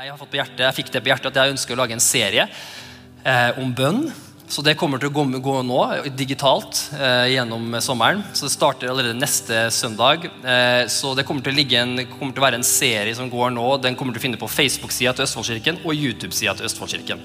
Jeg 0.00 0.14
har 0.14 0.16
fått 0.16 0.30
på 0.32 0.38
hjertet, 0.38 0.60
jeg 0.64 0.76
fikk 0.78 0.90
det 0.94 1.00
på 1.04 1.10
hjertet 1.10 1.26
at 1.28 1.38
jeg 1.42 1.52
ønsker 1.52 1.76
å 1.76 1.78
lage 1.82 1.92
en 1.92 2.00
serie 2.00 2.46
eh, 2.48 3.58
om 3.60 3.68
bønn. 3.76 4.06
Så 4.48 4.62
det 4.64 4.72
kommer 4.80 4.96
til 4.96 5.10
å 5.10 5.12
gå, 5.12 5.26
gå 5.44 5.56
nå 5.68 5.80
digitalt 6.16 6.78
eh, 6.96 7.34
gjennom 7.34 7.76
sommeren. 7.84 8.22
Så 8.32 8.46
det 8.46 8.54
starter 8.54 8.88
allerede 8.88 9.18
neste 9.18 9.66
søndag. 9.76 10.24
Eh, 10.40 10.86
så 10.88 11.12
det 11.18 11.26
kommer 11.28 11.44
til, 11.44 11.60
en, 11.76 12.00
kommer 12.14 12.32
til, 12.32 12.40
å 12.40 12.46
være 12.46 12.62
en 12.62 12.64
serie 12.64 13.12
som 13.18 13.28
går 13.28 13.52
nå. 13.58 13.66
Den 13.84 13.98
kommer 14.00 14.16
til 14.16 14.22
å 14.22 14.24
finne 14.24 14.40
på 14.40 14.48
Facebook-sida 14.48 15.12
til 15.18 15.26
Østfoldkirken 15.26 15.82
og 15.84 15.92
YouTube-sida 15.92 16.56
til 16.56 16.70
Østfoldkirken. 16.70 17.20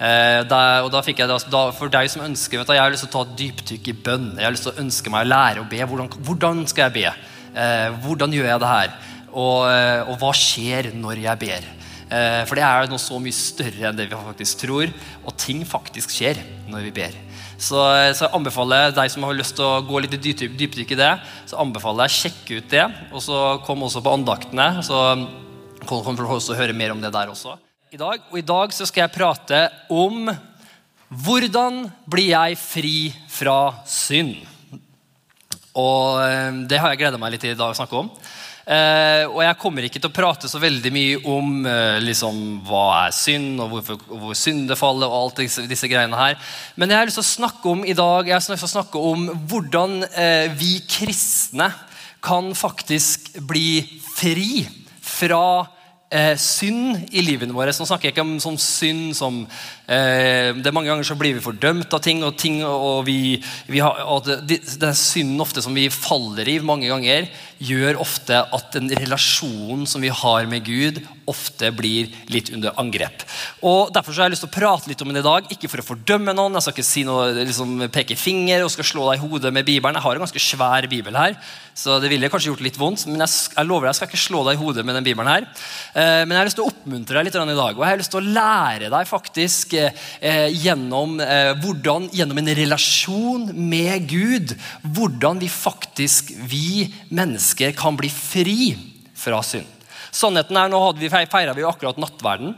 Eh, 0.00 0.40
der, 0.48 0.80
og 0.80 0.94
da 0.96 1.04
fikk 1.04 1.20
jeg 1.20 1.28
da, 1.28 1.62
For 1.76 1.92
deg 1.92 2.08
som 2.08 2.24
ønsker 2.24 2.62
vet 2.62 2.72
du, 2.72 2.76
Jeg 2.78 2.86
har 2.86 2.96
lyst 2.96 3.04
til 3.04 3.12
å 3.12 3.18
ta 3.18 3.28
et 3.28 3.38
dypdykk 3.44 3.92
i 3.92 3.98
bønn. 4.08 4.28
Jeg 4.38 4.48
har 4.48 4.56
lyst 4.56 4.70
til 4.70 4.72
å 4.72 4.86
ønske 4.86 5.12
meg 5.12 5.28
å 5.28 5.32
lære 5.36 5.68
å 5.68 5.68
be. 5.76 5.84
Hvordan, 5.92 6.12
hvordan 6.24 6.66
skal 6.72 6.88
jeg 6.88 7.02
be? 7.02 7.14
Eh, 7.52 8.02
hvordan 8.08 8.40
gjør 8.40 8.54
jeg 8.54 8.64
det 8.64 8.74
her? 8.78 9.00
Og, 9.34 9.56
eh, 9.68 10.02
og 10.08 10.16
hva 10.24 10.32
skjer 10.40 10.94
når 10.96 11.26
jeg 11.28 11.46
ber? 11.50 11.72
Eh, 12.14 12.42
for 12.46 12.58
det 12.58 12.64
er 12.66 12.90
noe 12.90 13.02
så 13.02 13.18
mye 13.18 13.34
større 13.34 13.88
enn 13.88 13.98
det 13.98 14.06
vi 14.10 14.18
faktisk 14.28 14.62
tror. 14.62 14.92
Og 15.24 15.36
ting 15.40 15.64
faktisk 15.66 16.14
skjer 16.14 16.40
når 16.70 16.86
vi 16.86 16.92
ber. 17.00 17.16
Så, 17.58 17.80
eh, 17.96 18.12
så 18.14 18.26
jeg 18.26 18.34
anbefaler 18.36 18.94
deg 18.94 19.10
som 19.10 19.26
har 19.26 19.36
lyst 19.36 19.56
til 19.58 19.66
å 19.66 19.82
gå 19.86 20.04
litt 20.04 20.14
dypdykk 20.14 20.94
i 20.94 21.00
det, 21.00 21.12
så 21.50 21.60
anbefaler 21.62 22.06
jeg 22.06 22.14
å 22.14 22.20
sjekke 22.20 22.58
ut 22.60 22.70
det. 22.70 22.86
Og 23.12 23.24
så 23.24 23.42
kom 23.66 23.82
også 23.86 24.04
på 24.04 24.14
andaktene. 24.14 24.68
Så 24.86 25.00
kommer 25.84 26.16
du 26.16 26.26
også 26.28 26.58
høre 26.58 26.76
mer 26.76 26.94
om 26.94 27.02
det 27.02 27.12
der 27.14 27.32
også. 27.32 27.58
I 27.94 28.00
dag, 28.00 28.22
og 28.30 28.38
i 28.38 28.46
dag 28.46 28.72
så 28.74 28.86
skal 28.88 29.04
jeg 29.04 29.14
prate 29.14 29.60
om 29.92 30.32
hvordan 31.14 31.84
blir 32.10 32.32
jeg 32.32 32.58
fri 32.58 32.96
fra 33.30 33.74
synd. 33.86 34.34
Og 35.74 36.22
eh, 36.22 36.62
det 36.70 36.80
har 36.80 36.92
jeg 36.92 37.04
gleda 37.04 37.20
meg 37.20 37.34
litt 37.34 37.44
til 37.46 37.54
i 37.54 37.58
dag 37.58 37.74
å 37.74 37.78
snakke 37.78 37.98
om. 37.98 38.10
Uh, 38.64 39.28
og 39.28 39.42
jeg 39.44 39.56
kommer 39.60 39.84
ikke 39.84 40.00
til 40.00 40.08
å 40.08 40.16
prate 40.16 40.48
så 40.48 40.56
veldig 40.56 40.90
mye 40.94 41.18
om 41.28 41.66
eh, 41.68 41.98
liksom, 42.00 42.38
hva 42.64 42.84
er 43.02 43.12
synd, 43.12 43.58
og 43.60 43.74
hvorfor, 43.74 43.98
hvor 44.08 44.38
syndefallet 44.40 45.04
og 45.04 45.16
alt 45.18 45.42
disse, 45.42 45.66
disse, 45.68 45.90
greiene 45.90 46.16
her. 46.16 46.38
Men 46.80 46.88
jeg 46.88 46.96
har 46.96 47.10
lyst 47.10 47.20
til 47.20 47.26
å 47.26 47.34
snakke 47.34 47.74
om 47.74 47.84
i 47.84 47.96
dag 47.96 48.30
jeg 48.30 48.32
har 48.32 48.40
lyst 48.40 48.64
til 48.64 48.70
å 48.70 48.72
snakke 48.72 49.04
om 49.10 49.26
hvordan 49.50 50.06
eh, 50.08 50.48
vi 50.56 50.78
kristne 50.88 51.68
kan 52.24 52.48
faktisk 52.56 53.34
bli 53.44 53.84
fri 54.14 54.64
fra 55.04 55.46
synd 56.38 57.08
i 57.16 57.24
livene 57.26 57.50
våre. 57.56 57.72
Nå 57.74 57.84
snakker 57.88 58.06
jeg 58.06 58.14
ikke 58.14 58.22
om 58.22 58.36
sånn 58.38 58.58
synd 58.60 59.16
som 59.18 59.40
det 59.86 60.64
er 60.64 60.72
Mange 60.72 60.88
ganger 60.88 61.04
så 61.04 61.16
blir 61.18 61.34
vi 61.36 61.44
fordømt 61.44 61.92
av 61.92 62.00
ting, 62.00 62.22
og, 62.24 62.38
ting, 62.40 62.62
og, 62.64 63.04
vi, 63.04 63.36
vi 63.68 63.82
har, 63.84 64.00
og 64.08 64.24
det, 64.24 64.62
det, 64.80 64.94
synden 64.96 65.42
ofte 65.44 65.60
som 65.64 65.76
vi 65.76 65.90
faller 65.92 66.48
i 66.48 66.56
mange 66.64 66.88
ganger 66.88 67.28
gjør 67.64 68.00
ofte 68.02 68.38
at 68.54 68.72
den 68.74 68.90
relasjonen 68.96 69.84
som 69.88 70.02
vi 70.04 70.12
har 70.12 70.48
med 70.50 70.64
Gud, 70.66 71.02
ofte 71.30 71.70
blir 71.72 72.10
litt 72.32 72.50
under 72.52 72.74
angrep. 72.80 73.24
Og 73.64 73.92
Derfor 73.94 74.12
så 74.12 74.22
har 74.22 74.28
jeg 74.28 74.34
lyst 74.34 74.44
til 74.44 74.50
å 74.50 74.56
prate 74.56 74.90
litt 74.90 75.02
om 75.04 75.12
det 75.12 75.22
i 75.22 75.26
dag. 75.26 75.46
Ikke 75.54 75.70
for 75.72 75.80
å 75.80 75.86
fordømme 75.86 76.34
noen, 76.36 76.56
jeg 76.58 76.66
skal 76.66 76.76
ikke 76.76 76.86
si 76.88 77.04
noe, 77.06 77.30
liksom, 77.38 77.86
peke 77.94 78.16
finger 78.18 78.64
og 78.64 78.72
skal 78.74 78.88
slå 78.88 79.06
deg 79.08 79.20
i 79.20 79.24
hodet 79.24 79.52
med 79.54 79.66
Bibelen. 79.68 79.96
Jeg 79.96 80.04
har 80.04 80.18
en 80.18 80.24
ganske 80.26 80.42
svær 80.42 80.88
bibel 80.90 81.16
her, 81.16 81.38
så 81.76 81.98
det 82.02 82.10
ville 82.12 82.28
kanskje 82.32 82.52
gjort 82.52 82.64
litt 82.66 82.80
vondt. 82.80 83.06
Men 83.08 83.24
jeg, 83.24 83.32
jeg 83.54 83.68
lover 83.70 83.86
deg, 83.86 83.94
jeg 83.94 84.00
skal 84.00 84.12
ikke 84.12 84.24
slå 84.24 84.42
deg 84.48 84.58
i 84.58 84.62
hodet 84.64 84.84
med 84.86 84.98
den 84.98 85.06
bibelen 85.06 85.32
her. 85.32 85.48
Eh, 85.94 86.24
men 86.24 86.34
jeg 86.34 86.42
har 86.42 86.50
lyst 86.50 86.60
til 86.60 86.66
å 86.66 86.72
oppmuntre 86.72 87.18
deg 87.20 87.28
litt 87.28 87.38
i 87.40 87.58
dag. 87.62 87.78
Og 87.78 87.84
jeg 87.84 87.92
har 87.94 88.02
lyst 88.02 88.14
til 88.14 88.20
å 88.20 88.36
lære 88.40 88.92
deg 88.92 89.10
faktisk 89.10 89.73
eh, 89.78 90.48
gjennom, 90.50 91.18
eh, 91.20 91.52
hvordan, 91.62 92.08
gjennom 92.14 92.40
en 92.40 92.50
relasjon 92.56 93.46
med 93.54 94.08
Gud 94.10 94.54
hvordan 94.96 95.40
vi 95.42 95.50
faktisk, 95.52 96.32
vi 96.48 96.88
mennesker, 97.14 97.74
kan 97.76 97.96
bli 97.98 98.10
fri 98.12 98.74
fra 99.18 99.42
synd. 99.44 99.68
Sannheten 100.14 100.56
er, 100.56 100.70
Nå 100.70 100.80
hadde 100.86 101.02
vi 101.02 101.10
feira 101.10 101.54
vi 101.56 101.66
akkurat 101.66 101.98
nattverden. 101.98 102.54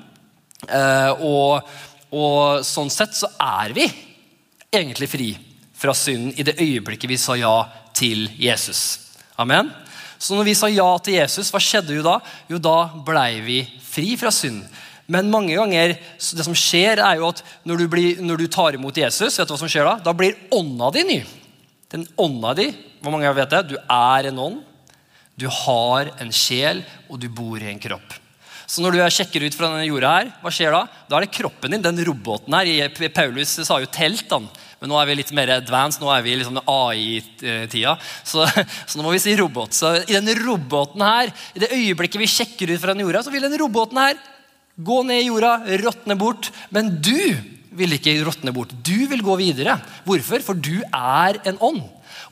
Eh, 0.67 1.25
og, 1.25 1.67
og, 2.11 2.65
sånn 2.67 2.93
sett 2.93 3.17
så 3.17 3.31
er 3.41 3.75
vi 3.77 3.87
egentlig 4.73 5.09
fri 5.11 5.31
fra 5.77 5.95
synden 5.97 6.35
i 6.37 6.45
det 6.47 6.57
øyeblikket 6.61 7.11
vi 7.11 7.21
sa 7.21 7.37
ja 7.39 7.57
til 7.97 8.27
Jesus. 8.41 9.13
Amen. 9.41 9.71
Så 10.19 10.37
når 10.37 10.49
vi 10.49 10.57
sa 10.57 10.69
ja 10.73 10.89
til 11.05 11.19
Jesus, 11.19 11.51
hva 11.53 11.61
skjedde 11.61 11.97
jo 11.97 12.05
da? 12.05 12.19
Jo, 12.49 12.61
da 12.61 12.89
blei 13.05 13.41
vi 13.45 13.61
fri 13.85 14.15
fra 14.21 14.33
synd. 14.33 14.65
Men 15.07 15.31
mange 15.31 15.55
ganger, 15.55 15.95
det 15.95 16.45
som 16.47 16.57
skjer 16.57 16.99
er 16.99 17.21
jo 17.21 17.29
at 17.31 17.43
når 17.67 17.83
du, 17.83 17.87
blir, 17.91 18.23
når 18.23 18.43
du 18.43 18.47
tar 18.51 18.75
imot 18.75 18.97
Jesus, 18.99 19.39
vet 19.39 19.47
du 19.47 19.55
hva 19.55 19.61
som 19.61 19.71
skjer 19.71 19.87
da? 19.87 19.97
Da 20.03 20.15
blir 20.17 20.39
ånda 20.55 20.91
di 20.95 21.05
ny. 21.07 21.19
Den 21.95 22.07
ånda 22.19 22.57
di, 22.59 22.71
hvor 23.03 23.15
mange 23.15 23.31
vet 23.39 23.53
det? 23.55 23.63
Du 23.71 23.77
er 23.79 24.31
en 24.33 24.43
ånd. 24.49 24.63
Du 25.37 25.47
har 25.53 26.11
en 26.23 26.33
sjel, 26.33 26.81
og 27.13 27.21
du 27.21 27.29
bor 27.31 27.61
i 27.61 27.69
en 27.71 27.83
kropp. 27.83 28.17
Så 28.67 28.83
når 28.83 28.97
du 28.97 29.03
sjekker 29.15 29.45
ut 29.47 29.55
fra 29.55 29.69
denne 29.71 29.87
jorda, 29.87 30.13
her, 30.17 30.31
hva 30.43 30.51
skjer 30.51 30.75
da? 30.75 30.83
Da 31.07 31.19
er 31.19 31.27
det 31.27 31.35
kroppen 31.37 31.77
din, 31.77 31.85
den 31.85 32.03
roboten 32.09 32.57
her. 32.57 32.91
Paulus 33.15 33.53
sa 33.63 33.79
jo 33.79 33.91
telt, 33.93 34.27
han. 34.33 34.49
Men 34.81 34.91
nå 34.91 34.99
er 34.99 35.07
vi 35.09 35.19
litt 35.21 35.31
mer 35.37 35.53
advanced. 35.55 36.03
Nå 36.03 36.11
er 36.11 36.25
vi 36.25 36.35
liksom 36.41 36.59
AI-tida. 36.59 37.95
Så, 38.27 38.43
så, 38.89 38.97
nå 38.99 39.07
må 39.07 39.15
vi 39.15 39.23
si 39.23 39.37
robot. 39.39 39.77
Så 39.77 39.93
i 40.03 40.17
denne 40.17 40.35
roboten 40.41 41.05
her, 41.07 41.31
i 41.55 41.63
det 41.63 41.71
øyeblikket 41.77 42.21
vi 42.25 42.33
sjekker 42.33 42.75
ut 42.75 42.83
fra 42.83 42.91
denne 42.91 43.07
jorda, 43.07 43.23
så 43.23 43.33
vil 43.35 43.47
denne 43.47 43.61
roboten 43.63 44.03
her 44.03 44.19
gå 44.77 45.03
ned 45.07 45.23
i 45.23 45.29
jorda, 45.29 45.59
råtne 45.83 46.17
bort. 46.19 46.51
Men 46.71 46.97
du 47.03 47.37
vil 47.77 47.97
ikke 47.97 48.17
råtne 48.25 48.55
bort. 48.57 48.73
Du 48.85 49.07
vil 49.11 49.25
gå 49.25 49.37
videre. 49.41 49.79
Hvorfor? 50.07 50.43
For 50.45 50.59
du 50.59 50.81
er 50.87 51.41
en 51.49 51.61
ånd. 51.61 51.85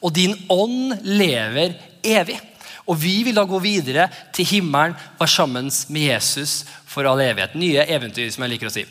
Og 0.05 0.13
din 0.17 0.37
ånd 0.53 0.99
lever 1.05 1.77
evig. 2.05 2.41
Og 2.85 2.99
vi 3.01 3.23
vil 3.25 3.37
da 3.37 3.47
gå 3.49 3.59
videre 3.65 4.11
til 4.37 4.49
himmelen, 4.49 4.97
være 5.17 5.33
sammen 5.33 5.71
med 5.89 6.09
Jesus 6.11 6.65
for 6.85 7.09
all 7.09 7.23
evighet. 7.25 7.57
Nye 7.57 7.87
eventyr, 7.89 8.29
som 8.33 8.45
jeg 8.45 8.55
liker 8.55 8.69
å 8.69 8.75
si. 8.75 8.85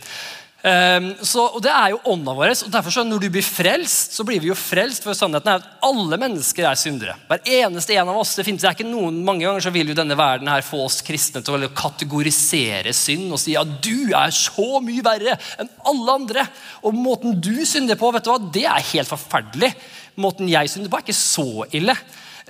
Um, 0.63 1.09
så, 1.19 1.43
og 1.57 1.59
Det 1.59 1.71
er 1.75 1.89
jo 1.91 1.97
ånda 2.07 2.31
vår. 2.37 2.53
og 2.53 2.71
derfor 2.71 2.93
så 2.95 3.03
Når 3.03 3.19
du 3.19 3.29
blir 3.29 3.43
frelst, 3.43 4.13
så 4.15 4.23
blir 4.23 4.39
vi 4.39 4.47
jo 4.47 4.55
frelst. 4.55 5.03
For 5.03 5.17
sannheten 5.17 5.49
er 5.51 5.59
at 5.59 5.83
alle 5.83 6.15
mennesker 6.21 6.63
er 6.69 6.79
syndere. 6.79 7.17
Hver 7.27 7.43
eneste 7.43 7.97
en 7.97 8.07
av 8.07 8.21
oss. 8.21 8.35
det 8.35 8.45
finnes, 8.47 8.61
det 8.61 8.69
er 8.69 8.77
ikke 8.77 8.87
noen, 8.87 9.25
Mange 9.25 9.43
ganger 9.43 9.59
så 9.59 9.73
vil 9.75 9.91
jo 9.91 9.97
denne 9.97 10.15
verden 10.15 10.47
her 10.47 10.63
få 10.63 10.85
oss 10.85 11.01
kristne 11.03 11.43
til 11.43 11.67
å 11.67 11.71
kategorisere 11.75 12.93
synd 12.95 13.33
og 13.33 13.41
si 13.43 13.57
at 13.59 13.75
du 13.83 14.15
er 14.15 14.31
så 14.31 14.79
mye 14.79 15.03
verre 15.03 15.35
enn 15.59 15.71
alle 15.83 16.15
andre. 16.15 16.47
Og 16.81 16.95
måten 16.95 17.41
du 17.43 17.65
synder 17.67 17.99
på, 17.99 18.13
vet 18.15 18.23
du 18.23 18.31
hva, 18.31 18.39
det 18.39 18.63
er 18.63 18.91
helt 18.93 19.11
forferdelig. 19.11 19.73
Måten 20.15 20.47
jeg 20.47 20.71
synder 20.71 20.87
på, 20.87 21.01
er 21.01 21.03
ikke 21.03 21.19
så 21.19 21.67
ille. 21.75 21.97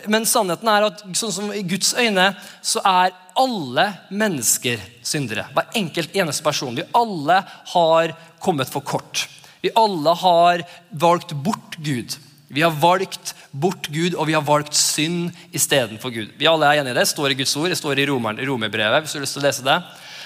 Men 0.05 0.29
sannheten 0.29 0.69
er 0.69 0.85
at 0.85 1.03
sånn 1.17 1.33
som 1.33 1.51
i 1.53 1.65
Guds 1.65 1.95
øyne 1.97 2.33
så 2.61 2.81
er 2.85 3.13
alle 3.39 3.85
mennesker 4.09 4.81
syndere. 5.05 5.47
Hver 5.53 5.71
enkelt 5.79 6.15
eneste 6.15 6.45
person. 6.45 6.75
Vi 6.75 6.85
alle 6.95 7.39
har 7.73 8.13
kommet 8.43 8.71
for 8.71 8.85
kort. 8.85 9.27
Vi 9.63 9.71
alle 9.79 10.13
har 10.19 10.63
valgt 10.89 11.33
bort 11.33 11.77
Gud. 11.77 12.17
Vi 12.53 12.61
har 12.61 12.73
valgt 12.77 13.33
bort 13.51 13.87
Gud, 13.89 14.13
og 14.13 14.27
vi 14.29 14.35
har 14.35 14.43
valgt 14.45 14.75
synd 14.77 15.31
istedenfor 15.55 16.13
Gud. 16.13 16.33
Vi 16.37 16.49
alle 16.49 16.69
er 16.69 16.81
enige 16.81 16.93
i 16.93 16.97
det. 16.97 17.05
Det 17.05 17.13
står 17.13 17.33
i 17.33 17.37
Guds 17.39 17.55
ord, 17.57 17.69
det 17.71 17.79
står 17.79 17.99
i 17.99 18.07
romerbrevet. 18.07 19.01
hvis 19.01 19.13
du 19.13 19.17
har 19.17 19.25
lyst 19.25 19.37
til 19.37 19.41
å 19.43 19.47
lese 19.47 19.65
det. 19.65 19.77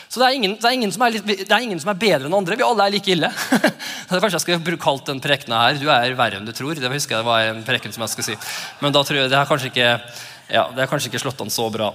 Så 0.07 0.21
det 0.21 0.27
er, 0.27 0.35
ingen, 0.39 0.53
det, 0.55 0.63
er 0.63 1.03
er 1.03 1.11
litt, 1.11 1.25
det 1.27 1.51
er, 1.51 1.63
ingen, 1.63 1.79
som 1.83 1.91
er 1.91 1.99
bedre 1.99 2.29
enn 2.29 2.35
andre. 2.35 2.55
Vi 2.55 2.63
alle 2.63 2.85
er 2.85 2.93
like 2.95 3.11
ille. 3.11 3.27
Kanskje 4.07 4.37
jeg 4.37 4.43
skulle 4.45 4.63
bruke 4.63 4.83
kalt 4.83 5.09
den 5.09 5.19
prekena 5.23 5.65
her 5.65 5.79
'Du 5.79 5.89
er 5.91 6.15
verre 6.15 6.39
enn 6.39 6.47
du 6.47 6.53
tror'. 6.55 6.79
Det 6.79 6.91
husker 6.91 7.17
jeg 7.17 7.25
det 7.25 7.27
var 7.27 7.43
en 7.43 7.63
preken 7.67 7.91
som 7.91 8.05
jeg 8.05 8.13
skulle 8.13 8.29
si. 8.29 8.37
Men 8.79 8.95
da 8.95 9.03
tror 9.03 9.19
jeg 9.19 9.29
det 9.29 9.37
har 9.37 9.49
kanskje 9.49 9.71
ikke, 9.73 9.89
ja, 10.47 10.63
det 10.71 10.83
er 10.83 10.87
kanskje 10.87 11.11
ikke 11.11 11.23
slått 11.25 11.43
an 11.43 11.51
så 11.51 11.67
bra. 11.71 11.91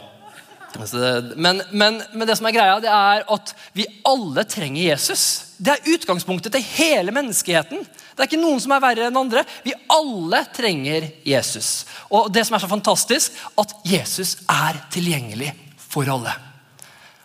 Men, 1.36 1.62
men, 1.70 1.98
men, 2.12 2.26
det 2.28 2.36
som 2.38 2.46
er 2.48 2.54
greia, 2.56 2.78
det 2.82 2.90
er 2.92 3.24
at 3.34 3.52
vi 3.76 3.86
alle 4.08 4.44
trenger 4.48 4.82
Jesus. 4.82 5.24
Det 5.58 5.74
er 5.74 5.90
utgangspunktet 5.94 6.54
til 6.54 6.64
hele 6.74 7.14
menneskeheten. 7.14 7.82
Det 7.82 8.20
er 8.20 8.28
ikke 8.30 8.40
noen 8.40 8.60
som 8.62 8.74
er 8.74 8.84
verre 8.84 9.08
enn 9.08 9.20
andre. 9.20 9.44
Vi 9.64 9.74
alle 9.92 10.44
trenger 10.54 11.10
Jesus. 11.26 11.84
Og 12.10 12.32
det 12.32 12.46
som 12.48 12.56
er 12.56 12.64
så 12.64 12.70
fantastisk, 12.70 13.36
at 13.60 13.76
Jesus 13.88 14.38
er 14.50 14.80
tilgjengelig 14.92 15.52
for 15.76 16.08
alle. 16.12 16.34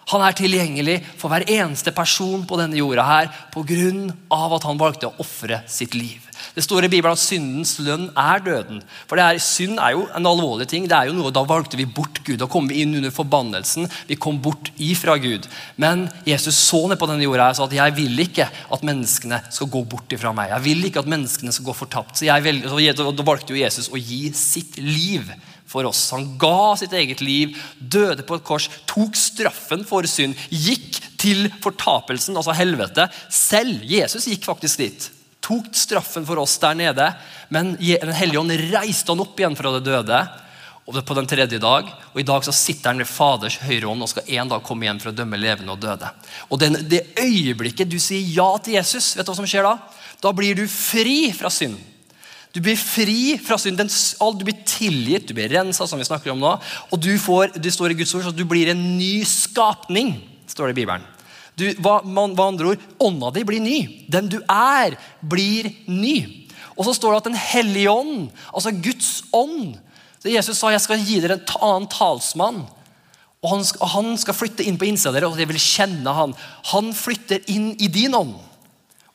Han 0.08 0.24
er 0.24 0.36
tilgjengelig 0.38 1.02
for 1.20 1.32
hver 1.32 1.44
eneste 1.52 1.92
person 1.96 2.46
på 2.48 2.60
denne 2.60 2.80
jorda 2.80 3.04
her 3.04 3.32
pga. 3.52 4.56
at 4.56 4.64
han 4.64 4.80
valgte 4.80 5.10
å 5.10 5.18
ofre 5.20 5.62
sitt 5.68 5.96
liv. 5.96 6.27
Det 6.58 6.64
står 6.66 6.88
i 6.88 6.90
Bibelen 6.90 7.14
at 7.14 7.22
syndens 7.22 7.76
lønn 7.86 8.08
er 8.18 8.40
døden. 8.42 8.80
For 9.06 9.22
er, 9.22 9.38
Synd 9.38 9.78
er 9.78 9.94
jo 9.94 10.08
en 10.18 10.26
alvorlig 10.26 10.66
ting. 10.66 10.88
det 10.90 10.96
er 10.98 11.12
jo 11.12 11.14
noe, 11.14 11.30
Da 11.30 11.44
valgte 11.46 11.78
vi 11.78 11.86
bort 11.86 12.24
Gud. 12.26 12.40
Da 12.42 12.48
kom 12.50 12.66
vi 12.66 12.82
inn 12.82 12.96
under 12.98 13.12
forbannelsen. 13.14 13.86
Vi 14.10 14.16
kom 14.18 14.40
bort 14.42 14.72
ifra 14.82 15.20
Gud. 15.22 15.46
Men 15.78 16.08
Jesus 16.26 16.58
så 16.58 16.88
ned 16.90 16.98
på 16.98 17.06
denne 17.06 17.22
jorda 17.22 17.52
og 17.52 17.60
sa 17.60 17.68
at 17.68 17.76
jeg 17.78 17.94
vil 18.00 18.24
ikke 18.26 18.48
at 18.50 18.86
menneskene 18.90 19.38
skal 19.54 19.70
gå 19.70 19.84
bort 19.86 20.16
ifra 20.18 20.32
meg. 20.34 20.50
Jeg 20.50 20.66
vil 20.66 20.88
ikke 20.88 21.04
at 21.04 21.12
menneskene 21.14 21.54
skal 21.54 21.68
gå 21.68 21.76
fortapt. 21.78 22.18
Så, 22.18 22.26
velger, 22.26 22.74
så 22.74 23.12
Da 23.14 23.28
valgte 23.28 23.54
jo 23.54 23.62
Jesus 23.62 23.92
å 23.94 24.02
gi 24.02 24.32
sitt 24.34 24.80
liv 24.82 25.30
for 25.70 25.86
oss. 25.86 26.08
Han 26.16 26.40
ga 26.42 26.74
sitt 26.80 26.96
eget 26.98 27.22
liv, 27.22 27.54
døde 27.78 28.26
på 28.26 28.40
et 28.40 28.48
kors, 28.48 28.66
tok 28.90 29.14
straffen 29.14 29.86
for 29.86 30.10
synd, 30.10 30.34
gikk 30.50 31.04
til 31.22 31.52
fortapelsen, 31.62 32.34
altså 32.34 32.56
helvete, 32.58 33.06
selv. 33.30 33.86
Jesus 33.86 34.26
gikk 34.32 34.50
faktisk 34.50 34.82
dit. 34.82 35.10
Tok 35.48 35.70
straffen 35.72 36.26
for 36.28 36.42
oss 36.42 36.58
der 36.60 36.76
nede, 36.76 37.08
men 37.50 37.76
Den 37.80 38.14
hellige 38.14 38.42
ånd 38.42 38.52
reiste 38.74 39.14
han 39.14 39.24
opp 39.24 39.40
igjen 39.40 39.56
fra 39.56 39.72
det 39.78 39.86
døde. 39.88 40.28
og 40.88 41.06
på 41.06 41.16
den 41.16 41.28
tredje 41.28 41.60
dag. 41.60 41.84
Og 42.14 42.20
i 42.20 42.24
dag 42.24 42.44
så 42.44 42.52
sitter 42.56 42.90
han 42.90 42.98
ved 42.98 43.08
Faders 43.08 43.58
høyre 43.60 43.90
hånd 43.90 44.02
og 44.02 44.08
skal 44.08 44.24
en 44.40 44.48
dag 44.48 44.64
komme 44.64 44.86
igjen 44.86 45.02
for 45.04 45.12
å 45.12 45.16
dømme 45.16 45.36
levende 45.36 45.74
og 45.74 45.82
døde. 45.82 46.08
Og 46.50 46.60
den, 46.60 46.78
Det 46.88 47.12
øyeblikket 47.20 47.90
du 47.90 48.00
sier 48.00 48.24
ja 48.24 48.58
til 48.58 48.74
Jesus, 48.76 49.16
vet 49.18 49.26
du 49.26 49.32
hva 49.32 49.36
som 49.36 49.46
skjer 49.48 49.64
da? 49.68 49.78
Da 50.22 50.32
blir 50.32 50.56
du 50.56 50.66
fri 50.68 51.34
fra 51.36 51.50
synd. 51.50 51.76
Du 52.54 52.62
blir 52.62 52.78
fri 52.80 53.38
fra 53.38 53.58
synd. 53.60 53.78
Du 53.78 54.46
blir 54.48 54.64
tilgitt, 54.64 55.28
du 55.28 55.34
blir 55.34 55.52
rensa, 55.52 55.86
som 55.86 56.00
vi 56.00 56.08
snakker 56.08 56.32
om 56.32 56.40
nå. 56.40 56.56
Og 56.92 57.00
du 57.00 57.12
får, 57.20 57.60
det 57.60 57.74
står 57.76 57.92
i 57.92 58.00
Guds 58.00 58.16
ord 58.16 58.24
så 58.24 58.32
du 58.32 58.46
blir 58.46 58.72
en 58.72 58.98
ny 58.98 59.26
skapning, 59.28 60.16
står 60.48 60.72
det 60.72 60.78
i 60.78 60.82
Bibelen. 60.86 61.04
Du, 61.58 61.66
hva, 61.82 62.00
hva 62.06 62.48
andre 62.48 62.74
ord? 62.74 62.86
Ånda 63.02 63.32
di 63.34 63.44
blir 63.48 63.64
ny. 63.64 63.80
Den 64.12 64.30
du 64.30 64.38
er, 64.46 64.98
blir 65.26 65.72
ny. 65.90 66.46
Og 66.78 66.86
så 66.86 66.94
står 66.94 67.16
det 67.16 67.22
at 67.24 67.30
Den 67.32 67.42
hellige 67.42 67.92
ånd, 67.92 68.30
altså 68.54 68.72
Guds 68.72 69.12
ånd 69.34 69.78
så 70.18 70.34
Jesus 70.34 70.58
sa 70.60 70.74
jeg 70.74 70.84
skal 70.84 71.06
gi 71.06 71.22
dere 71.22 71.38
en 71.38 71.64
annen 71.64 71.88
talsmann. 71.92 72.64
Og 73.46 73.52
han 73.52 73.64
skal, 73.66 73.92
han 73.94 74.18
skal 74.20 74.36
flytte 74.36 74.66
inn 74.66 74.80
på 74.80 74.88
innsida 74.90 75.12
av 75.12 75.18
dere, 75.18 75.30
og 75.30 75.38
dere 75.38 75.52
vil 75.52 75.62
kjenne 75.62 76.14
han. 76.14 76.34
Han 76.74 76.90
flytter 76.98 77.46
inn 77.54 77.70
i 77.80 77.90
din 77.94 78.18
ånd. 78.18 78.34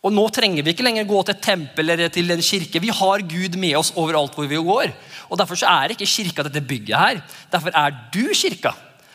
Og 0.03 0.15
Nå 0.15 0.25
trenger 0.35 0.65
vi 0.65 0.73
ikke 0.75 0.87
lenger 0.87 1.07
gå 1.07 1.21
til 1.23 1.35
et 1.37 1.45
tempel 1.45 1.93
eller 1.93 2.11
til 2.11 2.33
en 2.35 2.41
kirke. 2.43 2.81
Vi 2.83 2.95
har 2.95 3.27
Gud 3.29 3.59
med 3.61 3.77
oss 3.79 3.93
overalt 3.99 4.35
hvor 4.39 4.49
vi 4.51 4.59
går. 4.59 4.95
Og 5.29 5.39
Derfor 5.39 5.59
så 5.59 5.71
er 5.71 5.95
ikke 5.95 6.09
kirka 6.11 6.47
dette 6.47 6.65
bygget 6.65 6.99
her. 6.99 7.21
Derfor 7.53 7.77
er 7.77 7.95
du 8.15 8.25
kirka. 8.35 8.73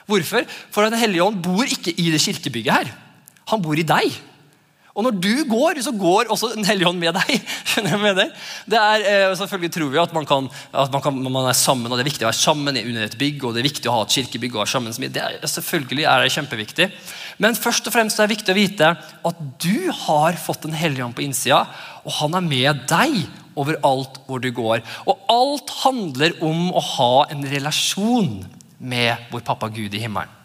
Hvorfor? 0.07 0.45
For 0.71 0.87
Den 0.87 0.99
hellige 0.99 1.25
ånd 1.25 1.41
bor 1.43 1.65
ikke 1.65 1.91
i 1.91 2.11
det 2.13 2.21
kirkebygget 2.23 2.77
her. 2.77 2.93
Han 3.51 3.63
bor 3.63 3.79
i 3.79 3.87
deg. 3.87 4.17
Og 4.97 5.05
når 5.05 5.17
du 5.21 5.33
går, 5.45 5.77
så 5.85 5.91
går 5.93 6.31
også 6.33 6.55
Den 6.55 6.65
hellige 6.65 6.89
ånd 6.89 6.97
med 6.97 7.13
deg. 7.13 7.43
med 8.01 8.17
deg? 8.17 8.31
Det 8.65 8.79
er, 8.81 9.03
eh, 9.05 9.33
selvfølgelig 9.37 9.69
tror 9.75 9.91
vi 9.93 9.99
at 10.01 10.13
man, 10.15 10.25
kan, 10.25 10.47
at 10.73 10.93
man, 10.93 11.03
kan, 11.05 11.19
man, 11.21 11.45
er 11.45 11.57
sammen, 11.57 11.91
og 11.91 11.99
det 11.99 12.05
er 12.05 12.09
viktig 12.09 12.25
å 12.25 12.31
være 12.31 12.39
sammen 12.39 12.79
under 12.81 13.05
et 13.05 13.17
bygg. 13.19 13.45
og 13.45 13.53
Det 13.53 13.61
er 13.61 13.69
viktig 13.69 13.91
å 13.91 13.99
ha 13.99 14.07
et 14.07 14.15
kirkebygg. 14.17 14.57
og 14.57 14.71
sammen. 14.71 14.95
Det 14.97 15.21
er, 15.21 15.37
selvfølgelig 15.45 16.07
er 16.09 16.25
det 16.25 16.33
kjempeviktig. 16.33 16.87
Men 17.37 17.59
først 17.59 17.85
og 17.85 17.93
fremst 17.93 18.17
er 18.17 18.25
det 18.25 18.39
viktig 18.39 18.55
å 18.55 18.57
vite 18.57 18.89
at 19.29 19.43
du 19.61 19.91
har 20.07 20.39
fått 20.41 20.65
Den 20.65 20.73
hellige 20.73 21.05
ånd 21.05 21.15
på 21.15 21.27
innsida, 21.27 21.67
og 22.01 22.17
han 22.17 22.33
er 22.39 22.47
med 22.47 22.87
deg 22.89 23.19
overalt 23.57 24.17
hvor 24.25 24.41
du 24.41 24.49
går. 24.49 24.81
Og 25.05 25.29
alt 25.29 25.75
handler 25.83 26.33
om 26.41 26.71
å 26.73 26.81
ha 26.97 27.13
en 27.29 27.45
relasjon 27.45 28.41
med 28.81 29.29
vår 29.29 29.45
pappa 29.45 29.69
Gud 29.69 29.93
i 29.93 30.01
himmelen. 30.01 30.36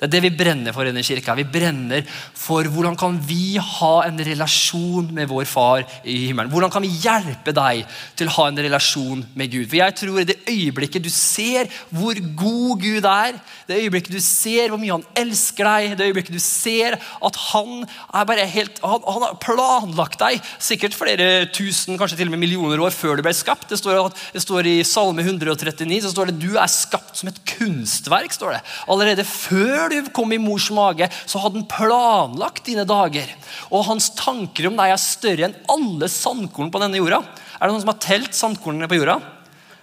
Det 0.00 0.06
er 0.06 0.12
det 0.14 0.20
vi 0.24 0.32
brenner 0.32 0.72
for 0.72 0.88
i 0.88 0.88
denne 0.88 1.04
kirka. 1.04 1.34
Vi 1.36 1.44
brenner 1.44 2.06
for 2.08 2.64
hvordan 2.72 2.94
kan 2.96 3.18
vi 3.28 3.58
ha 3.60 3.90
en 4.06 4.16
relasjon 4.24 5.10
med 5.12 5.28
vår 5.28 5.44
far 5.44 5.82
i 6.08 6.14
himmelen. 6.30 6.48
Hvordan 6.48 6.72
kan 6.72 6.80
vi 6.80 6.94
hjelpe 7.02 7.52
deg 7.52 7.82
til 8.16 8.30
å 8.30 8.36
ha 8.38 8.46
en 8.48 8.62
relasjon 8.64 9.20
med 9.36 9.52
Gud? 9.52 9.66
For 9.68 9.76
jeg 9.76 9.96
tror 10.00 10.22
i 10.22 10.28
det 10.30 10.38
øyeblikket 10.48 11.04
du 11.04 11.10
ser 11.12 11.68
hvor 11.92 12.16
god 12.16 12.80
Gud 12.80 13.08
er, 13.10 13.36
det 13.68 13.82
øyeblikket 13.82 14.16
du 14.16 14.22
ser 14.24 14.72
hvor 14.72 14.80
mye 14.80 14.96
han 14.96 15.04
elsker 15.20 15.68
deg, 15.68 15.98
det 16.00 16.08
øyeblikket 16.08 16.38
du 16.38 16.40
ser 16.40 16.96
at 16.96 17.40
han 17.50 17.84
er 17.84 18.24
bare 18.32 18.48
helt, 18.54 18.80
han, 18.80 19.04
han 19.04 19.26
har 19.26 19.36
planlagt 19.44 20.16
deg 20.24 20.40
sikkert 20.56 20.96
flere 20.96 21.28
tusen, 21.52 22.00
kanskje 22.00 22.22
til 22.22 22.32
og 22.32 22.38
med 22.38 22.44
millioner 22.46 22.80
år 22.80 22.96
før 22.96 23.20
du 23.20 23.26
ble 23.26 23.36
skapt. 23.36 23.68
Det 23.68 23.82
står, 23.82 24.08
det 24.32 24.44
står 24.46 24.72
i 24.72 24.78
Salme 24.88 25.28
139 25.28 26.00
så 26.06 26.14
står 26.16 26.32
det 26.32 26.40
du 26.40 26.56
er 26.56 26.72
skapt 26.72 27.20
som 27.20 27.28
et 27.28 27.44
kunstverk. 27.52 28.32
står 28.32 28.56
det. 28.56 28.64
Allerede 28.88 29.28
før 29.28 29.89
du 29.90 30.10
kom 30.14 30.32
i 30.32 30.40
mors 30.40 30.70
mage, 30.74 31.08
så 31.26 31.42
hadde 31.42 31.60
han 31.60 31.68
planlagt 31.70 32.64
dine 32.68 32.86
dager. 32.88 33.28
Og 33.70 33.86
hans 33.88 34.10
tanker 34.18 34.70
om 34.70 34.78
deg 34.78 34.94
er 34.94 35.02
større 35.02 35.48
enn 35.48 35.58
alle 35.70 36.08
sandkorn 36.10 36.72
på 36.72 36.82
denne 36.82 37.00
jorda. 37.00 37.20
Er 37.58 37.66
det 37.66 37.74
noen 37.74 37.84
som 37.84 37.92
har 37.92 38.02
telt 38.02 38.36
sandkornene 38.36 38.88
på 38.90 39.00
jorda? 39.00 39.18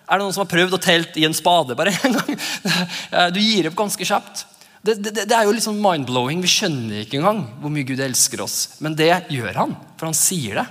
Er 0.08 0.18
det 0.18 0.24
noen 0.24 0.36
som 0.36 0.46
har 0.46 0.52
prøvd 0.54 0.78
å 0.78 0.82
telt 0.82 1.18
i 1.20 1.26
en 1.28 1.36
spade 1.36 1.76
bare 1.78 1.92
en 2.08 2.16
gang? 2.16 2.38
Du 3.36 3.42
gir 3.44 3.68
opp 3.70 3.78
ganske 3.80 4.08
kjapt. 4.08 4.46
Det, 4.88 4.96
det, 5.04 5.12
det, 5.26 5.36
er 5.36 5.44
jo 5.44 5.56
liksom 5.56 5.82
mind-blowing. 5.84 6.40
Vi 6.44 6.52
skjønner 6.52 7.04
ikke 7.04 7.20
engang 7.20 7.44
hvor 7.60 7.74
mye 7.74 7.88
Gud 7.88 8.00
elsker 8.04 8.44
oss. 8.46 8.78
Men 8.84 8.96
det 8.96 9.12
gjør 9.34 9.64
han, 9.66 9.76
for 10.00 10.08
han 10.08 10.18
sier 10.18 10.62
det. 10.62 10.68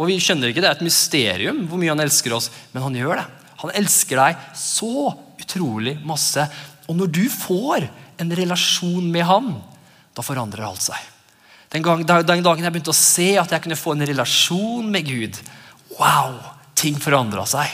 Og 0.00 0.08
vi 0.08 0.16
skjønner 0.22 0.48
ikke, 0.48 0.62
Det 0.64 0.70
er 0.70 0.78
et 0.78 0.86
mysterium 0.86 1.64
hvor 1.68 1.80
mye 1.80 1.92
han 1.92 2.00
elsker 2.00 2.32
oss, 2.32 2.48
men 2.72 2.86
han 2.86 2.96
gjør 2.96 3.20
det. 3.20 3.26
Han 3.62 3.74
elsker 3.78 4.18
deg 4.18 4.46
så 4.58 5.12
utrolig 5.42 5.98
masse. 6.06 6.46
Og 6.88 6.96
når 6.98 7.12
du 7.12 7.24
får 7.30 7.90
en 8.22 8.34
relasjon 8.36 9.10
med 9.12 9.26
han, 9.28 9.52
da 10.16 10.24
forandrer 10.24 10.64
alt 10.66 10.84
seg. 10.84 11.10
Den, 11.72 11.84
gang, 11.84 12.02
den 12.04 12.44
dagen 12.44 12.64
jeg 12.64 12.72
begynte 12.74 12.92
å 12.92 12.96
se 12.96 13.32
at 13.40 13.52
jeg 13.52 13.64
kunne 13.64 13.80
få 13.80 13.94
en 13.94 14.06
relasjon 14.08 14.90
med 14.92 15.06
Gud, 15.08 15.38
wow, 15.98 16.36
ting 16.76 16.98
forandra 17.00 17.46
seg. 17.48 17.70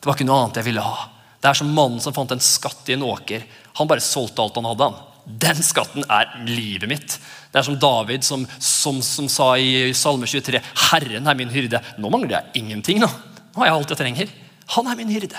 Det 0.00 0.08
var 0.08 0.18
ikke 0.18 0.26
noe 0.28 0.40
annet 0.44 0.60
jeg 0.60 0.68
ville 0.68 0.86
ha. 0.86 1.06
Det 1.42 1.50
er 1.50 1.58
som 1.58 1.70
mannen 1.70 2.02
som 2.02 2.14
fant 2.16 2.32
en 2.34 2.42
skatt 2.42 2.88
i 2.90 2.96
en 2.96 3.06
åker. 3.06 3.44
Han 3.78 3.90
bare 3.90 4.02
solgte 4.02 4.42
alt 4.42 4.58
han 4.58 4.66
hadde. 4.66 4.88
han. 4.88 4.98
Den 5.46 5.62
skatten 5.62 6.06
er 6.10 6.32
livet 6.46 6.90
mitt. 6.90 7.16
Det 7.50 7.60
er 7.60 7.66
som 7.66 7.78
David 7.78 8.26
som, 8.26 8.44
som, 8.62 8.98
som 9.02 9.30
sa 9.30 9.52
i 9.58 9.92
Salme 9.94 10.26
23.: 10.26 10.60
Herren 10.90 11.26
er 11.26 11.38
min 11.38 11.50
hyrde. 11.50 11.80
Nå 11.98 12.10
mangler 12.10 12.38
jeg 12.38 12.62
ingenting. 12.64 13.02
Nå 13.02 13.10
Nå 13.56 13.62
har 13.62 13.70
jeg 13.70 13.76
alt 13.78 13.92
jeg 13.94 14.00
trenger. 14.02 14.32
Han 14.74 14.88
er 14.90 14.98
min 14.98 15.12
hyrde. 15.14 15.38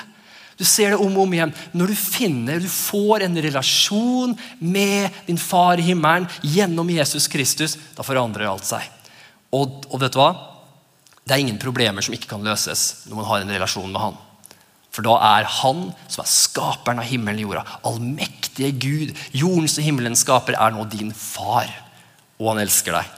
Du 0.58 0.66
ser 0.66 0.94
det 0.94 0.98
om 0.98 1.14
og 1.14 1.28
om 1.28 1.34
igjen. 1.36 1.54
Når 1.78 1.92
du 1.92 1.98
finner, 1.98 2.62
du 2.62 2.70
får 2.72 3.28
en 3.28 3.38
relasjon 3.46 4.34
med 4.58 5.14
din 5.28 5.38
far 5.38 5.78
i 5.78 5.86
himmelen 5.92 6.26
gjennom 6.42 6.90
Jesus 6.90 7.30
Kristus, 7.30 7.78
da 7.94 8.06
forandrer 8.06 8.50
alt 8.50 8.66
seg. 8.66 8.86
Og, 9.54 9.84
og, 9.92 10.00
vet 10.02 10.16
du 10.16 10.20
hva? 10.20 10.32
Det 11.28 11.36
er 11.36 11.44
ingen 11.44 11.60
problemer 11.62 12.04
som 12.04 12.16
ikke 12.16 12.32
kan 12.32 12.46
løses 12.46 13.06
når 13.08 13.20
man 13.20 13.30
har 13.30 13.44
en 13.44 13.54
relasjon 13.54 13.92
med 13.92 14.02
han. 14.02 14.18
For 14.90 15.06
da 15.06 15.14
er 15.38 15.46
han 15.60 15.92
som 16.10 16.24
er 16.24 16.32
skaperen 16.32 17.04
av 17.04 17.06
himmelen 17.06 17.44
og 17.44 17.52
jorda, 17.52 17.78
allmektige 17.86 18.74
Gud, 18.82 19.14
jordens 19.38 19.78
og 19.78 19.86
himmelens 19.86 20.26
skaper, 20.26 20.58
er 20.58 20.74
nå 20.74 20.88
din 20.90 21.14
far. 21.14 21.70
Og 22.42 22.50
han 22.50 22.64
elsker 22.64 22.98
deg. 22.98 23.16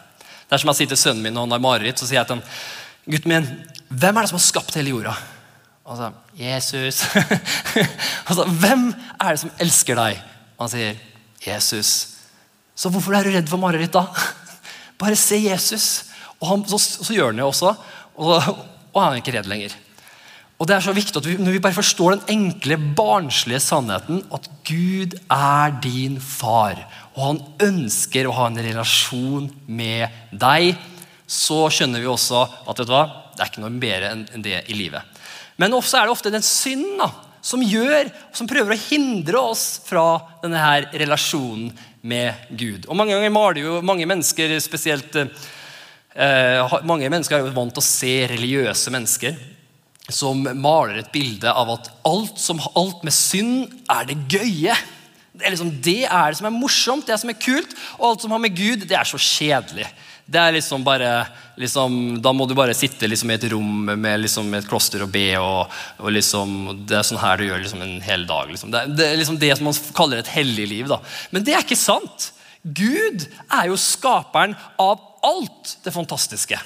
Det 0.50 0.58
er 0.58 0.64
som 0.64 0.74
jeg 0.74 0.82
sier 0.82 0.92
til 0.92 1.00
sønnen 1.00 1.24
min 1.24 1.38
når 1.38 1.48
han 1.48 1.56
har 1.56 1.64
mareritt, 1.64 2.02
så 2.02 2.10
sier 2.10 2.20
jeg 2.20 2.28
til 2.28 2.40
ham, 2.40 2.48
gutten 3.14 3.32
min, 3.32 3.52
hvem 3.88 4.18
er 4.18 4.26
det 4.26 4.32
som 4.34 4.42
har 4.42 4.50
skapt 4.50 4.76
hele 4.76 4.92
jorda? 4.92 5.16
Altså, 5.90 6.12
Jesus. 6.38 7.02
altså, 8.30 8.46
hvem 8.62 8.90
er 9.18 9.34
det 9.34 9.42
som 9.42 9.54
elsker 9.64 9.98
deg? 9.98 10.22
Han 10.60 10.70
sier, 10.70 10.98
Jesus. 11.42 11.92
Så 12.78 12.92
hvorfor 12.94 13.16
er 13.18 13.26
du 13.26 13.34
redd 13.34 13.50
for 13.50 13.62
mareritt, 13.62 13.96
da? 13.96 14.06
Bare 15.02 15.18
se 15.18 15.40
Jesus. 15.42 15.90
Og 16.40 16.52
han, 16.52 16.66
så, 16.70 16.78
så, 16.80 17.12
gjør 17.14 17.32
han 17.32 17.42
det 17.42 17.48
også, 17.48 17.74
og, 18.20 18.36
og 18.94 19.00
han 19.02 19.16
er 19.16 19.24
ikke 19.24 19.34
redd 19.36 19.50
lenger. 19.50 19.74
Og 20.60 20.68
det 20.68 20.76
er 20.76 20.84
så 20.84 20.94
viktig 20.96 21.16
at 21.16 21.28
vi, 21.28 21.38
Når 21.40 21.56
vi 21.56 21.62
bare 21.64 21.76
forstår 21.76 22.18
den 22.18 22.32
enkle, 22.34 22.76
barnslige 22.96 23.62
sannheten 23.64 24.22
at 24.36 24.48
Gud 24.68 25.16
er 25.32 25.76
din 25.84 26.18
far, 26.20 26.82
og 27.16 27.22
han 27.24 27.40
ønsker 27.64 28.28
å 28.28 28.36
ha 28.36 28.48
en 28.50 28.60
relasjon 28.64 29.48
med 29.68 30.20
deg, 30.36 30.76
så 31.28 31.66
skjønner 31.72 32.04
vi 32.04 32.12
også 32.12 32.44
at 32.44 32.80
vet 32.80 32.90
du 32.90 32.96
hva, 32.96 33.06
det 33.36 33.44
er 33.44 33.52
ikke 33.52 33.64
noe 33.64 33.80
bedre 33.80 34.12
enn 34.12 34.44
det 34.44 34.66
i 34.68 34.76
livet. 34.76 35.19
Men 35.60 35.76
også 35.76 36.00
er 36.00 36.08
det 36.08 36.16
ofte 36.16 36.32
den 36.34 36.46
synd 36.46 36.88
da, 37.02 37.10
som 37.44 37.64
gjør, 37.64 38.10
som 38.36 38.48
prøver 38.50 38.76
å 38.76 38.82
hindre 38.90 39.44
oss 39.52 39.66
fra 39.86 40.20
denne 40.44 40.60
her 40.60 40.90
relasjonen 41.02 41.72
med 42.02 42.50
Gud. 42.50 42.88
Og 42.88 42.96
Mange 42.96 43.16
ganger 43.16 43.34
maler 43.36 43.64
jo 43.64 43.80
mange 43.84 44.08
mennesker 44.08 44.54
spesielt 44.64 45.16
eh, 45.20 46.76
Mange 46.88 47.10
mennesker 47.12 47.38
er 47.38 47.48
jo 47.48 47.56
vant 47.56 47.76
til 47.76 47.84
å 47.84 47.90
se 47.90 48.14
religiøse 48.32 48.94
mennesker 48.96 49.40
som 50.10 50.42
maler 50.58 51.04
et 51.04 51.12
bilde 51.14 51.52
av 51.52 51.70
at 51.76 51.90
alt, 52.08 52.40
som, 52.42 52.58
alt 52.80 53.04
med 53.06 53.14
synd 53.14 53.68
er 53.94 54.08
det 54.10 54.18
gøye. 54.32 54.74
Det 55.34 55.46
er, 55.46 55.54
liksom, 55.54 55.70
det 55.86 56.00
er 56.08 56.32
det 56.32 56.40
som 56.40 56.48
er 56.50 56.56
morsomt, 56.56 57.06
det 57.08 57.20
som 57.22 57.30
er 57.30 57.38
kult, 57.38 57.76
og 58.00 58.08
alt 58.08 58.26
som 58.26 58.34
har 58.34 58.42
med 58.42 58.56
Gud, 58.58 58.88
det 58.90 58.98
er 58.98 59.08
så 59.08 59.20
kjedelig. 59.22 59.86
Det 60.30 60.38
er 60.38 60.54
liksom 60.54 60.84
bare 60.86 61.26
liksom, 61.58 62.20
Da 62.22 62.34
må 62.36 62.46
du 62.46 62.54
bare 62.58 62.76
sitte 62.78 63.08
liksom 63.10 63.32
i 63.32 63.38
et 63.40 63.48
rom 63.52 63.90
med 63.90 64.22
liksom 64.22 64.52
et 64.58 64.68
kloster 64.70 65.04
og 65.06 65.12
be. 65.14 65.28
Og, 65.42 65.80
og 65.98 66.14
liksom, 66.14 66.58
Det 66.86 67.00
er 67.00 67.08
sånn 67.08 67.22
her 67.22 67.40
du 67.40 67.48
gjør 67.48 67.64
liksom 67.64 67.86
en 67.86 67.96
hel 68.06 68.28
dag. 68.30 68.52
Liksom. 68.52 68.74
Det, 68.74 68.84
det, 68.98 69.08
er 69.08 69.22
liksom 69.22 69.40
det 69.42 69.56
som 69.58 69.70
man 69.70 69.80
kaller 69.98 70.22
et 70.22 70.34
hellig 70.36 70.68
liv. 70.70 70.90
Da. 70.92 71.00
Men 71.34 71.46
det 71.48 71.56
er 71.56 71.66
ikke 71.66 71.80
sant. 71.80 72.32
Gud 72.62 73.26
er 73.48 73.70
jo 73.72 73.80
skaperen 73.80 74.54
av 74.78 75.02
alt 75.26 75.78
det 75.86 75.96
fantastiske. 75.96 76.60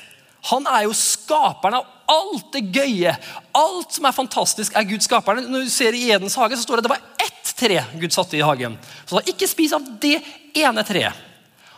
Han 0.51 0.65
er 0.67 0.87
jo 0.89 0.95
skaperen 0.97 1.79
av 1.79 1.87
alt 2.11 2.49
det 2.55 2.65
gøye. 2.75 3.13
Alt 3.55 3.95
som 3.95 4.07
er 4.09 4.15
fantastisk, 4.15 4.75
er 4.75 4.87
Gud 4.89 5.05
skaperen. 5.05 5.47
Når 5.47 5.67
du 5.67 5.71
ser 5.71 5.95
I 5.95 6.09
Edens 6.11 6.35
hage 6.39 6.57
så 6.57 6.65
står 6.65 6.81
det 6.81 6.83
at 6.83 6.89
det 6.89 6.95
var 6.97 7.29
ett 7.29 7.53
tre 7.55 7.83
Gud 8.01 8.11
satte 8.15 8.35
i 8.35 8.43
hagen. 8.43 8.75
Så 9.05 9.19
da 9.19 9.23
ikke 9.31 9.47
spis 9.47 9.75
av 9.75 9.85
det 10.03 10.17
ene 10.59 10.83
treet. 10.87 11.29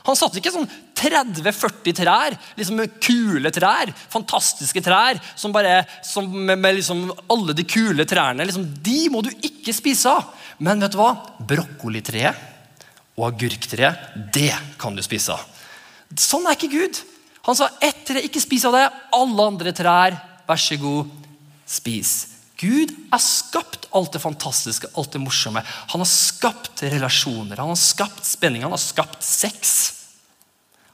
Han 0.05 0.17
satte 0.17 0.37
ikke 0.37 0.53
sånn 0.53 0.67
30-40 0.95 1.95
trær, 1.97 2.35
liksom 2.57 2.81
kule 3.01 3.51
trær, 3.53 3.91
fantastiske 4.13 4.83
trær, 4.85 5.17
som 5.37 5.53
bare, 5.55 5.79
som 6.05 6.27
med, 6.29 6.59
med 6.61 6.77
liksom 6.77 7.07
alle 7.33 7.55
de 7.57 7.65
kule 7.67 8.05
trærne. 8.07 8.45
Liksom, 8.45 8.67
de 8.85 8.99
må 9.13 9.23
du 9.25 9.31
ikke 9.33 9.73
spise 9.75 10.13
av. 10.13 10.29
Men 10.61 10.83
vet 10.83 10.93
du 10.93 10.99
hva? 11.01 11.11
Brokkolitreet 11.49 12.53
og 13.15 13.29
agurktreet, 13.31 14.15
det 14.35 14.53
kan 14.79 14.95
du 14.95 15.03
spise 15.05 15.35
av. 15.35 15.43
Sånn 16.19 16.45
er 16.45 16.57
ikke 16.57 16.73
Gud. 16.73 17.01
Han 17.47 17.57
sa 17.57 17.69
ett 17.83 18.05
tre, 18.07 18.21
ikke 18.25 18.43
spis 18.43 18.65
av 18.67 18.75
det. 18.77 18.85
Alle 19.15 19.49
andre 19.49 19.73
trær, 19.75 20.17
vær 20.45 20.61
så 20.61 20.77
god, 20.81 21.11
spis. 21.65 22.34
Gud 22.59 22.93
har 23.11 23.19
skapt 23.19 23.87
alt 23.95 24.15
det 24.15 24.21
fantastiske, 24.23 24.87
alt 24.95 25.11
det 25.11 25.21
morsomme. 25.23 25.63
Han 25.91 26.03
har 26.03 26.09
skapt 26.09 26.83
relasjoner, 26.83 27.59
han 27.59 27.73
har 27.73 27.79
skapt 27.79 28.25
spenning, 28.27 28.63
han 28.63 28.75
har 28.75 28.81
skapt 28.81 29.23
sex. 29.23 29.93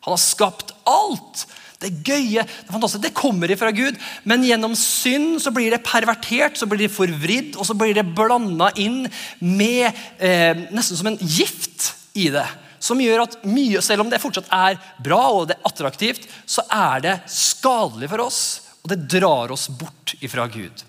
Han 0.02 0.16
har 0.16 0.22
skapt 0.22 0.74
alt. 0.90 1.46
Det 1.82 1.90
gøye, 2.06 2.44
det 2.46 2.70
fantastiske, 2.70 3.04
det 3.08 3.18
kommer 3.18 3.52
ifra 3.54 3.72
Gud. 3.74 3.98
Men 4.30 4.46
gjennom 4.46 4.76
synd 4.78 5.40
så 5.42 5.54
blir 5.54 5.74
det 5.74 5.84
pervertert, 5.86 6.58
så 6.58 6.70
blir 6.70 6.86
det 6.86 6.94
forvridd, 6.94 7.56
og 7.58 7.66
så 7.66 7.78
blir 7.78 7.96
det 7.98 8.10
blanda 8.18 8.70
inn 8.82 9.06
med 9.40 9.88
eh, 10.22 10.68
nesten 10.74 11.00
som 11.00 11.10
en 11.10 11.22
gift 11.22 11.92
i 12.18 12.30
det. 12.34 12.46
Som 12.82 13.02
gjør 13.02 13.28
at 13.28 13.42
mye, 13.46 13.82
selv 13.86 14.06
om 14.06 14.10
det 14.10 14.22
fortsatt 14.22 14.50
er 14.54 14.78
bra 15.02 15.24
og 15.30 15.50
det 15.50 15.58
er 15.58 15.68
attraktivt, 15.70 16.26
så 16.50 16.66
er 16.70 17.02
det 17.06 17.18
skadelig 17.30 18.10
for 18.14 18.26
oss. 18.26 18.42
Og 18.82 18.94
det 18.94 19.04
drar 19.18 19.54
oss 19.54 19.68
bort 19.70 20.16
ifra 20.22 20.48
Gud. 20.50 20.86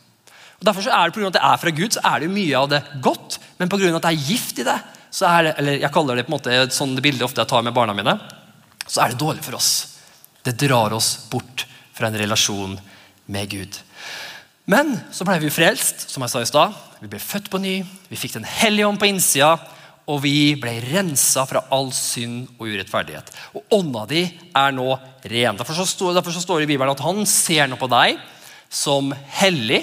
Og 0.62 0.66
derfor 0.68 0.84
så 0.86 0.92
er 0.94 1.10
det, 1.10 1.18
av 1.18 1.32
at 1.32 1.34
det 1.34 1.46
er 1.48 1.58
fra 1.58 1.70
Gud, 1.74 1.90
så 1.90 2.00
er 2.06 2.20
det 2.20 2.28
jo 2.28 2.34
mye 2.36 2.58
av 2.60 2.68
det 2.70 2.78
godt. 3.02 3.40
Men 3.58 3.70
pga. 3.72 3.88
at 3.96 4.04
det 4.04 4.12
er 4.12 4.28
gift 4.30 4.60
i 4.62 4.66
det, 4.68 4.76
så 5.10 5.26
er 5.26 5.48
det, 5.48 5.54
eller 5.58 5.80
jeg 5.82 5.92
kaller 5.92 6.16
det 6.16 6.24
på 6.28 6.30
en 6.30 6.36
måte 6.36 6.58
sånn 6.70 6.92
det 6.94 7.02
bildet 7.02 7.24
ofte 7.26 7.42
jeg 7.42 7.50
tar 7.50 7.64
med 7.66 7.74
barna 7.74 7.96
mine, 7.98 8.14
så 8.86 9.02
er 9.02 9.10
det 9.10 9.18
dårlig 9.18 9.42
for 9.42 9.58
oss. 9.58 9.72
Det 10.46 10.54
drar 10.62 10.94
oss 10.94 11.16
bort 11.32 11.66
fra 11.92 12.06
en 12.06 12.18
relasjon 12.20 12.76
med 13.26 13.50
Gud. 13.50 13.80
Men 14.70 14.94
så 15.10 15.26
ble 15.26 15.40
vi 15.42 15.50
frelst, 15.50 16.06
som 16.12 16.22
jeg 16.22 16.30
sa 16.30 16.42
i 16.44 16.48
stad. 16.48 16.78
Vi 17.02 17.10
ble 17.10 17.18
født 17.18 17.50
på 17.50 17.58
ny. 17.58 17.80
Vi 18.06 18.18
fikk 18.18 18.38
Den 18.38 18.46
hellige 18.46 18.86
ånd 18.86 19.02
på 19.02 19.10
innsida. 19.10 19.56
Og 20.10 20.22
vi 20.22 20.54
ble 20.58 20.76
rensa 20.82 21.44
fra 21.46 21.64
all 21.74 21.90
synd 21.94 22.54
og 22.58 22.68
urettferdighet. 22.70 23.34
Og 23.58 23.74
ånda 23.78 24.06
di 24.10 24.22
er 24.54 24.74
nå 24.74 24.86
ren. 25.26 25.58
Derfor 25.58 25.78
så, 25.78 25.86
står, 25.86 26.14
derfor 26.14 26.34
så 26.34 26.42
står 26.42 26.62
det 26.62 26.70
i 26.70 26.72
Bibelen 26.74 26.94
at 26.94 27.02
han 27.02 27.26
ser 27.26 27.66
nå 27.70 27.78
på 27.78 27.90
deg 27.90 28.22
som 28.72 29.12
hellig, 29.38 29.82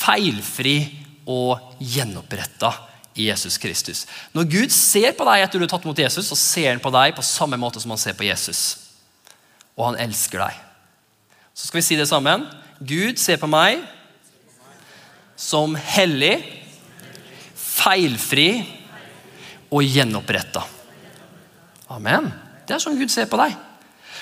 feilfri 0.00 0.78
og 1.30 1.76
gjenoppretta 1.78 2.72
i 3.14 3.28
Jesus 3.28 3.58
Kristus. 3.60 4.06
Når 4.32 4.48
Gud 4.50 4.74
ser 4.74 5.12
på 5.16 5.26
deg 5.28 5.44
etter 5.44 5.60
du 5.60 5.66
har 5.66 5.72
tatt 5.72 5.86
imot 5.86 6.00
Jesus, 6.00 6.30
så 6.30 6.38
ser 6.38 6.72
han 6.72 6.82
på 6.82 6.92
deg 6.94 7.14
på 7.16 7.26
samme 7.26 7.58
måte 7.60 7.82
som 7.82 7.92
han 7.92 8.00
ser 8.00 8.16
på 8.18 8.26
Jesus. 8.26 8.62
Og 9.76 9.90
han 9.90 10.00
elsker 10.00 10.42
deg. 10.42 10.58
Så 11.54 11.68
skal 11.68 11.80
vi 11.80 11.86
si 11.86 11.98
det 11.98 12.08
sammen. 12.08 12.46
Gud 12.80 13.20
ser 13.20 13.40
på 13.40 13.50
meg 13.50 13.82
som 15.40 15.74
hellig, 15.74 16.36
feilfri 17.56 18.50
og 19.72 19.84
gjenoppretta. 19.84 20.62
Amen. 21.90 22.28
Det 22.66 22.76
er 22.76 22.82
sånn 22.82 22.98
Gud 23.00 23.12
ser 23.12 23.28
på 23.30 23.40
deg. 23.40 23.56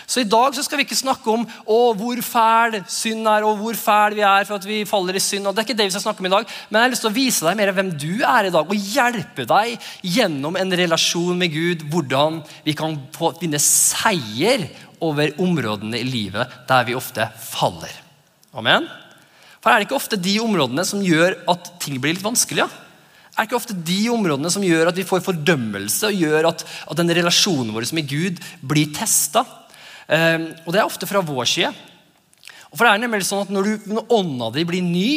Så 0.09 0.23
i 0.23 0.29
dag 0.29 0.55
så 0.57 0.63
skal 0.65 0.81
vi 0.81 0.87
ikke 0.87 0.97
snakke 0.97 1.29
om 1.29 1.43
å, 1.69 1.79
hvor 1.99 2.21
fæl 2.25 2.79
synd 2.89 3.29
er, 3.29 3.45
og 3.45 3.59
hvor 3.61 3.77
fæl 3.77 4.17
vi 4.17 4.25
er 4.25 4.47
for 4.49 4.57
at 4.57 4.65
vi 4.65 4.81
faller 4.89 5.19
i 5.19 5.23
synd. 5.23 5.47
og 5.47 5.53
det 5.53 5.61
er 5.61 5.69
ikke 5.69 5.77
det 5.77 5.89
vi 5.91 5.95
skal 5.97 6.07
snakke 6.07 6.25
om 6.25 6.31
i 6.31 6.33
dag, 6.33 6.55
Men 6.71 6.81
jeg 6.81 6.87
har 6.87 6.95
lyst 6.95 7.05
til 7.05 7.11
å 7.11 7.19
vise 7.19 7.45
deg 7.45 7.59
mer 7.61 7.73
hvem 7.77 7.93
du 7.93 8.25
er 8.25 8.49
i 8.49 8.55
dag, 8.55 8.65
og 8.65 8.89
hjelpe 8.95 9.45
deg 9.51 9.91
gjennom 10.17 10.57
en 10.57 10.73
relasjon 10.81 11.37
med 11.37 11.53
Gud, 11.53 11.85
hvordan 11.93 12.41
vi 12.65 12.77
kan 12.79 12.97
få 13.13 13.35
vinne 13.43 13.61
seier 13.61 14.65
over 15.05 15.37
områdene 15.39 16.01
i 16.01 16.09
livet 16.09 16.57
der 16.67 16.89
vi 16.89 16.97
ofte 16.97 17.29
faller. 17.45 17.93
Amen. 18.57 18.89
For 19.61 19.71
er 19.71 19.83
det 19.83 19.91
ikke 19.91 20.01
ofte 20.01 20.17
de 20.17 20.39
områdene 20.41 20.89
som 20.89 21.05
gjør 21.05 21.37
at 21.53 21.73
ting 21.85 22.01
blir 22.01 22.17
litt 22.17 22.25
vanskelig? 22.25 22.65
Ja? 22.65 22.71
er 23.39 23.47
ikke 23.47 23.59
ofte 23.59 23.77
de 23.87 24.01
områdene 24.11 24.51
som 24.51 24.65
gjør 24.67 24.91
at 24.91 24.99
vi 24.99 25.07
får 25.07 25.23
fordømmelse 25.23 26.11
og 26.11 26.23
gjør 26.25 26.51
at, 26.51 26.65
at 26.67 26.99
den 26.99 27.13
relasjonen 27.21 27.71
vår 27.75 27.87
med 27.95 28.11
Gud 28.11 28.41
blir 28.67 28.91
testa. 28.97 29.45
Um, 30.09 30.47
og 30.65 30.73
det 30.73 30.81
er 30.81 30.89
ofte 30.89 31.09
fra 31.09 31.21
vår 31.21 31.49
side. 31.49 31.73
For 32.73 32.85
det 32.85 32.93
er 32.95 33.03
nemlig 33.03 33.27
sånn 33.29 33.45
at 33.45 33.53
Når, 33.53 33.67
du, 33.67 33.93
når 33.93 34.15
ånda 34.17 34.49
di 34.55 34.65
blir 34.69 34.85
ny, 34.85 35.13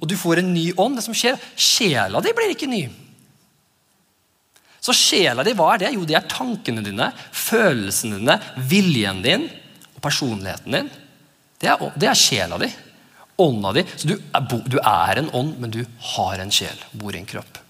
og 0.00 0.08
du 0.10 0.16
får 0.20 0.42
en 0.42 0.52
ny 0.52 0.66
ånd 0.80 0.98
det 0.98 1.04
som 1.06 1.16
skjer, 1.16 1.40
Sjela 1.56 2.20
di 2.24 2.32
blir 2.36 2.52
ikke 2.52 2.68
ny. 2.68 2.84
Så 4.84 4.92
sjela 4.92 5.40
di, 5.46 5.54
hva 5.56 5.70
er 5.72 5.80
det? 5.80 5.94
Jo, 5.94 6.02
det 6.04 6.16
er 6.18 6.26
tankene 6.28 6.82
dine, 6.84 7.06
følelsene 7.32 8.18
dine, 8.20 8.34
viljen 8.68 9.22
din 9.24 9.46
og 9.94 10.02
personligheten 10.04 10.76
din. 10.76 10.90
Det 11.62 11.70
er, 11.72 11.84
det 11.96 12.10
er 12.10 12.18
sjela 12.20 12.58
di. 12.60 12.68
Ånda 13.40 13.72
di. 13.72 13.86
Så 13.96 14.10
du 14.10 14.12
er, 14.18 14.44
du 14.44 14.76
er, 14.76 15.22
en 15.22 15.30
ånd, 15.40 15.54
men 15.62 15.72
du 15.72 15.80
har 16.10 16.42
en 16.42 16.52
sjel. 16.52 16.84
Bor 17.00 17.16
i 17.16 17.22
en 17.22 17.30
kropp. 17.30 17.62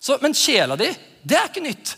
Så, 0.00 0.16
men 0.24 0.32
sjela 0.32 0.78
di, 0.80 0.88
det 1.28 1.36
er 1.36 1.52
ikke 1.52 1.66
nytt. 1.66 1.92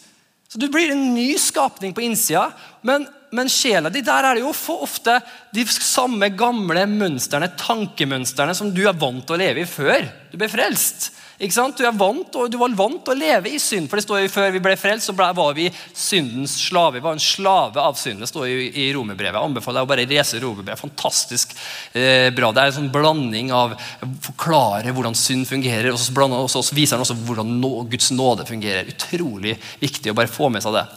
Så 0.51 0.59
Du 0.59 0.67
blir 0.75 0.91
en 0.91 1.15
ny 1.15 1.29
skapning 1.39 1.95
på 1.95 2.03
innsida, 2.07 2.49
men 2.83 3.07
men 3.37 3.53
sjela 3.53 3.93
di, 3.93 4.03
der 4.05 4.31
er 4.31 4.39
det 4.39 4.45
jo 4.45 4.55
for 4.57 4.87
ofte 4.87 5.19
de 5.55 5.67
samme 5.69 6.31
gamle 6.37 6.87
mønstrene, 6.91 7.53
tankemønstrene 7.61 8.57
som 8.57 8.73
du 8.75 8.87
er 8.87 8.97
vant 8.97 9.25
til 9.27 9.37
å 9.37 9.43
leve 9.45 9.63
i 9.63 9.69
før 9.69 10.09
du 10.33 10.41
ble 10.41 10.51
frelst. 10.51 11.11
Ikke 11.37 11.53
sant? 11.53 11.77
Du, 11.77 11.85
er 11.85 11.93
vant, 11.93 12.37
og 12.41 12.49
du 12.49 12.57
var 12.57 12.73
vant 12.79 13.03
til 13.05 13.13
å 13.13 13.19
leve 13.19 13.51
i 13.53 13.59
synd. 13.61 13.91
for 13.91 14.01
det 14.01 14.07
står 14.07 14.23
jo 14.23 14.33
Før 14.33 14.55
vi 14.55 14.63
ble 14.65 14.73
frelst, 14.81 15.11
så 15.11 15.15
ble, 15.17 15.27
var 15.37 15.53
vi 15.57 15.67
syndens 15.93 16.55
slave. 16.63 16.97
Vi 16.97 17.05
var 17.05 17.17
en 17.17 17.21
slave 17.21 17.83
av 17.83 17.99
synd. 18.01 18.23
Det 18.25 18.31
står 18.31 18.47
jo 18.49 18.63
i 18.65 18.87
romerbrevet. 18.97 19.37
Jeg 19.37 19.51
anbefaler 19.51 19.83
deg 19.83 19.89
å 19.89 19.91
bare 19.91 20.09
lese 20.09 20.41
romerbrevet. 20.41 20.81
Fantastisk 20.81 21.53
eh, 21.93 22.31
bra. 22.37 22.55
Det 22.57 22.63
er 22.63 22.73
en 22.73 22.79
sånn 22.79 22.93
blanding 22.95 23.53
av 23.53 23.77
å 23.77 24.11
forklare 24.31 24.97
hvordan 24.97 25.19
synd 25.19 25.49
fungerer, 25.51 25.93
og 25.93 26.01
så, 26.01 26.15
og 26.25 26.49
så 26.49 26.65
viser 26.73 26.97
han 26.97 27.05
også 27.05 27.19
hvordan 27.29 27.53
nå, 27.61 27.73
Guds 27.93 28.09
nåde 28.17 28.49
fungerer. 28.49 28.89
Utrolig 28.97 29.59
viktig 29.83 30.15
å 30.15 30.17
bare 30.17 30.33
få 30.33 30.49
med 30.53 30.65
seg 30.65 30.79
det. 30.79 30.89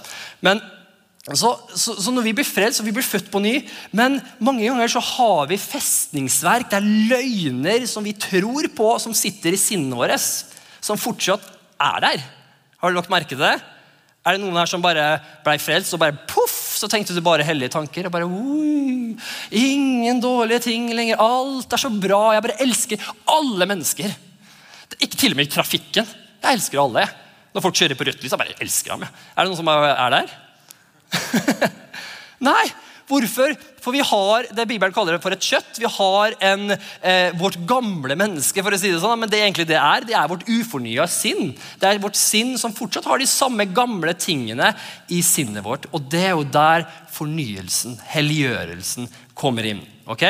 Men 0.47 0.63
så, 1.37 1.51
så, 1.77 1.93
så, 1.93 2.11
når 2.13 2.25
vi 2.25 2.33
blir 2.39 2.47
frelst 2.47 2.81
og 2.81 2.87
vi 2.87 2.93
blir 2.95 3.05
født 3.05 3.27
på 3.29 3.41
ny 3.43 3.59
Men 3.93 4.15
mange 4.41 4.63
ganger 4.65 4.89
så 4.89 5.01
har 5.03 5.49
vi 5.51 5.59
festningsverk. 5.61 6.71
Det 6.71 6.79
er 6.79 6.87
løgner 7.11 7.85
som 7.89 8.05
vi 8.05 8.15
tror 8.17 8.69
på, 8.73 8.87
som 9.03 9.13
sitter 9.13 9.53
i 9.53 9.59
sinnet 9.61 9.93
vårt. 9.97 10.15
Som 10.81 10.97
fortsatt 10.97 11.45
er 11.77 11.99
der. 12.05 12.23
Har 12.79 12.89
du 12.89 12.97
lagt 12.97 13.11
merke 13.13 13.35
til 13.35 13.43
det? 13.43 13.59
Er 14.25 14.35
det 14.35 14.41
noen 14.41 14.57
her 14.59 14.67
som 14.69 14.81
bare 14.83 15.05
ble 15.45 15.55
frelst, 15.61 15.93
og 15.95 16.01
bare 16.01 16.17
poff, 16.27 16.57
så 16.79 16.89
tenkte 16.91 17.15
du 17.15 17.21
bare 17.23 17.45
hellige 17.47 17.71
tanker? 17.77 18.09
og 18.09 18.13
bare, 18.13 18.27
Ingen 19.55 20.19
dårlige 20.23 20.65
ting 20.67 20.89
lenger. 20.95 21.21
Alt 21.21 21.73
er 21.73 21.81
så 21.85 21.93
bra. 21.93 22.35
Jeg 22.35 22.45
bare 22.47 22.59
elsker 22.65 23.07
alle 23.29 23.69
mennesker. 23.69 24.11
Ikke 24.97 25.17
til 25.17 25.35
og 25.35 25.39
med 25.39 25.47
i 25.49 25.53
trafikken. 25.53 26.09
Jeg 26.41 26.57
elsker 26.57 26.81
alle. 26.81 27.05
Når 27.53 27.63
folk 27.65 27.79
kjører 27.79 27.97
på 27.97 28.05
rødt 28.07 28.21
lys, 28.23 28.33
jeg 28.33 28.41
bare 28.41 28.61
elsker 28.61 28.95
dem. 28.95 29.07
Er 29.09 29.43
det 29.43 29.49
noen 29.49 29.59
som 29.61 29.71
er 29.71 30.15
der? 30.17 30.37
Nei, 32.49 32.65
hvorfor? 33.09 33.55
For 33.79 33.95
vi 33.95 34.03
har 34.05 34.47
det 34.55 34.67
Bibelen 34.69 34.93
kaller 34.95 35.15
det 35.15 35.23
for 35.23 35.33
et 35.35 35.43
kjøtt. 35.43 35.79
Vi 35.81 35.89
har 35.89 36.35
en, 36.51 36.75
eh, 36.75 37.31
vårt 37.39 37.57
gamle 37.67 38.15
menneske, 38.19 38.61
for 38.63 38.75
å 38.75 38.79
si 38.79 38.91
det 38.91 39.01
sånn. 39.01 39.19
Men 39.19 39.31
det 39.31 39.39
egentlig 39.41 39.67
det 39.69 39.79
er. 39.79 40.05
Det 40.05 40.15
er 40.15 40.29
vårt 40.29 40.45
ufornya 40.47 41.07
sinn. 41.09 41.55
Det 41.79 41.89
er 41.89 42.03
vårt 42.03 42.19
sinn 42.19 42.57
som 42.57 42.75
fortsatt 42.75 43.07
har 43.09 43.19
de 43.19 43.25
samme 43.29 43.65
gamle 43.73 44.13
tingene 44.13 44.73
i 45.09 45.21
sinnet 45.21 45.63
vårt. 45.63 45.87
Og 45.93 46.09
det 46.09 46.23
er 46.27 46.35
jo 46.35 46.43
der 46.43 46.87
fornyelsen, 47.15 47.99
helliggjørelsen, 48.13 49.09
kommer 49.33 49.65
inn. 49.65 49.85
ok? 50.07 50.23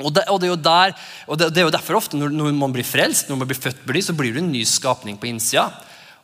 Og 0.00 0.08
det, 0.14 0.24
og 0.32 0.38
det, 0.40 0.46
er 0.46 0.52
jo 0.54 0.62
der, 0.64 0.94
og 1.28 1.36
det, 1.36 1.50
det, 1.52 1.60
er 1.60 1.66
jo 1.66 1.74
derfor 1.74 1.98
ofte 1.98 2.16
når, 2.16 2.32
når, 2.32 2.54
man 2.56 2.72
blir 2.72 2.86
frelst, 2.86 3.28
når 3.28 3.42
man 3.42 3.48
blir 3.50 3.60
født 3.60 3.82
blir, 3.84 4.00
så 4.00 4.14
blir 4.16 4.32
du 4.32 4.40
en 4.40 4.48
ny 4.48 4.62
skapning 4.64 5.18
på 5.20 5.28
innsida. 5.28 5.66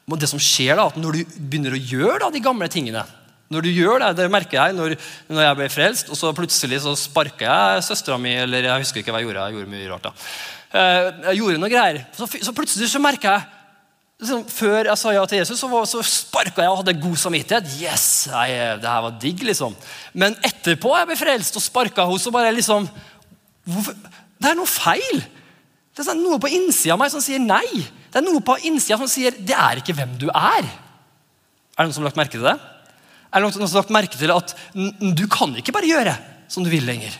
Men 0.08 0.20
det 0.22 0.30
som 0.30 0.40
skjer 0.40 0.78
da, 0.78 0.86
at 0.88 0.96
Når 0.96 1.18
du 1.18 1.34
begynner 1.36 1.76
å 1.76 1.80
gjøre 1.80 2.22
da, 2.22 2.30
de 2.32 2.40
gamle 2.40 2.68
tingene, 2.72 3.02
når 3.48 3.64
du 3.64 3.70
gjør 3.72 4.02
det, 4.02 4.10
det 4.18 4.28
merker 4.32 4.58
jeg 4.58 4.76
når, 4.76 4.94
når 5.32 5.44
jeg 5.46 5.58
ble 5.58 5.68
frelst, 5.72 6.10
og 6.12 6.18
så 6.20 6.34
plutselig 6.36 6.82
så 6.84 6.92
sparka 7.00 7.48
jeg 7.48 7.84
søstera 7.86 8.18
mi, 8.20 8.34
eller 8.36 8.68
jeg 8.68 8.84
husker 8.84 9.00
ikke 9.00 9.14
hva 9.14 9.22
jeg 9.22 9.30
gjorde. 9.30 9.46
Jeg 9.46 9.56
gjorde 9.56 9.72
mye 9.72 9.92
rart 9.92 10.08
da. 10.08 10.12
Eh, 10.68 11.06
jeg 11.30 11.40
gjorde 11.40 11.62
noe 11.62 11.72
greier. 11.72 12.02
Så, 12.16 12.28
så 12.28 12.52
plutselig 12.56 12.90
så 12.92 13.00
merka 13.00 13.38
jeg 13.38 13.46
liksom, 14.20 14.44
Før 14.52 14.90
jeg 14.90 15.00
sa 15.00 15.14
ja 15.14 15.24
til 15.30 15.40
Jesus, 15.40 15.62
så, 15.62 15.70
var, 15.72 15.88
så 15.88 16.02
sparka 16.04 16.64
jeg 16.64 16.74
og 16.74 16.82
hadde 16.82 16.98
god 17.00 17.16
samvittighet. 17.24 17.72
Yes, 17.80 18.06
jeg, 18.28 18.78
det 18.82 18.92
her 18.92 19.04
var 19.06 19.18
digg, 19.22 19.44
liksom. 19.48 19.76
Men 20.12 20.36
etterpå 20.44 20.92
jeg 20.98 21.08
ble 21.08 21.20
frelst 21.20 21.56
og 21.56 21.64
sparka 21.64 22.04
henne, 22.04 22.20
så 22.20 22.34
bare 22.34 22.52
liksom 22.56 22.88
hvorfor? 23.68 23.96
Det 24.38 24.52
er 24.52 24.58
noe 24.58 24.70
feil. 24.70 25.22
Det 25.96 26.04
er 26.06 26.18
noe 26.18 26.38
på 26.38 26.50
innsida 26.52 26.94
av 26.94 27.00
meg 27.00 27.10
som 27.10 27.22
sier 27.22 27.40
nei. 27.42 27.64
Det 28.08 28.20
er 28.20 28.26
noe 28.26 28.42
på 28.44 28.60
innsida 28.68 29.00
som 29.00 29.08
sier 29.10 29.34
det 29.34 29.56
er 29.56 29.80
ikke 29.80 29.96
hvem 29.96 30.14
du 30.20 30.28
er. 30.30 30.68
Er 31.78 31.80
det 31.80 31.88
noen 31.88 31.96
som 31.96 32.04
har 32.04 32.12
lagt 32.12 32.20
merke 32.20 32.36
til 32.36 32.46
det? 32.46 32.54
Er 33.28 33.40
det 33.40 33.44
noen 33.44 33.54
som 33.54 33.64
har 33.64 33.74
lagt 33.82 33.94
merke 33.94 34.18
til 34.18 34.32
at 34.32 34.54
du 34.74 35.24
kan 35.30 35.54
ikke 35.58 35.74
bare 35.76 35.90
gjøre 35.90 36.14
som 36.48 36.64
du 36.64 36.70
vil 36.72 36.86
lenger. 36.88 37.12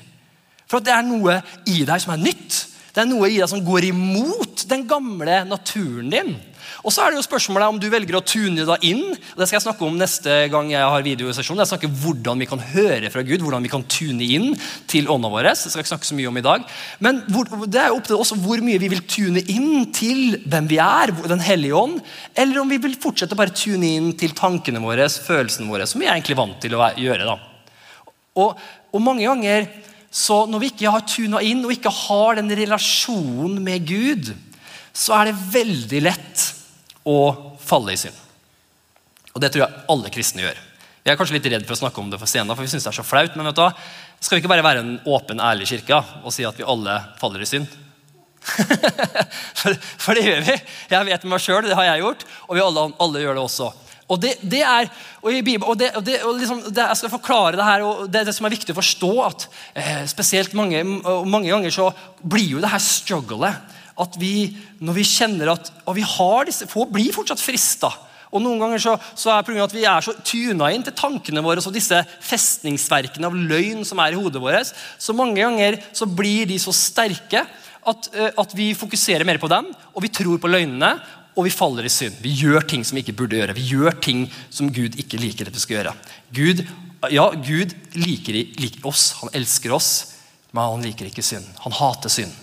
For 0.69 0.85
det 0.85 0.93
er 0.93 1.05
noe 1.07 1.41
i 1.69 1.83
deg 1.89 2.03
som 2.03 2.15
er 2.15 2.23
nytt. 2.23 2.57
Det 2.93 3.03
er 3.03 3.09
noe 3.09 3.29
i 3.29 3.39
deg 3.39 3.49
som 3.51 3.65
går 3.65 3.89
imot 3.91 4.65
den 4.69 4.87
gamle 4.89 5.43
naturen 5.49 6.13
din. 6.13 6.35
Og 6.87 6.95
så 6.95 7.03
er 7.03 7.11
det 7.11 7.19
jo 7.19 7.25
spørsmålet 7.27 7.73
om 7.73 7.79
du 7.81 7.89
velger 7.91 8.19
å 8.19 8.23
tune 8.23 8.63
deg 8.69 8.85
inn. 8.87 9.03
og 9.11 9.41
Det 9.41 9.49
skal 9.49 9.59
jeg 9.59 9.65
snakke 9.65 9.87
om 9.87 9.97
neste 9.99 10.37
gang 10.53 10.71
jeg 10.71 10.91
har 10.95 11.07
videosesjon. 11.07 11.59
Jeg 11.59 11.71
snakker 11.73 11.91
hvordan 12.03 12.39
vi 12.39 12.49
kan 12.51 12.63
høre 12.63 13.11
fra 13.11 13.25
Gud, 13.27 13.43
hvordan 13.43 13.65
vi 13.67 13.73
kan 13.73 13.87
tune 13.91 14.29
inn 14.37 14.53
til 14.91 15.11
ånda 15.11 15.31
vår. 15.33 15.51
Det 15.51 15.57
skal 15.59 15.81
jeg 15.81 15.87
ikke 15.87 15.93
snakke 15.95 16.11
så 16.11 16.19
mye 16.19 16.31
om 16.31 16.39
i 16.39 16.45
dag. 16.47 16.69
Men 17.03 17.21
det 17.27 17.83
er 17.83 17.91
jo 17.91 17.99
opp 17.99 18.07
til 18.11 18.23
oss 18.23 18.35
hvor 18.39 18.63
mye 18.65 18.83
vi 18.83 18.93
vil 18.93 19.03
tune 19.11 19.43
inn 19.51 19.89
til 19.97 20.39
hvem 20.47 20.71
vi 20.71 20.79
er, 20.83 21.15
Den 21.29 21.43
hellige 21.43 21.77
ånd, 21.77 21.99
eller 22.39 22.63
om 22.63 22.71
vi 22.71 22.79
vil 22.83 22.95
fortsette 23.01 23.35
å 23.35 23.41
bare 23.41 23.57
tune 23.57 23.89
inn 23.99 24.13
til 24.19 24.37
tankene 24.39 24.83
våre, 24.83 25.09
følelsene 25.09 25.69
våre, 25.71 25.87
som 25.89 26.01
vi 26.01 26.07
er 26.07 26.15
egentlig 26.15 26.39
vant 26.39 26.61
til 26.63 26.77
å 26.79 26.93
gjøre. 26.95 27.27
da. 27.27 27.39
Og, 28.39 28.61
og 28.95 29.03
mange 29.03 29.27
ganger 29.27 29.67
så 30.15 30.45
når 30.49 30.63
vi 30.63 30.71
ikke 30.73 30.93
har 30.93 31.05
tuna 31.05 31.41
inn 31.45 31.65
og 31.67 31.75
ikke 31.75 31.93
har 31.93 32.39
den 32.39 32.53
relasjonen 32.57 33.59
med 33.65 33.85
Gud, 33.89 34.31
så 34.97 35.19
er 35.19 35.29
det 35.29 35.43
veldig 35.53 36.01
lett 36.07 36.47
å 37.09 37.21
falle 37.63 37.95
i 37.95 38.01
synd. 38.01 38.17
Og 39.35 39.43
det 39.43 39.53
tror 39.55 39.65
jeg 39.65 39.87
alle 39.93 40.13
kristne 40.13 40.45
gjør. 40.45 40.61
Vi 41.05 41.13
er 41.13 41.17
kanskje 41.17 41.39
litt 41.39 41.49
redd 41.49 41.65
for 41.65 41.77
å 41.77 41.81
snakke 41.81 42.03
om 42.03 42.11
det 42.13 42.19
for 42.21 42.29
scenen, 42.29 42.53
for 42.53 42.67
vi 42.67 42.71
synes 42.73 42.85
det 42.85 42.91
er 42.91 42.99
så 42.99 43.07
flaut. 43.07 43.37
Men 43.39 43.49
vet 43.49 43.57
du 43.57 43.63
hva? 43.65 43.73
skal 44.19 44.35
vi 44.35 44.43
ikke 44.43 44.51
bare 44.51 44.67
være 44.67 44.81
en 44.83 44.97
åpen, 45.07 45.39
ærlig 45.39 45.69
kirke 45.71 46.01
og 46.27 46.33
si 46.35 46.47
at 46.47 46.57
vi 46.59 46.67
alle 46.67 46.97
faller 47.21 47.45
i 47.45 47.47
synd? 47.49 47.69
for, 49.61 49.77
for, 49.77 50.19
det 50.19 50.25
gjør 50.25 50.43
vi. 50.47 50.57
Jeg 50.91 51.09
vet 51.09 51.27
meg 51.31 51.45
sjøl, 51.45 51.69
det 51.69 51.77
har 51.79 51.87
jeg 51.93 52.03
gjort. 52.03 52.25
Og 52.49 52.59
vi 52.59 52.65
alle, 52.65 52.89
alle 53.05 53.23
gjør 53.23 53.39
det 53.39 53.45
også. 53.45 53.69
Og 54.09 54.21
det, 54.23 54.35
det 54.41 54.63
er, 54.65 54.89
og 55.21 55.31
i 55.31 55.43
Bibelen, 55.45 55.69
og 55.69 55.77
det, 55.79 55.91
og 55.99 56.05
det, 56.05 56.17
og 56.25 56.39
liksom, 56.41 56.63
Jeg 56.73 56.97
skal 56.97 57.13
forklare 57.13 57.59
det 57.61 57.67
her, 57.67 57.85
og 57.85 58.07
det 58.09 58.23
er 58.23 58.31
det 58.31 58.35
som 58.35 58.49
er 58.49 58.55
viktig 58.57 58.73
å 58.73 58.81
forstå. 58.81 59.11
at 59.27 59.49
eh, 59.75 60.05
spesielt 60.09 60.57
mange, 60.59 60.81
mange 60.85 61.51
ganger 61.53 61.75
så 61.75 61.91
blir 62.23 62.57
jo 62.57 62.63
det 62.65 62.73
her 62.73 62.83
strugglet 62.83 63.77
at 63.99 64.19
vi, 64.21 64.51
når 64.85 64.99
vi 65.01 65.07
kjenner 65.07 65.55
at 65.55 65.73
og 65.85 65.97
vi 65.99 66.05
har 66.07 66.47
disse, 66.49 66.69
få 66.71 66.87
blir 66.93 67.15
fortsatt 67.15 67.43
frista. 67.43 67.91
Og 68.29 68.43
noen 68.45 68.61
ganger 68.61 68.83
så, 68.83 68.95
så 69.17 69.33
er 69.33 69.47
det 69.47 69.63
at 69.65 69.75
vi 69.75 69.85
er 69.89 70.05
så 70.05 70.13
tuna 70.21 70.69
inn 70.73 70.85
til 70.85 70.97
tankene 70.97 71.43
våre 71.45 71.63
og 71.65 71.75
disse 71.75 72.01
festningsverkene 72.25 73.29
av 73.29 73.37
løgn 73.37 73.87
som 73.89 74.01
er 74.05 74.13
i 74.13 74.21
hodet 74.21 74.43
vårt. 74.43 74.75
Så 75.01 75.17
mange 75.17 75.41
ganger 75.41 75.79
så 75.97 76.09
blir 76.09 76.49
de 76.49 76.59
så 76.61 76.75
sterke 76.77 77.47
at, 77.89 78.11
eh, 78.13 78.35
at 78.37 78.53
vi 78.57 78.75
fokuserer 78.77 79.25
mer 79.25 79.41
på 79.41 79.49
dem, 79.51 79.71
og 79.95 80.05
vi 80.05 80.13
tror 80.13 80.37
på 80.43 80.51
løgnene 80.51 80.93
og 81.39 81.47
vi 81.47 81.55
faller 81.55 81.87
i 81.87 81.93
synd. 81.93 82.19
Vi 82.21 82.35
gjør 82.41 82.67
ting 82.67 82.83
som 82.85 82.99
vi 82.99 83.05
ikke 83.05 83.17
burde 83.21 83.39
gjøre. 83.39 83.55
Vi 83.57 83.69
gjør 83.71 83.97
ting 84.03 84.25
som 84.51 84.73
Gud 84.75 84.99
ikke 84.99 85.21
liker 85.23 85.49
at 85.49 85.55
vi 85.55 85.63
skal 85.63 85.79
gjøre. 85.79 85.95
Gud, 86.35 86.65
ja, 87.15 87.29
Gud 87.31 87.75
liker, 87.95 88.41
liker 88.59 88.89
oss, 88.91 89.13
han 89.21 89.31
elsker 89.39 89.73
oss, 89.77 89.93
men 90.51 90.65
han 90.65 90.85
liker 90.85 91.09
ikke 91.09 91.25
synd. 91.25 91.47
Han 91.63 91.77
hater 91.79 92.13
synd. 92.13 92.35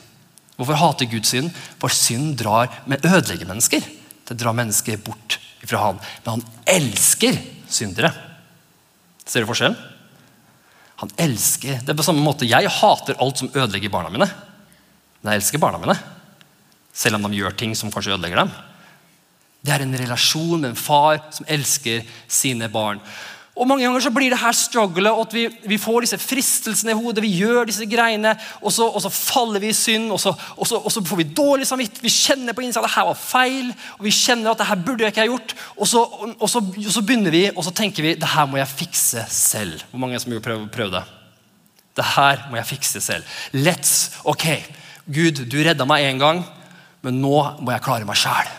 Hvorfor 0.55 0.79
hater 0.79 1.09
Gud 1.12 1.27
synd? 1.27 1.51
For 1.81 1.91
synd 1.91 2.38
drar 2.39 2.71
med 2.88 3.03
ødelegger 3.05 3.50
mennesker. 3.50 3.83
Det 4.25 4.38
drar 4.39 4.55
mennesker 4.55 5.01
bort 5.03 5.38
fra 5.65 5.81
han. 5.88 6.00
Men 6.24 6.38
han 6.38 6.45
elsker 6.77 7.38
syndere. 7.71 8.13
Ser 9.25 9.43
du 9.43 9.50
forskjellen? 9.50 9.77
Han 11.01 11.12
elsker, 11.19 11.81
Det 11.83 11.91
er 11.91 11.97
på 11.97 12.05
samme 12.07 12.24
måte 12.24 12.47
Jeg 12.47 12.71
hater 12.71 13.17
alt 13.19 13.41
som 13.41 13.51
ødelegger 13.51 13.91
barna 13.91 14.09
mine. 14.09 14.29
Men 15.21 15.33
jeg 15.33 15.41
elsker 15.41 15.59
barna 15.59 15.81
mine. 15.81 15.97
Selv 16.95 17.19
om 17.19 17.27
de 17.27 17.41
gjør 17.41 17.57
ting 17.57 17.75
som 17.75 17.91
kanskje 17.91 18.13
ødelegger 18.15 18.45
dem. 18.45 18.53
Det 19.65 19.74
er 19.74 19.83
en 19.83 19.97
relasjon 19.97 20.62
med 20.62 20.69
en 20.71 20.79
far 20.79 21.19
som 21.35 21.47
elsker 21.50 22.05
sine 22.31 22.69
barn. 22.71 23.01
Og 23.55 23.67
Mange 23.67 23.85
ganger 23.85 24.03
så 24.03 24.12
blir 24.12 24.33
det 24.33 24.39
her 24.41 24.51
struggle, 24.51 25.12
at 25.15 25.33
vi, 25.33 25.45
vi, 25.63 25.77
får 25.79 26.03
disse 26.03 26.17
fristelsene 26.19 26.91
i 26.91 26.97
hodet. 26.97 27.24
Vi 27.24 27.38
gjør 27.39 27.69
disse 27.69 27.85
greiene, 27.88 28.33
og 28.59 28.74
så, 28.75 28.89
og 28.89 29.00
så 29.05 29.12
faller 29.13 29.63
vi 29.63 29.69
i 29.71 29.75
synd. 29.75 30.09
Og 30.12 30.19
så, 30.19 30.33
og, 30.57 30.67
så, 30.67 30.81
og 30.81 30.91
så, 30.91 31.03
får 31.05 31.21
vi 31.21 31.27
dårlig 31.38 31.67
samvittighet. 31.69 32.03
Vi 32.03 32.12
kjenner 32.12 32.57
på 32.57 32.65
innsida 32.65 32.83
at 32.83 32.89
dette 32.89 33.05
var 33.07 33.21
feil. 33.21 33.69
og 33.95 34.03
Vi 34.03 34.12
kjenner 34.12 34.51
at 34.51 34.59
dette 34.59 34.77
burde 34.83 35.07
jeg 35.07 35.15
ikke 35.15 35.24
ha 35.24 35.29
gjort. 35.29 35.55
Og 35.79 35.88
så, 35.88 36.63
begynner 37.00 37.31
vi, 37.31 37.45
og 37.53 37.63
så 37.63 37.71
tenker 37.75 38.03
vi 38.03 38.17
det 38.19 38.33
her 38.35 38.51
må 38.51 38.59
jeg 38.59 38.74
fikse 38.83 39.24
selv. 39.31 39.88
Hvor 39.93 40.03
mange 40.03 40.19
som 40.19 40.35
har 40.35 40.43
prøvd 40.43 41.00
det? 41.00 41.05
Det 41.95 42.09
her 42.17 42.43
må 42.51 42.59
jeg 42.59 42.71
fikse 42.74 43.00
selv. 43.00 43.24
Let's, 43.55 44.12
ok, 44.27 44.50
Gud, 45.07 45.45
du 45.47 45.57
redda 45.63 45.88
meg 45.88 46.09
én 46.09 46.19
gang, 46.19 46.43
men 47.07 47.24
nå 47.24 47.38
må 47.62 47.71
jeg 47.71 47.88
klare 47.88 48.07
meg 48.07 48.19
sjæl. 48.19 48.51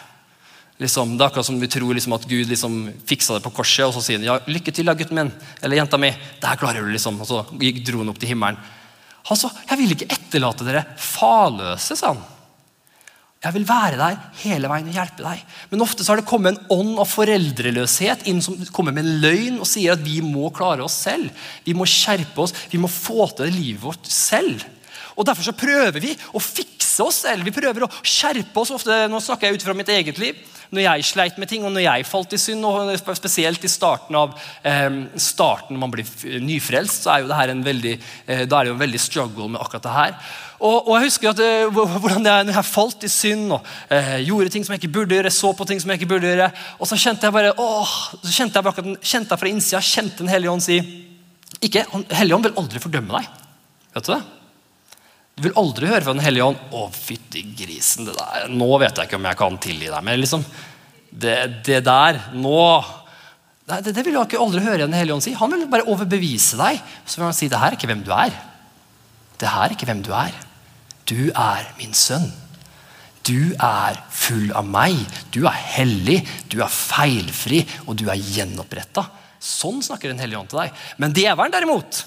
Liksom, 0.76 1.14
det 1.16 1.24
er 1.24 1.30
akkurat 1.30 1.48
som 1.48 1.56
vi 1.56 1.68
tror 1.72 1.96
liksom, 1.96 2.12
at 2.18 2.26
Gud 2.28 2.50
liksom, 2.50 2.74
fiksa 3.08 3.38
det 3.38 3.46
på 3.46 3.54
korset, 3.56 3.86
og 3.86 3.94
så 3.96 4.02
sier 4.04 4.20
han 4.20 4.26
ja, 4.28 4.36
'Lykke 4.44 4.74
til, 4.74 4.84
da, 4.84 4.92
gutten 4.92 5.16
min.' 5.16 5.32
Eller 5.62 5.80
'Jenta 5.80 5.96
mi.' 5.96 6.12
Det 6.12 6.48
her 6.50 6.60
klarer 6.60 6.84
du, 6.84 6.92
liksom. 6.92 7.20
Og 7.20 7.26
så 7.26 7.44
dro 7.48 8.02
han 8.02 8.12
opp 8.12 8.20
til 8.20 8.28
himmelen. 8.28 8.60
Han 9.24 9.36
sa, 9.36 9.48
'Jeg 9.48 9.78
vil 9.78 9.94
ikke 9.96 10.12
etterlate 10.12 10.66
dere 10.68 10.84
farløse', 11.00 11.96
sa 11.96 12.12
han. 12.12 12.20
'Jeg 13.40 13.54
vil 13.54 13.64
være 13.64 13.96
der 13.96 14.20
hele 14.42 14.68
veien 14.68 14.88
og 14.88 14.92
hjelpe 14.92 15.24
deg.' 15.24 15.44
Men 15.70 15.80
ofte 15.80 16.04
så 16.04 16.12
har 16.12 16.20
det 16.20 16.28
kommet 16.28 16.52
en 16.52 16.66
ånd 16.68 16.98
av 16.98 17.08
foreldreløshet 17.08 18.26
inn 18.28 18.42
som 18.42 18.60
kommer 18.68 18.92
med 18.92 19.06
en 19.06 19.20
løgn 19.24 19.60
og 19.60 19.66
sier 19.66 19.96
at 19.96 20.04
vi 20.04 20.20
må 20.20 20.52
klare 20.52 20.84
oss 20.84 20.92
selv. 21.08 21.30
Vi 21.64 21.72
må 21.72 21.88
skjerpe 21.88 22.36
oss, 22.36 22.52
vi 22.68 22.76
må 22.76 22.88
få 22.88 23.30
til 23.32 23.48
livet 23.48 23.80
vårt 23.80 24.04
selv. 24.04 24.60
Og 25.16 25.24
Derfor 25.24 25.42
så 25.42 25.56
prøver 25.56 25.96
vi 26.00 26.12
å 26.36 26.42
fikse 26.42 27.00
oss 27.00 27.22
selv. 27.24 27.44
Vi 27.48 27.54
prøver 27.54 27.86
å 27.86 27.92
skjerpe 28.04 28.60
oss. 28.60 28.70
ofte, 28.70 29.08
Nå 29.08 29.20
snakker 29.24 29.48
jeg 29.48 29.56
ut 29.56 29.64
fra 29.64 29.72
mitt 29.72 29.88
eget 29.88 30.18
liv 30.20 30.36
når 30.74 30.84
jeg 30.84 31.06
sleit 31.10 31.38
med 31.38 31.50
ting, 31.50 31.64
og 31.66 31.74
når 31.74 31.86
jeg 31.86 32.08
falt 32.08 32.34
i 32.36 32.40
synd, 32.40 32.64
og 32.66 32.90
spesielt 33.18 33.64
i 33.64 33.70
starten 33.70 34.18
av 34.18 34.34
eh, 34.66 34.98
starten 35.20 35.76
når 35.76 35.82
man 35.84 35.94
blir 35.94 36.40
nyfrelst, 36.42 37.04
så 37.04 37.14
er 37.14 37.22
jo 37.22 37.30
det 37.30 37.38
her 37.38 37.52
en 37.52 37.64
veldig, 37.66 37.94
eh, 38.26 38.44
da 38.48 38.58
er 38.58 38.66
det 38.66 38.72
jo 38.72 38.76
en 38.78 38.84
veldig 38.84 39.02
struggle 39.02 39.48
med 39.52 39.62
akkurat 39.62 39.86
det 39.86 39.96
her. 39.96 40.18
Og, 40.56 40.88
og 40.88 40.92
jeg 40.96 41.10
husker 41.10 41.32
at, 41.32 41.42
eh, 41.44 41.66
hvordan 41.72 42.24
jeg, 42.24 42.46
når 42.48 42.56
jeg 42.56 42.68
falt 42.70 43.04
i 43.04 43.12
synd 43.12 43.58
og 43.58 43.66
eh, 43.92 44.16
gjorde 44.24 44.52
ting 44.54 44.64
som 44.64 44.74
jeg 44.74 44.82
ikke 44.82 44.94
burde 44.94 45.18
gjøre, 45.18 45.34
så 45.34 45.52
på 45.56 45.66
ting 45.68 45.82
som 45.82 45.92
jeg 45.92 46.00
ikke 46.00 46.12
burde 46.14 46.30
gjøre, 46.30 46.48
og 46.80 46.88
så 46.88 47.00
kjente 47.00 47.28
jeg 47.28 47.36
bare 47.36 47.52
åh, 47.60 47.96
så 48.22 48.32
kjente 48.32 48.56
jeg, 48.56 48.68
bare, 48.68 48.96
kjente 49.02 49.34
jeg 49.34 49.42
fra 49.42 49.52
innsida 49.52 49.82
kjente 49.84 50.24
Den 50.24 50.32
hellige 50.32 50.54
ånd 50.54 50.64
si 50.64 50.80
ikke, 51.64 51.86
Hellige 52.12 52.36
ånd 52.36 52.48
vil 52.48 52.58
aldri 52.60 52.80
fordømme 52.82 53.20
deg. 53.20 53.44
Vet 53.96 54.08
du 54.08 54.12
det? 54.12 54.24
Du 55.36 55.44
vil 55.44 55.58
aldri 55.60 55.88
høre 55.90 56.00
fra 56.00 56.14
Den 56.14 56.24
hellige 56.24 56.46
ånd 56.48 56.60
'Å, 56.72 56.86
fytti 56.96 57.42
grisen, 57.58 58.06
det 58.08 58.14
der, 58.16 58.46
nå 58.48 58.68
vet 58.80 58.96
jeg 58.96 59.04
ikke 59.04 59.18
om 59.18 59.26
jeg 59.28 59.36
kan 59.36 59.58
tilgi 59.60 59.90
deg.' 59.92 60.04
Men 60.06 60.22
liksom, 60.22 60.44
det, 61.12 61.34
det 61.66 61.82
der, 61.84 62.20
nå 62.32 62.60
det, 63.68 63.82
det, 63.90 64.04
vil 64.06 64.14
du 64.16 64.36
aldri 64.40 64.62
høre 64.64 64.86
Den 64.86 64.94
hellige 64.96 65.12
ånd 65.12 65.24
si. 65.26 65.34
Han 65.36 65.52
vil 65.52 65.66
bare 65.68 65.84
overbevise 65.92 66.56
deg. 66.56 66.80
Så 67.04 67.18
vil 67.18 67.26
han 67.26 67.36
si 67.36 67.48
'Det 67.52 67.60
her 67.60 67.74
er 67.74 67.76
ikke 67.76 67.90
hvem 67.90 68.04
du 68.06 68.12
er'. 68.16 68.38
Det 69.36 69.50
her 69.52 69.66
er 69.66 69.74
ikke 69.76 69.88
hvem 69.90 70.00
du 70.06 70.12
er. 70.16 70.32
Du 71.04 71.28
er 71.28 71.68
min 71.76 71.92
sønn. 71.92 72.32
Du 73.26 73.52
er 73.60 74.00
full 74.08 74.52
av 74.56 74.64
meg. 74.64 74.96
Du 75.34 75.44
er 75.44 75.58
hellig, 75.76 76.22
du 76.48 76.62
er 76.62 76.72
feilfri, 76.72 77.60
og 77.84 77.98
du 78.00 78.08
er 78.08 78.16
gjenoppretta. 78.16 79.04
Sånn 79.36 79.82
snakker 79.84 80.08
Den 80.08 80.22
hellige 80.22 80.40
ånd 80.40 80.48
til 80.48 80.62
deg. 80.62 80.72
Men 80.96 81.12
djevelen, 81.12 81.52
derimot, 81.52 82.04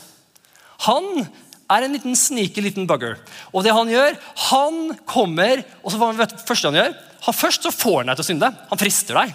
han 0.87 1.27
er 1.69 1.85
en 1.85 1.93
liten 1.95 2.17
sneaky 2.17 2.63
liten 2.65 2.87
bugger. 2.89 3.19
Og 3.53 3.65
det 3.65 3.75
han 3.75 3.91
gjør, 3.91 4.17
han 4.49 4.79
kommer 5.09 5.63
og 5.83 5.93
så 5.93 6.11
vet 6.17 6.33
du, 6.33 6.41
første 6.47 6.71
han 6.71 6.81
gjør, 6.81 6.97
han 7.27 7.35
Først 7.35 7.65
så 7.67 7.71
får 7.75 8.01
han 8.01 8.11
deg 8.11 8.19
til 8.19 8.25
å 8.25 8.29
synde. 8.29 8.49
Han 8.71 8.79
frister 8.79 9.17
deg. 9.19 9.33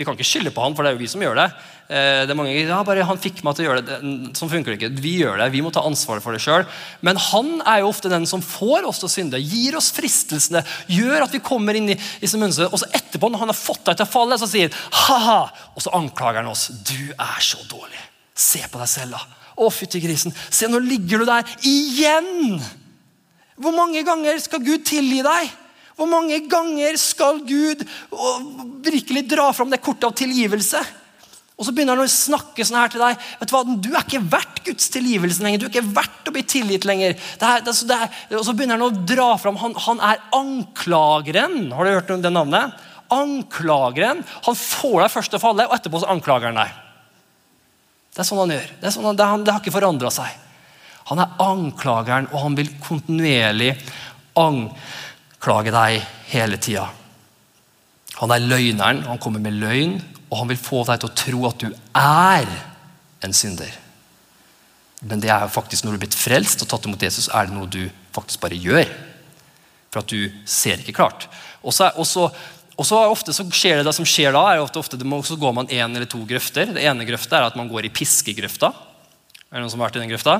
Vi 0.00 0.06
kan 0.08 0.16
ikke 0.16 0.24
skylde 0.24 0.52
på 0.54 0.62
han, 0.64 0.72
for 0.72 0.80
det 0.80 0.90
er 0.90 0.94
jo 0.94 1.02
vi 1.02 1.08
som 1.12 1.20
gjør 1.20 1.36
det. 1.36 1.44
Eh, 1.92 2.22
det 2.24 2.32
er 2.32 2.38
mange, 2.38 2.54
ja, 2.54 2.78
bare 2.86 3.04
Han 3.04 3.18
fikk 3.20 3.42
meg 3.44 3.56
til 3.56 3.66
å 3.66 3.68
gjøre 3.68 3.82
det. 3.84 3.98
Sånn 4.38 4.48
funker 4.48 4.72
det 4.72 4.78
ikke. 4.78 5.02
Vi 5.02 5.12
gjør 5.20 5.42
det, 5.42 5.50
vi 5.52 5.60
må 5.60 5.72
ta 5.74 5.82
ansvaret 5.84 6.24
for 6.24 6.32
det 6.32 6.40
sjøl. 6.40 6.64
Men 7.04 7.20
han 7.20 7.50
er 7.68 7.82
jo 7.82 7.90
ofte 7.90 8.08
den 8.08 8.24
som 8.30 8.40
får 8.40 8.88
oss 8.88 9.02
til 9.02 9.10
å 9.10 9.12
synde, 9.12 9.42
gir 9.42 9.76
oss 9.76 9.90
fristelsene, 9.92 10.62
gjør 10.88 11.26
at 11.26 11.34
vi 11.36 11.42
kommer 11.44 11.76
inn 11.76 11.92
i 11.92 11.98
sin 11.98 12.40
mønstrene. 12.40 12.70
Og 12.72 12.80
så 12.80 12.88
etterpå, 12.96 13.28
når 13.28 13.44
han 13.44 13.52
har 13.52 13.60
fått 13.60 13.84
deg 13.90 14.00
til 14.00 14.08
å 14.08 14.14
falle, 14.14 14.40
så 14.40 14.48
sier 14.48 14.72
han 14.72 14.96
ha-ha, 15.02 15.68
og 15.74 15.84
så 15.84 15.92
anklager 16.00 16.40
han 16.40 16.54
oss. 16.54 16.70
Du 16.80 17.12
er 17.12 17.44
så 17.44 17.60
dårlig. 17.68 18.00
Se 18.32 18.62
på 18.72 18.80
deg 18.80 18.88
selv, 18.88 19.18
da. 19.18 19.39
Å, 19.56 19.70
fytti 19.72 20.02
grisen. 20.02 20.34
Se, 20.50 20.68
nå 20.70 20.82
ligger 20.84 21.22
du 21.22 21.30
der 21.30 21.56
igjen! 21.66 22.60
Hvor 23.60 23.74
mange 23.76 24.00
ganger 24.06 24.38
skal 24.40 24.62
Gud 24.64 24.86
tilgi 24.88 25.20
deg? 25.24 25.50
Hvor 25.98 26.08
mange 26.08 26.38
ganger 26.48 26.96
skal 26.96 27.42
Gud 27.44 27.82
virkelig 28.80 29.26
dra 29.28 29.50
fram 29.52 29.68
det 29.68 29.82
kortet 29.84 30.08
av 30.08 30.16
tilgivelse? 30.16 30.80
Og 31.60 31.66
så 31.66 31.74
begynner 31.76 31.98
han 31.98 32.08
å 32.08 32.08
snakke 32.08 32.64
sånn 32.64 32.78
her 32.80 32.88
til 32.88 33.02
deg. 33.04 33.18
vet 33.36 33.50
Du 33.50 33.52
hva, 33.52 33.60
du 33.68 33.90
er 33.92 34.06
ikke 34.06 34.22
verdt 34.32 34.62
Guds 34.64 34.88
tilgivelse 34.94 35.44
lenger. 35.44 35.60
Du 35.60 35.66
er 35.66 35.74
ikke 35.74 35.92
verdt 35.92 36.30
å 36.30 36.32
bli 36.32 36.44
tilgitt 36.48 36.86
lenger. 36.88 37.18
Det 37.36 37.50
er, 37.50 37.66
det 37.66 37.74
det 37.90 37.98
er, 37.98 38.22
og 38.38 38.46
så 38.46 38.54
begynner 38.56 38.80
han 38.80 38.86
å 38.86 39.04
dra 39.04 39.34
fram 39.36 39.60
Han, 39.60 39.76
han 39.76 40.00
er 40.08 40.22
anklageren. 40.38 41.66
Har 41.76 41.84
du 41.84 41.92
hørt 41.92 42.14
det 42.24 42.32
navnet? 42.32 42.80
Anklageren. 43.12 44.24
Han 44.46 44.56
får 44.56 45.02
deg 45.02 45.12
først 45.12 45.34
til 45.34 45.42
å 45.42 45.44
falle, 45.44 45.68
og 45.68 45.76
etterpå 45.76 46.00
så 46.00 46.08
anklager 46.14 46.48
han 46.48 46.62
deg. 46.62 46.78
Det 48.10 48.22
er 48.22 48.26
sånn 48.26 48.42
han 48.42 48.54
gjør. 48.54 48.70
Det, 48.80 48.92
sånn 48.94 49.08
han, 49.10 49.18
det, 49.18 49.26
han, 49.32 49.44
det 49.46 49.54
har 49.54 49.62
ikke 49.62 49.74
forandra 49.74 50.10
seg. 50.14 50.38
Han 51.10 51.22
er 51.22 51.36
anklageren, 51.42 52.30
og 52.30 52.44
han 52.44 52.56
vil 52.58 52.72
kontinuerlig 52.82 53.72
anklage 54.38 55.74
deg 55.74 56.00
hele 56.30 56.58
tida. 56.62 56.86
Han 58.20 58.34
er 58.34 58.44
løgneren, 58.44 59.04
han 59.08 59.20
kommer 59.22 59.42
med 59.42 59.56
løgn, 59.58 59.96
og 60.30 60.42
han 60.42 60.50
vil 60.50 60.60
få 60.60 60.82
deg 60.86 61.00
til 61.00 61.10
å 61.10 61.18
tro 61.22 61.46
at 61.48 61.62
du 61.62 61.70
er 61.98 62.50
en 63.24 63.34
synder. 63.36 63.72
Men 65.00 65.22
det 65.22 65.30
er 65.32 65.46
jo 65.46 65.54
faktisk 65.54 65.86
når 65.86 65.94
du 65.94 65.98
er 65.98 66.04
blitt 66.04 66.18
frelst 66.18 66.62
og 66.62 66.68
tatt 66.70 66.86
imot 66.86 67.02
Jesus, 67.02 67.30
er 67.32 67.48
det 67.48 67.56
noe 67.56 67.70
du 67.70 67.82
faktisk 68.14 68.42
bare 68.42 68.58
gjør. 68.60 68.90
For 69.90 70.02
at 70.02 70.12
du 70.12 70.28
ser 70.46 70.82
ikke 70.82 70.98
klart. 71.00 71.26
Og 71.64 71.74
så, 71.74 71.88
og 72.80 72.86
så 72.88 72.96
ofte 73.10 73.34
så 73.36 73.44
skjer 73.44 73.80
det, 73.80 73.84
det 73.84 73.92
som 73.92 74.06
skjer 74.08 74.32
da, 74.32 74.46
er 74.54 74.62
ofte, 74.62 74.80
ofte 74.80 74.96
så 74.96 75.36
går 75.36 75.52
man 75.52 75.68
én 75.68 75.92
eller 75.92 76.08
to 76.08 76.22
grøfter. 76.24 76.72
Det 76.72 76.80
ene 76.88 77.04
grøfta 77.04 77.36
er 77.36 77.50
at 77.50 77.58
man 77.58 77.68
går 77.68 77.84
i 77.84 77.92
piskegrøfta. 77.92 78.70
Er 79.50 79.58
det 79.58 79.64
noen 79.66 79.72
som 79.72 79.82
har 79.82 79.90
vært 79.90 79.98
i 79.98 80.04
den 80.06 80.12
grøfta? 80.12 80.38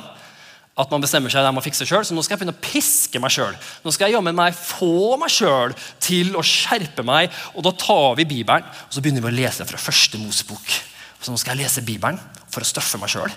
At 0.81 0.89
man 0.89 1.03
bestemmer 1.05 1.29
seg 1.29 1.45
der 1.45 1.53
man 1.53 1.65
fikse 1.65 1.85
selv, 1.85 2.07
så 2.09 2.17
nå 2.17 2.25
skal 2.25 2.39
jeg 2.39 2.41
begynne 2.41 2.57
å 2.57 2.63
piske 2.65 3.21
meg 3.21 3.35
sjøl. 3.35 3.59
Nå 3.85 3.93
skal 3.93 4.09
jeg 4.09 4.17
jammen 4.17 4.39
meg 4.39 4.57
få 4.57 5.19
meg 5.21 5.35
sjøl 5.35 5.77
til 6.01 6.33
å 6.39 6.45
skjerpe 6.47 7.05
meg. 7.05 7.29
Og 7.53 7.67
da 7.67 7.75
tar 7.77 8.17
vi 8.17 8.29
Bibelen 8.33 8.65
og 8.65 8.95
så 8.95 9.05
begynner 9.05 9.27
vi 9.27 9.35
å 9.35 9.39
lese 9.43 9.69
fra 9.69 9.83
første 9.83 10.23
Mosebok. 10.23 10.73
Så 11.21 11.35
nå 11.35 11.43
skal 11.43 11.59
jeg 11.59 11.67
lese 11.67 11.85
Bibelen 11.85 12.17
for 12.49 12.65
å 12.65 12.71
straffe 12.71 13.03
meg 13.03 13.13
sjøl. 13.13 13.37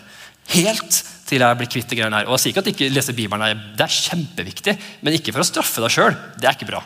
Helt 0.56 1.04
til 1.28 1.44
jeg 1.44 1.60
blir 1.60 1.76
kvitt 1.76 1.92
det 1.92 2.00
greiene 2.00 2.22
her. 2.22 2.32
Og 2.32 2.38
jeg 2.38 2.46
sier 2.46 2.56
ikke 2.56 2.64
at 2.64 2.72
ikke 2.72 2.92
lese 2.94 3.18
Bibelen 3.18 3.68
det 3.76 3.84
er 3.84 4.00
kjempeviktig, 4.00 4.80
men 5.04 5.20
ikke 5.20 5.36
for 5.36 5.44
å 5.44 5.52
straffe 5.52 5.84
deg 5.84 5.92
sjøl. 5.92 6.16
Det 6.40 6.48
er 6.48 6.56
ikke 6.56 6.72
bra. 6.72 6.86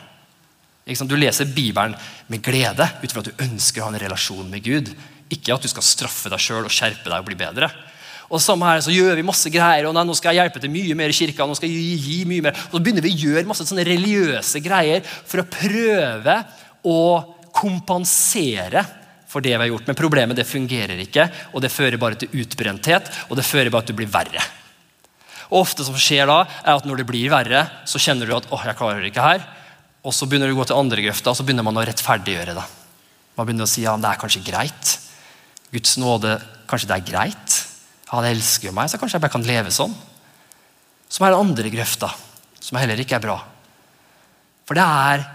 Du 0.88 1.16
leser 1.16 1.44
Bibelen 1.52 1.96
med 2.28 2.42
glede 2.44 2.86
ut 3.02 3.12
fra 3.12 3.20
at 3.20 3.28
du 3.28 3.44
ønsker 3.44 3.82
å 3.82 3.88
ha 3.88 3.92
en 3.92 4.00
relasjon 4.00 4.48
med 4.48 4.64
Gud. 4.64 4.88
Ikke 5.28 5.52
at 5.54 5.64
du 5.64 5.68
skal 5.68 5.84
straffe 5.84 6.32
deg 6.32 6.40
sjøl 6.40 6.64
og 6.64 6.72
skjerpe 6.72 7.10
deg 7.10 7.18
og 7.20 7.28
bli 7.28 7.36
bedre. 7.36 7.68
Og 8.28 8.40
samme 8.44 8.68
her, 8.68 8.82
så 8.84 8.92
gjør 8.92 9.16
vi 9.16 9.24
masse 9.24 9.48
greier, 9.52 9.86
og 9.88 9.94
nei, 9.96 10.04
nå 10.04 10.14
skal 10.16 10.34
jeg 10.34 10.42
hjelpe 10.42 10.60
til 10.60 10.72
mye 10.72 10.96
mer 10.96 11.12
i 11.12 11.16
kirka. 11.16 11.46
nå 11.48 11.56
skal 11.56 11.72
jeg 11.72 11.96
gi, 11.96 12.18
mye 12.28 12.44
mer. 12.44 12.56
Og 12.68 12.76
Så 12.76 12.82
begynner 12.84 13.04
vi 13.04 13.14
å 13.14 13.20
gjøre 13.24 13.48
masse 13.48 13.64
sånne 13.64 13.86
religiøse 13.88 14.60
greier 14.64 15.04
for 15.04 15.40
å 15.40 15.48
prøve 15.48 16.36
å 16.84 17.00
kompensere 17.56 18.84
for 19.28 19.44
det 19.44 19.54
vi 19.54 19.60
har 19.60 19.72
gjort. 19.72 19.88
Men 19.88 19.96
problemet 19.96 20.36
det 20.36 20.48
fungerer 20.48 21.00
ikke, 21.04 21.28
og 21.52 21.64
det 21.64 21.72
fører 21.72 22.00
bare 22.00 22.20
til 22.20 22.32
utbrenthet, 22.44 23.08
og 23.28 23.36
det 23.36 23.48
fører 23.48 23.72
bare 23.72 23.88
til 23.88 23.92
at 23.92 23.96
du 23.96 24.00
blir 24.00 24.12
verre. 24.12 24.44
Og 25.48 25.62
ofte 25.62 25.84
som 25.84 25.96
skjer 25.96 26.28
da, 26.28 26.42
er 26.64 26.76
at 26.76 26.88
når 26.88 27.00
det 27.00 27.08
blir 27.08 27.32
verre, 27.32 27.64
så 27.88 28.00
kjenner 28.00 28.28
du 28.28 28.36
at 28.36 28.48
åh, 28.52 28.64
jeg 28.68 28.76
klarer 28.76 29.00
det 29.00 29.12
ikke 29.12 29.24
her. 29.24 29.44
Og 30.08 30.14
så 30.16 30.24
begynner 30.24 30.48
du 30.48 30.56
å 30.56 30.62
gå 30.62 30.68
til 30.70 30.78
andre 30.78 31.04
grøfta, 31.04 31.32
og 31.32 31.36
så 31.36 31.44
begynner 31.44 31.66
man 31.66 31.76
å 31.76 31.84
rettferdiggjøre 31.84 32.56
det. 32.56 32.66
Man 33.36 33.46
begynner 33.46 33.68
å 33.68 33.70
si 33.70 33.84
ja, 33.84 33.92
det 34.00 34.08
er 34.08 34.20
kanskje 34.20 34.44
greit. 34.46 34.94
Guds 35.74 35.98
nåde, 36.00 36.38
kanskje 36.70 36.88
det 36.88 36.96
er 36.96 37.08
greit. 37.10 37.56
Han 38.14 38.24
elsker 38.24 38.72
meg, 38.72 38.88
så 38.88 39.00
kanskje 39.00 39.18
jeg 39.18 39.26
bare 39.26 39.36
kan 39.36 39.44
leve 39.44 39.72
sånn. 39.74 39.92
Som 41.12 41.26
er 41.26 41.34
den 41.34 41.44
andre 41.44 41.72
grøfta, 41.72 42.08
som 42.56 42.80
heller 42.80 43.00
ikke 43.04 43.18
er 43.18 43.26
bra. 43.28 43.36
For 44.68 44.76
det 44.76 44.84
er 44.84 45.26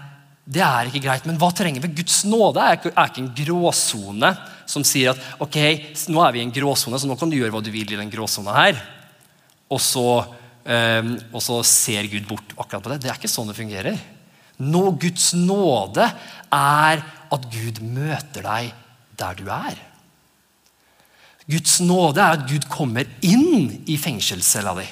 det 0.44 0.60
er 0.60 0.90
ikke 0.90 1.00
greit. 1.06 1.24
Men 1.24 1.38
hva 1.40 1.48
trenger 1.56 1.80
vi? 1.80 1.94
Guds 2.02 2.18
nåde 2.28 2.60
er 2.60 2.76
ikke, 2.76 2.92
er 2.92 3.08
ikke 3.08 3.22
en 3.22 3.30
gråsone 3.38 4.30
som 4.68 4.84
sier 4.84 5.14
at 5.14 5.40
ok, 5.40 5.56
nå 6.12 6.20
er 6.20 6.34
vi 6.34 6.42
i 6.42 6.44
en 6.44 6.52
gråsone, 6.52 7.00
så 7.00 7.08
nå 7.08 7.16
kan 7.20 7.32
du 7.32 7.38
gjøre 7.38 7.54
hva 7.54 7.62
du 7.64 7.70
vil 7.72 7.94
i 7.94 8.00
den 8.00 8.12
gråsona 8.12 8.56
her. 8.58 8.82
Og 9.72 9.80
så, 9.80 10.04
um, 10.66 11.14
og 11.32 11.40
så, 11.40 11.62
ser 11.64 12.10
Gud 12.12 12.28
bort 12.28 12.52
akkurat 12.58 12.84
på 12.84 12.92
det. 12.92 13.00
Det 13.04 13.12
er 13.12 13.16
ikke 13.16 13.32
sånn 13.32 13.48
det 13.48 13.56
fungerer. 13.56 13.96
Nå, 14.62 14.82
Guds 15.00 15.32
nåde 15.34 16.06
er 16.54 17.02
at 17.34 17.48
Gud 17.50 17.80
møter 17.82 18.44
deg 18.44 18.70
der 19.18 19.38
du 19.38 19.48
er. 19.50 19.78
Guds 21.50 21.80
nåde 21.84 22.22
er 22.22 22.38
at 22.38 22.46
Gud 22.48 22.68
kommer 22.72 23.08
inn 23.26 23.82
i 23.90 23.98
fengselscella 24.00 24.76
di. 24.78 24.86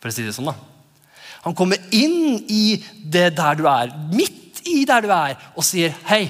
For 0.00 0.10
å 0.10 0.14
si 0.14 0.24
det 0.26 0.34
sånn 0.36 0.50
da. 0.50 0.54
Han 1.42 1.56
kommer 1.58 1.80
inn 1.94 2.38
i 2.46 2.78
det 3.02 3.32
der 3.36 3.58
du 3.58 3.66
er. 3.68 3.90
Midt 4.14 4.62
i 4.70 4.84
der 4.88 5.02
du 5.04 5.10
er, 5.10 5.34
og 5.58 5.66
sier 5.66 5.94
hei, 6.06 6.24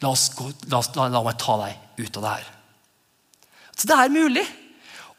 la, 0.00 0.14
gå, 0.14 0.48
la, 0.70 0.80
la, 0.96 1.08
la 1.10 1.22
meg 1.26 1.38
ta 1.40 1.58
deg 1.64 2.06
ut 2.06 2.18
av 2.20 2.24
det 2.24 2.34
her. 2.36 2.48
Så 3.74 3.90
det 3.90 3.96
er 3.96 4.12
mulig. 4.14 4.46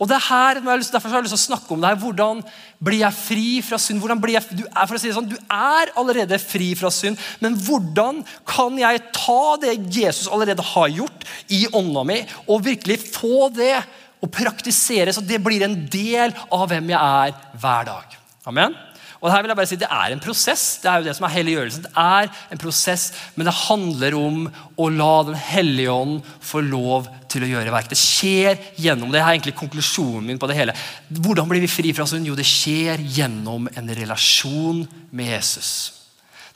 Og 0.01 0.09
det 0.09 0.17
er 0.17 0.27
her, 0.27 0.59
Derfor 0.61 1.09
har 1.09 1.19
jeg 1.19 1.27
lyst 1.27 1.35
til 1.37 1.39
å 1.39 1.47
snakke 1.51 1.73
om 1.75 1.81
det 1.81 1.91
her. 1.91 1.99
Hvordan 2.01 2.41
blir 2.81 3.03
jeg 3.03 3.13
fri 3.13 3.47
fra 3.61 3.77
synd? 3.77 4.01
Hvordan 4.01 4.21
blir 4.21 4.33
jeg, 4.33 4.57
du, 4.57 4.63
er, 4.65 4.97
si 4.97 5.11
det 5.11 5.13
sånn, 5.13 5.29
du 5.29 5.37
er 5.37 5.93
allerede 6.01 6.39
fri 6.41 6.71
fra 6.75 6.89
synd, 6.89 7.19
men 7.39 7.53
hvordan 7.53 8.23
kan 8.49 8.79
jeg 8.81 9.03
ta 9.13 9.57
det 9.61 9.77
Jesus 9.93 10.31
allerede 10.31 10.65
har 10.73 10.89
gjort, 10.89 11.27
i 11.53 11.67
ånda 11.77 12.03
mi, 12.07 12.21
og 12.49 12.65
virkelig 12.65 12.97
få 13.13 13.51
det 13.53 13.75
og 14.21 14.29
praktisere 14.33 15.13
så 15.13 15.23
det 15.25 15.41
blir 15.43 15.65
en 15.65 15.77
del 15.91 16.33
av 16.53 16.67
hvem 16.69 16.93
jeg 16.93 16.97
er 16.97 17.37
hver 17.61 17.87
dag? 17.93 18.17
Amen? 18.49 18.77
Og 19.21 19.29
her 19.29 19.43
vil 19.43 19.51
jeg 19.51 19.57
bare 19.59 19.69
si 19.69 19.77
Det 19.77 19.89
er 19.93 20.13
en 20.13 20.23
prosess. 20.23 20.63
Det 20.81 20.89
er 20.89 21.01
jo 21.01 21.05
det 21.05 21.13
som 21.17 21.27
er 21.27 21.35
helliggjørelsen. 21.35 21.85
Det 21.85 21.91
er 21.93 22.29
en 22.53 22.61
prosess, 22.61 23.11
men 23.35 23.47
det 23.47 23.53
handler 23.67 24.17
om 24.17 24.47
å 24.81 24.89
la 24.89 25.11
Den 25.27 25.37
hellige 25.37 25.93
ånd 25.93 26.31
få 26.41 26.63
lov 26.65 27.09
til 27.31 27.45
å 27.45 27.51
gjøre 27.51 27.73
verk. 27.73 27.91
Det 27.91 27.99
skjer 27.99 28.57
gjennom 28.81 29.13
det. 29.13 29.21
er 29.21 29.35
egentlig 29.35 29.55
konklusjonen 29.59 30.25
min 30.25 30.41
på 30.41 30.49
det 30.49 30.57
hele. 30.57 30.75
Hvordan 31.09 31.49
blir 31.49 31.61
vi 31.61 31.69
fri 31.71 31.93
fra 31.93 32.07
synd? 32.09 32.27
Jo, 32.27 32.35
det 32.35 32.47
skjer 32.49 33.03
gjennom 33.13 33.69
en 33.69 33.95
relasjon 34.01 34.83
med 35.11 35.33
Jesus. 35.35 35.71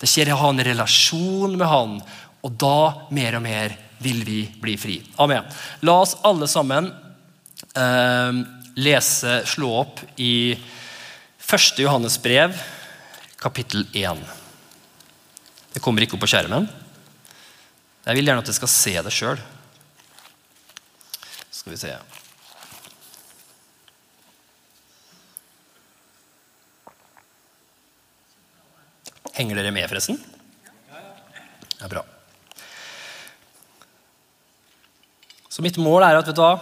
Det 0.02 0.10
skjer 0.10 0.34
å 0.34 0.42
ha 0.42 0.52
en 0.52 0.66
relasjon 0.66 1.56
med 1.56 1.70
Han, 1.70 2.00
og 2.46 2.58
da 2.62 3.08
mer 3.16 3.38
og 3.38 3.46
mer 3.46 3.78
vil 4.04 4.26
vi 4.28 4.42
bli 4.62 4.76
fri. 4.78 5.00
Amen. 5.22 5.46
La 5.86 6.00
oss 6.02 6.18
alle 6.28 6.50
sammen 6.52 6.90
eh, 7.78 8.42
lese, 8.76 9.40
slå 9.48 9.72
opp 9.86 10.02
i 10.20 10.56
Første 11.46 11.84
Johannes 11.84 12.16
brev, 12.18 12.56
kapittel 13.38 13.84
1. 13.94 14.18
Det 15.76 15.82
kommer 15.84 16.02
ikke 16.02 16.18
opp 16.18 16.24
på 16.24 16.30
skjermen. 16.32 16.66
Jeg 18.02 18.18
vil 18.18 18.26
gjerne 18.26 18.42
at 18.42 18.50
dere 18.50 18.58
skal 18.58 18.72
se 18.74 18.94
det 19.06 19.14
sjøl. 19.14 19.44
Skal 21.54 21.76
vi 21.76 21.78
se 21.84 21.94
Henger 29.36 29.60
dere 29.60 29.76
med, 29.76 29.86
forresten? 29.92 30.18
Det 30.18 31.84
Ja, 31.84 31.92
bra. 31.92 32.02
Så 35.52 35.62
mitt 35.62 35.78
mål 35.78 36.08
er 36.08 36.18
at 36.18 36.26
vet 36.26 36.40
du 36.40 36.42
hva, 36.42 36.56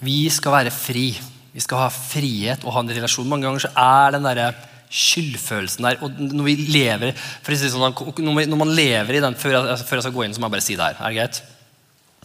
vi 0.00 0.20
skal 0.32 0.54
være 0.54 0.72
fri. 0.72 1.08
Vi 1.54 1.62
skal 1.62 1.84
ha 1.84 1.90
frihet 1.92 2.64
og 2.66 2.74
ha 2.74 2.82
en 2.82 2.90
relasjon. 2.90 3.28
Mange 3.30 3.46
ganger 3.46 3.62
så 3.62 3.70
er 3.78 4.16
den 4.16 4.26
der 4.26 4.56
skyldfølelsen 4.94 5.86
der 5.86 6.02
og 6.04 6.18
Når 6.18 6.46
vi 6.46 6.54
lever 6.70 7.14
si 7.16 7.70
sånn, 7.70 7.94
når 7.94 8.58
man 8.58 8.72
lever 8.74 9.16
i 9.16 9.22
den 9.22 9.36
før 9.38 9.56
jeg, 9.56 9.78
før 9.86 9.98
jeg, 9.98 10.06
skal 10.06 10.14
gå 10.14 10.24
inn, 10.26 10.34
så 10.34 10.42
må 10.42 10.48
jeg 10.50 10.54
bare 10.56 10.66
si 10.66 10.76
det 10.78 10.88
her. 10.88 10.98
Er 10.98 11.14
det 11.14 11.18
greit? 11.18 11.40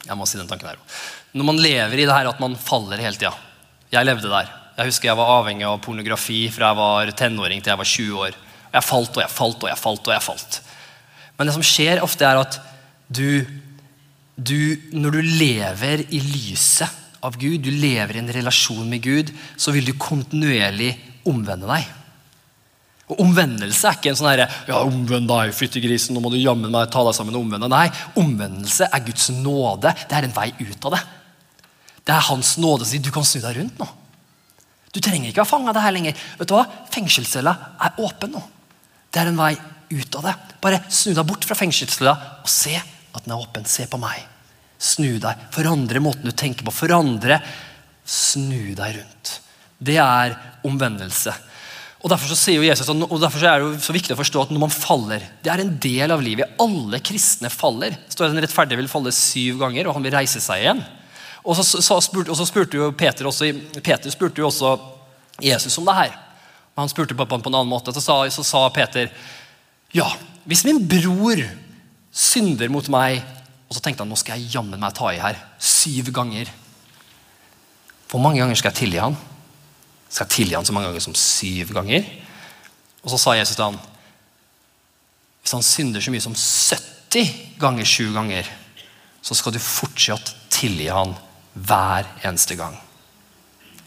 Jeg 0.05 0.17
må 0.17 0.27
si 0.29 0.39
den 0.39 0.49
tanken 0.49 0.69
her 0.71 0.99
Når 1.37 1.45
man 1.45 1.61
lever 1.61 2.01
i 2.01 2.07
det 2.07 2.15
her 2.15 2.29
at 2.29 2.41
man 2.41 2.57
faller 2.57 3.01
hele 3.01 3.17
tida. 3.17 3.33
Jeg 3.93 4.05
levde 4.05 4.31
der. 4.31 4.51
Jeg 4.79 4.91
husker 4.91 5.09
jeg 5.09 5.19
var 5.19 5.33
avhengig 5.39 5.65
av 5.67 5.79
pornografi 5.83 6.43
fra 6.53 6.71
jeg 6.71 6.79
var 6.79 7.13
tenåring 7.17 7.61
til 7.61 7.73
jeg 7.73 7.81
var 7.81 7.93
20 7.93 8.21
år. 8.25 8.37
Jeg 8.73 8.85
falt 8.85 9.17
og 9.17 9.23
jeg 9.23 9.33
falt 9.33 9.65
og 9.65 9.69
jeg 9.69 9.81
falt. 9.81 10.07
og 10.07 10.13
jeg 10.13 10.25
falt. 10.25 10.61
Men 11.37 11.49
det 11.49 11.55
som 11.55 11.65
skjer 11.65 12.03
ofte, 12.05 12.25
er 12.25 12.41
at 12.41 12.59
du, 13.09 13.45
du 14.35 14.77
Når 14.93 15.17
du 15.17 15.21
lever 15.21 16.05
i 16.09 16.21
lyset 16.21 16.97
av 17.25 17.37
Gud, 17.39 17.61
du 17.65 17.71
lever 17.71 18.17
i 18.17 18.21
en 18.21 18.33
relasjon 18.33 18.87
med 18.89 19.03
Gud, 19.03 19.31
så 19.59 19.73
vil 19.75 19.87
du 19.87 19.95
kontinuerlig 19.99 20.93
omvende 21.27 21.69
deg. 21.69 21.95
Og 23.09 23.23
Omvendelse 23.23 23.89
er 23.89 23.97
ikke 23.97 24.11
en 24.11 24.17
sånn 24.19 24.29
herre 24.29 24.45
ja, 24.67 24.83
omvend 24.85 25.29
deg, 25.31 25.53
fyttegrisen, 25.57 26.13
nå 26.13 26.21
må 26.21 26.29
du 26.29 26.37
jammen 26.37 26.69
meg 26.69 26.91
ta 26.93 27.01
deg 27.07 27.15
sammen 27.17 27.37
og 27.37 27.47
omvende. 27.47 27.69
Nei, 27.71 27.87
omvendelse 28.21 28.85
er 28.85 29.05
Guds 29.05 29.31
nåde. 29.33 29.95
Det 30.05 30.17
er 30.17 30.27
en 30.27 30.35
vei 30.35 30.51
ut 30.59 30.85
av 30.85 30.93
det. 30.93 31.01
Det 32.05 32.13
er 32.13 32.27
Hans 32.29 32.55
nåde 32.61 32.85
som 32.85 32.93
sier 32.93 33.05
du 33.05 33.11
kan 33.13 33.25
snu 33.25 33.41
deg 33.41 33.57
rundt 33.57 33.81
nå. 33.81 33.89
Du 34.93 35.01
trenger 35.05 35.29
ikke 35.29 35.43
å 35.45 35.49
fange 35.49 35.73
det 35.73 35.81
her 35.83 35.93
lenger. 35.93 36.21
Vet 36.37 36.49
du 36.49 36.55
hva? 36.55 36.63
Fengselscella 36.93 37.53
er 37.85 37.99
åpen 38.05 38.33
nå. 38.33 38.41
Det 39.09 39.21
er 39.21 39.29
en 39.31 39.41
vei 39.41 39.53
ut 39.89 40.17
av 40.17 40.29
det. 40.29 40.35
Bare 40.61 40.81
snu 40.93 41.15
deg 41.17 41.25
bort 41.29 41.45
fra 41.49 41.57
fengselscella 41.57 42.13
og 42.43 42.49
se 42.49 42.75
at 42.77 43.23
den 43.25 43.33
er 43.33 43.41
åpen. 43.41 43.65
Se 43.69 43.89
på 43.89 44.01
meg. 44.01 44.21
Snu 44.79 45.17
deg. 45.19 45.45
Forandre 45.51 46.01
måten 46.03 46.27
du 46.27 46.31
tenker 46.31 46.65
på. 46.65 46.73
Forandre. 46.73 47.41
Snu 48.07 48.73
deg 48.77 49.01
rundt. 49.01 49.35
Det 49.79 49.97
er 49.99 50.35
omvendelse. 50.67 51.33
Og 51.99 52.07
Derfor 52.11 52.31
så 52.31 52.37
sier 52.39 52.61
jo 52.61 52.67
Jesus, 52.67 52.87
og 52.87 53.17
derfor 53.19 53.41
så 53.41 53.49
er 53.49 53.59
det 53.59 53.65
jo 53.67 53.81
så 53.83 53.93
viktig 53.95 54.15
å 54.15 54.19
forstå 54.21 54.43
at 54.45 54.51
når 54.55 54.61
man 54.61 54.71
faller 54.71 55.23
Det 55.43 55.51
er 55.51 55.63
en 55.65 55.73
del 55.83 56.13
av 56.15 56.23
livet. 56.23 56.55
Alle 56.63 57.01
kristne 57.03 57.51
faller. 57.51 57.97
Står 58.07 58.29
at 58.29 58.37
En 58.37 58.43
rettferdig 58.45 58.79
vil 58.79 58.91
falle 58.91 59.11
syv 59.15 59.59
ganger, 59.59 59.87
og 59.87 59.97
han 59.97 60.07
vil 60.07 60.15
reise 60.15 60.39
seg 60.43 60.63
igjen. 60.63 60.79
Og 61.43 61.59
så, 61.59 61.65
så, 61.83 61.99
spurte, 62.03 62.31
og 62.31 62.39
så 62.39 62.47
spurte 62.47 62.79
jo 62.79 62.91
Peter 62.95 63.27
også, 63.27 63.51
Peter 63.83 64.11
spurte 64.11 64.39
jo 64.39 64.47
også 64.47 64.77
Jesus 65.43 65.75
om 65.79 65.87
det 65.87 65.97
her. 65.97 66.15
Men 66.71 66.85
han 66.85 66.91
spurte 66.91 67.17
pappaen 67.19 67.43
på 67.43 67.51
en 67.51 67.59
annen 67.59 67.71
måte. 67.71 67.91
Så 67.95 68.03
sa, 68.03 68.21
så 68.31 68.47
sa 68.47 68.63
Peter 68.75 69.11
ja, 69.95 70.05
hvis 70.47 70.63
min 70.67 70.83
bror 70.87 71.41
synder 72.13 72.69
mot 72.71 72.85
meg 72.93 73.23
og 73.69 73.77
så 73.77 73.83
tenkte 73.85 74.01
han 74.01 74.09
nå 74.09 74.17
skal 74.17 74.39
jeg 74.39 74.55
jammen 74.55 74.81
meg 74.81 74.95
ta 74.97 75.11
i 75.13 75.21
her. 75.21 75.37
Syv 75.61 76.09
ganger. 76.15 76.49
Hvor 78.09 78.21
mange 78.23 78.41
ganger 78.41 78.57
skal 78.57 78.73
jeg 78.73 78.81
tilgi 78.81 79.01
han? 79.03 79.17
Skal 80.09 80.25
jeg 80.25 80.33
tilgi 80.33 80.57
han 80.57 80.65
så 80.65 80.73
mange 80.73 80.89
ganger 80.89 81.05
som 81.05 81.17
syv 81.17 81.75
ganger? 81.77 82.07
Og 83.03 83.13
så 83.13 83.21
sa 83.21 83.37
Jesus 83.37 83.55
til 83.55 83.69
han 83.69 83.79
hvis 85.39 85.55
han 85.55 85.63
synder 85.65 86.03
så 86.03 86.11
mye 86.13 86.21
som 86.21 86.35
70 86.35 87.29
ganger 87.57 87.87
sju 87.87 88.11
ganger, 88.13 88.45
så 89.25 89.33
skal 89.33 89.55
du 89.55 89.57
fortsatt 89.63 90.33
tilgi 90.53 90.89
han 90.93 91.15
hver 91.55 92.05
eneste 92.27 92.57
gang. 92.59 92.75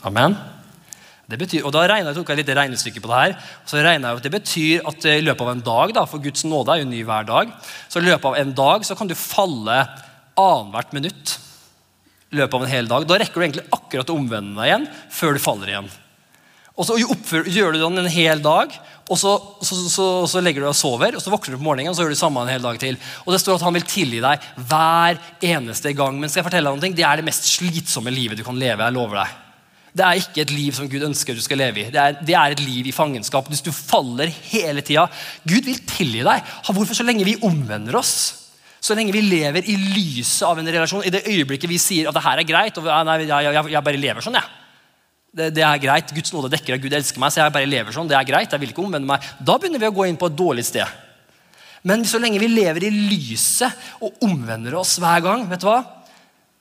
Amen? 0.02 0.34
Betyr, 1.40 1.64
og 1.66 1.72
da 1.74 1.84
regnet, 1.88 2.16
tok 2.16 2.32
jeg 2.32 2.42
litt 2.42 2.52
regnestykke 2.56 3.02
på 3.02 3.10
Det 3.10 3.20
her, 3.20 3.36
så 3.68 3.80
regna 3.84 4.10
jeg 4.10 4.20
at 4.20 4.26
det 4.26 4.34
betyr 4.34 4.88
at 4.90 5.06
i 5.08 5.22
løpet 5.24 5.46
av 5.46 5.52
en 5.54 5.64
dag 5.66 5.94
da, 5.96 6.04
for 6.08 6.22
Guds 6.24 6.44
nåde 6.48 6.74
er 6.74 6.82
jo 6.82 6.90
ny 6.90 7.02
hver 7.08 7.28
dag, 7.28 7.52
så 7.88 8.02
i 8.02 8.06
løpet 8.06 8.28
av 8.30 8.38
en 8.40 8.54
dag 8.58 8.86
så 8.88 8.96
kan 8.98 9.10
du 9.10 9.16
falle 9.18 9.80
annethvert 10.38 10.94
minutt. 10.96 11.38
I 12.32 12.40
løpet 12.40 12.56
av 12.56 12.62
en 12.64 12.72
hel 12.72 12.88
dag. 12.88 13.04
Da 13.04 13.18
rekker 13.20 13.36
du 13.36 13.44
egentlig 13.44 13.66
akkurat 13.76 14.08
å 14.08 14.16
omvende 14.16 14.56
deg 14.56 14.70
igjen 14.70 14.86
før 15.12 15.36
du 15.36 15.42
faller 15.44 15.68
igjen. 15.68 15.90
Og 16.72 16.88
så 16.88 16.96
oppfører, 16.96 17.50
gjør 17.52 17.74
du 17.74 17.82
den 17.82 18.00
en 18.00 18.08
hel 18.08 18.40
dag, 18.40 18.72
og 19.12 19.18
så, 19.20 19.34
så, 19.60 19.76
så, 19.92 20.06
så 20.30 20.40
legger 20.40 20.62
du 20.62 20.66
deg 20.66 20.72
og 20.72 20.78
sover, 20.78 21.18
og 21.18 21.20
så 21.20 21.32
våkner 21.32 21.52
du 21.52 21.60
på 21.60 21.66
morgenen 21.66 21.92
og 21.92 21.98
så 21.98 22.06
gjør 22.06 22.14
du 22.14 22.20
samme 22.20 22.44
en 22.46 22.52
hel 22.52 22.64
dag 22.64 22.78
til. 22.80 22.96
Og 23.26 23.34
det 23.34 23.42
står 23.42 23.58
at 23.58 23.66
han 23.66 23.76
vil 23.76 23.84
tilgi 23.84 24.22
deg 24.24 24.46
hver 24.70 25.20
eneste 25.52 25.92
gang. 25.98 26.16
Men 26.16 26.32
skal 26.32 26.40
jeg 26.40 26.48
fortelle 26.48 26.72
deg 26.72 26.80
noe? 26.80 26.96
Det 26.96 27.04
er 27.04 27.20
det 27.20 27.26
mest 27.28 27.50
slitsomme 27.52 28.14
livet 28.14 28.40
du 28.40 28.46
kan 28.46 28.56
leve. 28.56 28.86
jeg 28.86 28.96
lover 28.96 29.20
deg. 29.20 29.51
Det 29.92 30.04
er 30.04 30.20
ikke 30.20 30.44
et 30.46 30.52
liv 30.54 30.72
som 30.72 30.88
Gud 30.88 31.04
ønsker 31.04 31.36
du 31.36 31.42
skal 31.44 31.60
leve 31.60 31.82
i. 31.82 31.90
Det 31.92 32.00
er, 32.00 32.14
det 32.24 32.36
er 32.38 32.54
et 32.54 32.62
liv 32.64 32.86
i 32.88 32.94
fangenskap. 32.96 33.48
Hvis 33.52 33.64
du 33.64 33.68
faller 33.76 34.30
hele 34.48 34.80
tida 34.80 35.04
Gud 35.44 35.68
vil 35.68 35.82
tilgi 35.88 36.22
deg. 36.24 36.54
Hvorfor 36.70 36.96
så 36.96 37.04
lenge 37.04 37.26
vi 37.28 37.36
omvender 37.44 37.98
oss? 38.00 38.14
Så 38.82 38.96
lenge 38.98 39.12
vi 39.14 39.20
lever 39.22 39.68
i 39.70 39.76
lyset 39.76 40.42
av 40.48 40.58
en 40.58 40.66
relasjon, 40.66 41.04
i 41.06 41.12
det 41.12 41.22
øyeblikket 41.28 41.70
vi 41.70 41.78
sier 41.78 42.08
at 42.10 42.16
det 42.16 42.24
her 42.24 42.40
er 42.40 42.48
greit 42.48 42.80
og 42.80 42.88
nei, 43.06 43.20
jeg, 43.28 43.52
jeg, 43.54 43.68
jeg 43.76 43.86
bare 43.86 44.00
lever 44.00 44.24
sånn, 44.24 44.40
jeg. 44.40 44.48
Ja. 44.48 44.58
Det, 45.32 45.46
det, 45.56 45.62
er 45.64 45.78
greit. 45.80 46.10
Guds 46.12 46.32
nåde 46.34 46.50
dekker 46.52 46.76
at 46.76 46.82
Gud 46.82 46.92
elsker 46.92 47.22
meg, 47.22 47.32
så 47.32 47.40
jeg 47.40 47.54
bare 47.54 47.68
lever 47.68 47.94
sånn. 47.94 48.08
Det 48.10 48.18
er 48.18 48.26
greit, 48.28 48.52
jeg 48.52 48.60
vil 48.60 48.74
ikke 48.74 48.82
omvende 48.84 49.08
meg. 49.08 49.24
Da 49.40 49.54
begynner 49.56 49.80
vi 49.80 49.88
å 49.88 49.94
gå 49.96 50.04
inn 50.08 50.18
på 50.20 50.28
et 50.28 50.36
dårlig 50.36 50.66
sted. 50.68 50.98
Men 51.88 52.04
så 52.06 52.20
lenge 52.20 52.40
vi 52.42 52.50
lever 52.52 52.84
i 52.84 52.90
lyset 52.92 54.02
og 54.04 54.20
omvender 54.26 54.76
oss 54.78 54.98
hver 55.00 55.22
gang, 55.24 55.46
vet 55.48 55.62
du 55.62 55.70
hva? 55.70 55.78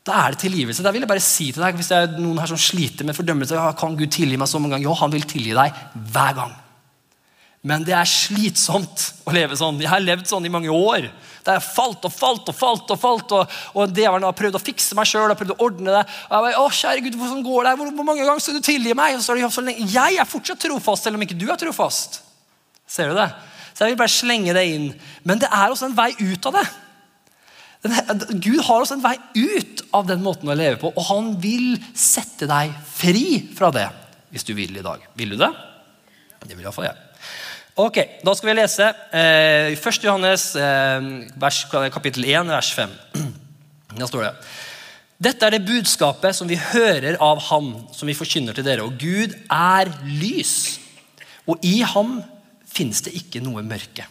Da 0.07 0.17
er 0.23 0.33
det 0.33 0.41
tilgivelse. 0.41 0.81
Da 0.81 0.93
vil 0.93 1.03
jeg 1.03 1.11
bare 1.11 1.21
si 1.21 1.51
til 1.53 1.61
deg, 1.61 1.77
Hvis 1.77 1.91
det 1.91 1.97
er 1.99 2.17
noen 2.17 2.39
her 2.41 2.49
som 2.49 2.57
sliter 2.57 3.05
med 3.05 3.17
fordømmelse, 3.17 3.53
ja, 3.53 3.71
kan 3.77 3.97
Gud 3.97 4.09
tilgi 4.11 4.39
meg 4.39 4.49
så 4.49 4.59
mange 4.59 4.75
ganger? 4.75 4.89
Jo, 4.89 4.97
han 4.97 5.13
vil 5.13 5.27
tilgi 5.29 5.53
deg 5.53 5.81
hver 6.13 6.37
gang. 6.39 6.55
Men 7.61 7.83
det 7.85 7.93
er 7.93 8.09
slitsomt 8.09 9.03
å 9.29 9.33
leve 9.35 9.53
sånn. 9.57 9.77
Jeg 9.83 9.91
har 9.91 10.01
levd 10.01 10.25
sånn 10.25 10.47
i 10.47 10.49
mange 10.49 10.73
år. 10.73 11.05
Det 11.45 11.53
har 11.53 11.61
falt 11.61 12.07
og 12.09 12.13
falt 12.13 12.49
og 12.49 12.57
falt. 12.57 12.89
Og 12.89 12.97
falt, 12.97 13.35
og, 13.37 13.53
og 13.77 13.93
djevelen 13.93 14.25
har 14.25 14.37
prøvd 14.37 14.57
å 14.57 14.63
fikse 14.63 14.97
meg 14.97 15.05
sjøl. 15.05 15.35
Prøvd 15.37 15.53
å 15.53 15.59
ordne 15.67 15.93
det. 15.93 16.01
Og 16.01 16.33
jeg 16.33 16.45
bare, 16.47 16.63
å 16.63 16.73
kjære 16.79 17.05
Gud, 17.05 17.19
Hvordan 17.21 17.45
går 17.45 17.69
det? 17.69 17.77
Hvor, 17.77 17.93
hvor 17.99 18.09
mange 18.09 18.25
ganger 18.25 18.41
skal 18.41 18.57
du 18.57 18.65
tilgi 18.65 18.97
meg? 18.97 19.19
Og 19.19 19.21
så 19.21 19.35
er 19.35 19.43
det 19.43 19.53
så 19.53 19.65
lenge. 19.67 19.85
Jeg 19.93 20.17
er 20.17 20.33
fortsatt 20.33 20.65
trofast, 20.65 21.05
selv 21.05 21.21
om 21.21 21.27
ikke 21.27 21.37
du 21.37 21.45
er 21.53 21.61
trofast. 21.61 22.23
Ser 22.89 23.13
du 23.13 23.21
det? 23.21 23.29
Så 23.75 23.85
jeg 23.85 23.93
vil 23.93 24.01
bare 24.01 24.17
slenge 24.17 24.57
det 24.57 24.65
inn. 24.73 24.89
Men 25.29 25.45
det 25.45 25.53
er 25.53 25.69
også 25.69 25.91
en 25.91 25.99
vei 26.01 26.09
ut 26.17 26.49
av 26.49 26.57
det. 26.57 26.65
Gud 27.81 28.59
har 28.61 28.83
også 28.83 28.99
en 28.99 29.03
vei 29.03 29.15
ut 29.35 29.81
av 29.97 30.05
den 30.09 30.21
måten 30.21 30.49
å 30.49 30.57
leve 30.57 30.77
på, 30.81 30.91
og 30.93 31.07
han 31.07 31.33
vil 31.41 31.79
sette 31.97 32.45
deg 32.49 32.75
fri 32.93 33.41
fra 33.57 33.71
det 33.73 33.87
hvis 34.31 34.45
du 34.47 34.53
vil 34.55 34.77
i 34.77 34.85
dag. 34.85 35.01
Vil 35.17 35.33
du 35.33 35.39
det? 35.41 35.49
Det 36.45 36.53
vil 36.53 36.65
iallfall 36.65 36.87
jeg. 36.87 37.07
Ok, 37.81 37.97
Da 38.23 38.33
skal 38.35 38.51
vi 38.51 38.57
lese 38.59 38.87
eh, 39.15 39.73
1. 39.73 40.03
Johannes 40.03 40.51
eh, 40.59 41.07
vers, 41.39 41.63
kapittel 41.93 42.27
1, 42.27 42.51
vers 42.51 42.73
5. 42.77 42.97
Da 43.99 44.07
står 44.07 44.23
det 44.23 44.31
Dette 45.21 45.47
er 45.47 45.55
det 45.55 45.65
budskapet 45.67 46.35
som 46.37 46.49
vi 46.49 46.59
hører 46.59 47.17
av 47.21 47.41
Ham, 47.49 47.73
som 47.93 48.09
vi 48.09 48.17
forkynner 48.17 48.57
til 48.57 48.65
dere. 48.65 48.85
Og 48.85 48.95
Gud 49.01 49.35
er 49.53 49.91
lys, 50.05 50.79
og 51.45 51.61
i 51.65 51.81
ham 51.85 52.19
finnes 52.65 53.03
det 53.05 53.13
ikke 53.19 53.41
noe 53.43 53.61
mørke. 53.65 54.07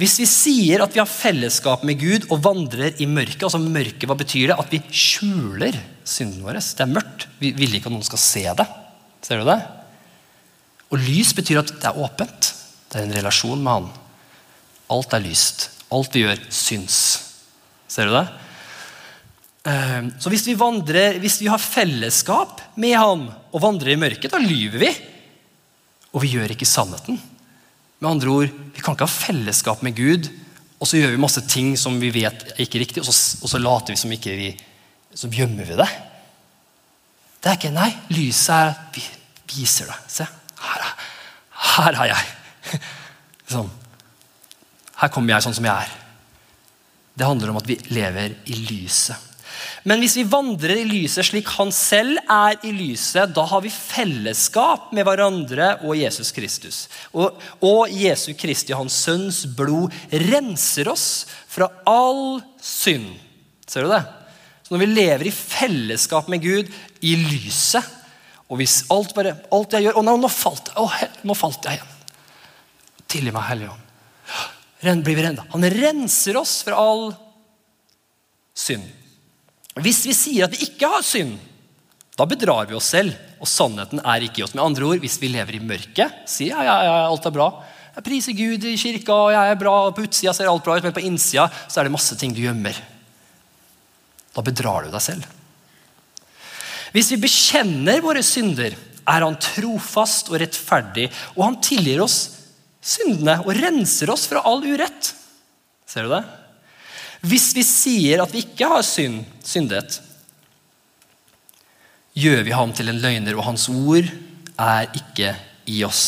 Hvis 0.00 0.16
vi 0.22 0.26
sier 0.28 0.82
at 0.82 0.94
vi 0.94 1.02
har 1.02 1.08
fellesskap 1.08 1.84
med 1.86 2.00
Gud 2.00 2.24
og 2.32 2.40
vandrer 2.44 2.96
i 3.02 3.06
mørket 3.06 3.44
altså 3.44 3.60
mørket, 3.60 4.06
Hva 4.08 4.16
betyr 4.18 4.50
det? 4.50 4.58
At 4.58 4.72
vi 4.72 4.80
skjuler 4.88 5.76
synden 6.04 6.42
vår. 6.44 6.58
Det 6.58 6.84
er 6.84 6.94
mørkt. 6.94 7.28
Vi 7.38 7.52
vil 7.56 7.76
ikke 7.76 7.90
at 7.90 7.96
noen 7.96 8.06
skal 8.06 8.22
se 8.22 8.44
det. 8.58 8.68
Ser 9.22 9.42
du 9.42 9.48
det? 9.48 9.60
Og 10.92 11.00
lys 11.00 11.32
betyr 11.36 11.62
at 11.62 11.74
det 11.76 11.88
er 11.88 12.00
åpent. 12.00 12.52
Det 12.92 13.00
er 13.00 13.06
en 13.06 13.16
relasjon 13.16 13.60
med 13.62 13.72
Han. 13.72 13.90
Alt 14.92 15.14
er 15.16 15.24
lyst. 15.24 15.68
Alt 15.92 16.16
vi 16.16 16.24
gjør, 16.24 16.40
syns. 16.52 16.98
Ser 17.88 18.08
du 18.08 18.16
det? 18.16 18.26
Ehm, 19.68 20.10
så 20.18 20.32
hvis 20.32 20.46
vi, 20.48 20.58
vandrer, 20.58 21.20
hvis 21.22 21.38
vi 21.40 21.50
har 21.52 21.60
fellesskap 21.62 22.60
med 22.80 22.96
Han 22.98 23.28
og 23.52 23.62
vandrer 23.62 23.94
i 23.94 24.00
mørket, 24.00 24.32
da 24.32 24.40
lyver 24.42 24.82
vi. 24.82 24.90
Og 26.12 26.24
vi 26.24 26.34
gjør 26.34 26.52
ikke 26.52 26.68
sannheten. 26.68 27.20
Med 28.02 28.10
andre 28.10 28.30
ord, 28.34 28.48
Vi 28.74 28.80
kan 28.82 28.96
ikke 28.96 29.06
ha 29.06 29.14
fellesskap 29.14 29.82
med 29.86 29.94
Gud, 29.94 30.26
og 30.80 30.88
så 30.90 30.98
gjør 30.98 31.12
vi 31.14 31.22
masse 31.22 31.42
ting 31.46 31.76
som 31.78 32.00
vi 32.02 32.10
vet 32.10 32.48
er 32.50 32.62
ikke 32.64 32.80
riktig, 32.82 33.02
og 33.04 33.06
så, 33.06 33.38
og 33.44 33.50
så 33.52 33.60
later 33.62 33.94
vi 33.94 34.00
som 34.00 34.12
ikke 34.12 34.34
vi 34.34 34.48
Så 35.14 35.28
gjemmer 35.28 35.68
vi 35.68 35.76
det. 35.76 35.88
Det 37.42 37.50
er 37.50 37.58
ikke 37.58 37.74
Nei, 37.74 37.90
lyset 38.08 38.54
er 38.54 38.72
Vi 38.94 39.02
viser 39.52 39.86
det. 39.86 39.98
Se. 40.08 40.26
Her, 40.62 40.86
her 41.76 41.98
er 42.00 42.10
jeg. 42.10 42.80
Sånn. 43.52 43.70
Her 44.96 45.10
kommer 45.12 45.34
jeg 45.34 45.44
sånn 45.44 45.56
som 45.58 45.66
jeg 45.66 45.84
er. 45.84 45.92
Det 47.18 47.26
handler 47.26 47.52
om 47.52 47.58
at 47.60 47.68
vi 47.68 47.76
lever 47.92 48.38
i 48.48 48.56
lyset. 48.70 49.31
Men 49.88 50.02
hvis 50.02 50.16
vi 50.18 50.26
vandrer 50.28 50.78
i 50.80 50.86
lyset 50.88 51.26
slik 51.28 51.50
han 51.56 51.72
selv 51.74 52.20
er 52.30 52.58
i 52.66 52.72
lyset, 52.74 53.32
da 53.34 53.44
har 53.50 53.64
vi 53.64 53.72
fellesskap 53.72 54.90
med 54.94 55.06
hverandre 55.06 55.74
og 55.82 55.96
Jesus 55.98 56.32
Kristus. 56.34 56.84
Og, 57.12 57.40
og 57.64 57.90
Jesu 57.90 58.32
Kristi, 58.38 58.74
hans 58.76 58.96
sønns 59.06 59.42
blod, 59.58 59.94
renser 60.30 60.90
oss 60.92 61.06
fra 61.50 61.70
all 61.88 62.40
synd. 62.62 63.10
Ser 63.66 63.86
du 63.86 63.92
det? 63.92 64.04
Så 64.62 64.74
når 64.74 64.84
vi 64.84 64.92
lever 64.92 65.28
i 65.28 65.34
fellesskap 65.34 66.30
med 66.32 66.44
Gud, 66.44 66.70
i 67.02 67.16
lyset 67.18 67.98
og 68.52 68.58
hvis 68.60 68.82
alt, 68.92 69.14
bare, 69.16 69.32
alt 69.54 69.72
jeg 69.72 69.86
gjør 69.86 69.96
Å, 69.96 70.04
nei, 70.04 70.14
nå, 70.20 70.28
falt, 70.28 70.68
å, 70.76 70.84
nå 71.24 71.36
falt 71.36 71.64
jeg 71.64 71.78
igjen. 71.78 71.92
Tilgi 73.08 73.32
meg, 73.32 73.46
Hellige 73.48 73.72
Ånd. 73.72 75.44
Han 75.54 75.68
renser 75.72 76.36
oss 76.40 76.58
fra 76.66 76.76
all 76.80 77.06
synd. 78.52 78.84
Hvis 79.80 80.02
vi 80.04 80.14
sier 80.16 80.46
at 80.46 80.52
vi 80.52 80.66
ikke 80.66 80.90
har 80.92 81.04
synd, 81.06 81.38
da 82.18 82.26
bedrar 82.28 82.68
vi 82.68 82.76
oss 82.76 82.90
selv, 82.92 83.14
og 83.40 83.48
sannheten 83.48 84.02
er 84.04 84.26
ikke 84.26 84.42
i 84.42 84.44
oss. 84.44 84.52
Med 84.54 84.64
andre 84.64 84.84
ord, 84.84 85.00
Hvis 85.00 85.20
vi 85.20 85.32
lever 85.32 85.56
i 85.56 85.64
mørket, 85.64 86.26
sier 86.28 86.52
ja, 86.52 86.62
ja, 86.62 86.76
ja, 86.84 86.96
alt 87.08 87.26
er 87.26 87.34
bra, 87.34 87.48
jeg 87.92 88.04
priser 88.06 88.36
Gud 88.36 88.64
i 88.64 88.76
kirka, 88.80 89.12
og 89.12 89.32
jeg 89.34 89.52
er 89.52 89.58
bra, 89.60 89.74
på 89.92 90.04
utsida 90.06 90.32
ser 90.32 90.48
alt 90.48 90.64
bra 90.64 90.78
ut, 90.78 90.84
men 90.86 90.94
på 90.96 91.04
innsida 91.04 91.48
så 91.68 91.80
er 91.80 91.88
det 91.88 91.92
masse 91.92 92.16
ting 92.16 92.32
du 92.32 92.40
gjemmer. 92.40 92.76
Da 94.32 94.44
bedrar 94.44 94.86
du 94.86 94.92
deg 94.92 95.04
selv. 95.04 95.26
Hvis 96.92 97.10
vi 97.12 97.20
bekjenner 97.20 98.00
våre 98.04 98.22
synder, 98.24 98.76
er 99.02 99.24
han 99.24 99.36
trofast 99.40 100.30
og 100.30 100.38
rettferdig, 100.40 101.08
og 101.36 101.44
han 101.44 101.58
tilgir 101.64 102.04
oss 102.04 102.18
syndene 102.82 103.38
og 103.44 103.52
renser 103.56 104.12
oss 104.12 104.24
fra 104.30 104.44
all 104.48 104.64
urett. 104.64 105.12
Ser 105.88 106.06
du 106.06 106.14
det? 106.14 106.22
Hvis 107.22 107.52
vi 107.54 107.62
sier 107.66 108.22
at 108.22 108.32
vi 108.34 108.42
ikke 108.42 108.66
har 108.72 108.82
synd, 108.86 109.22
syndet, 109.46 110.00
gjør 112.18 112.42
vi 112.44 112.54
ham 112.54 112.72
til 112.74 112.90
en 112.90 113.00
løgner, 113.00 113.36
og 113.38 113.46
hans 113.46 113.68
ord 113.70 114.08
er 114.58 114.88
ikke 114.98 115.32
i 115.70 115.82
oss. 115.86 116.04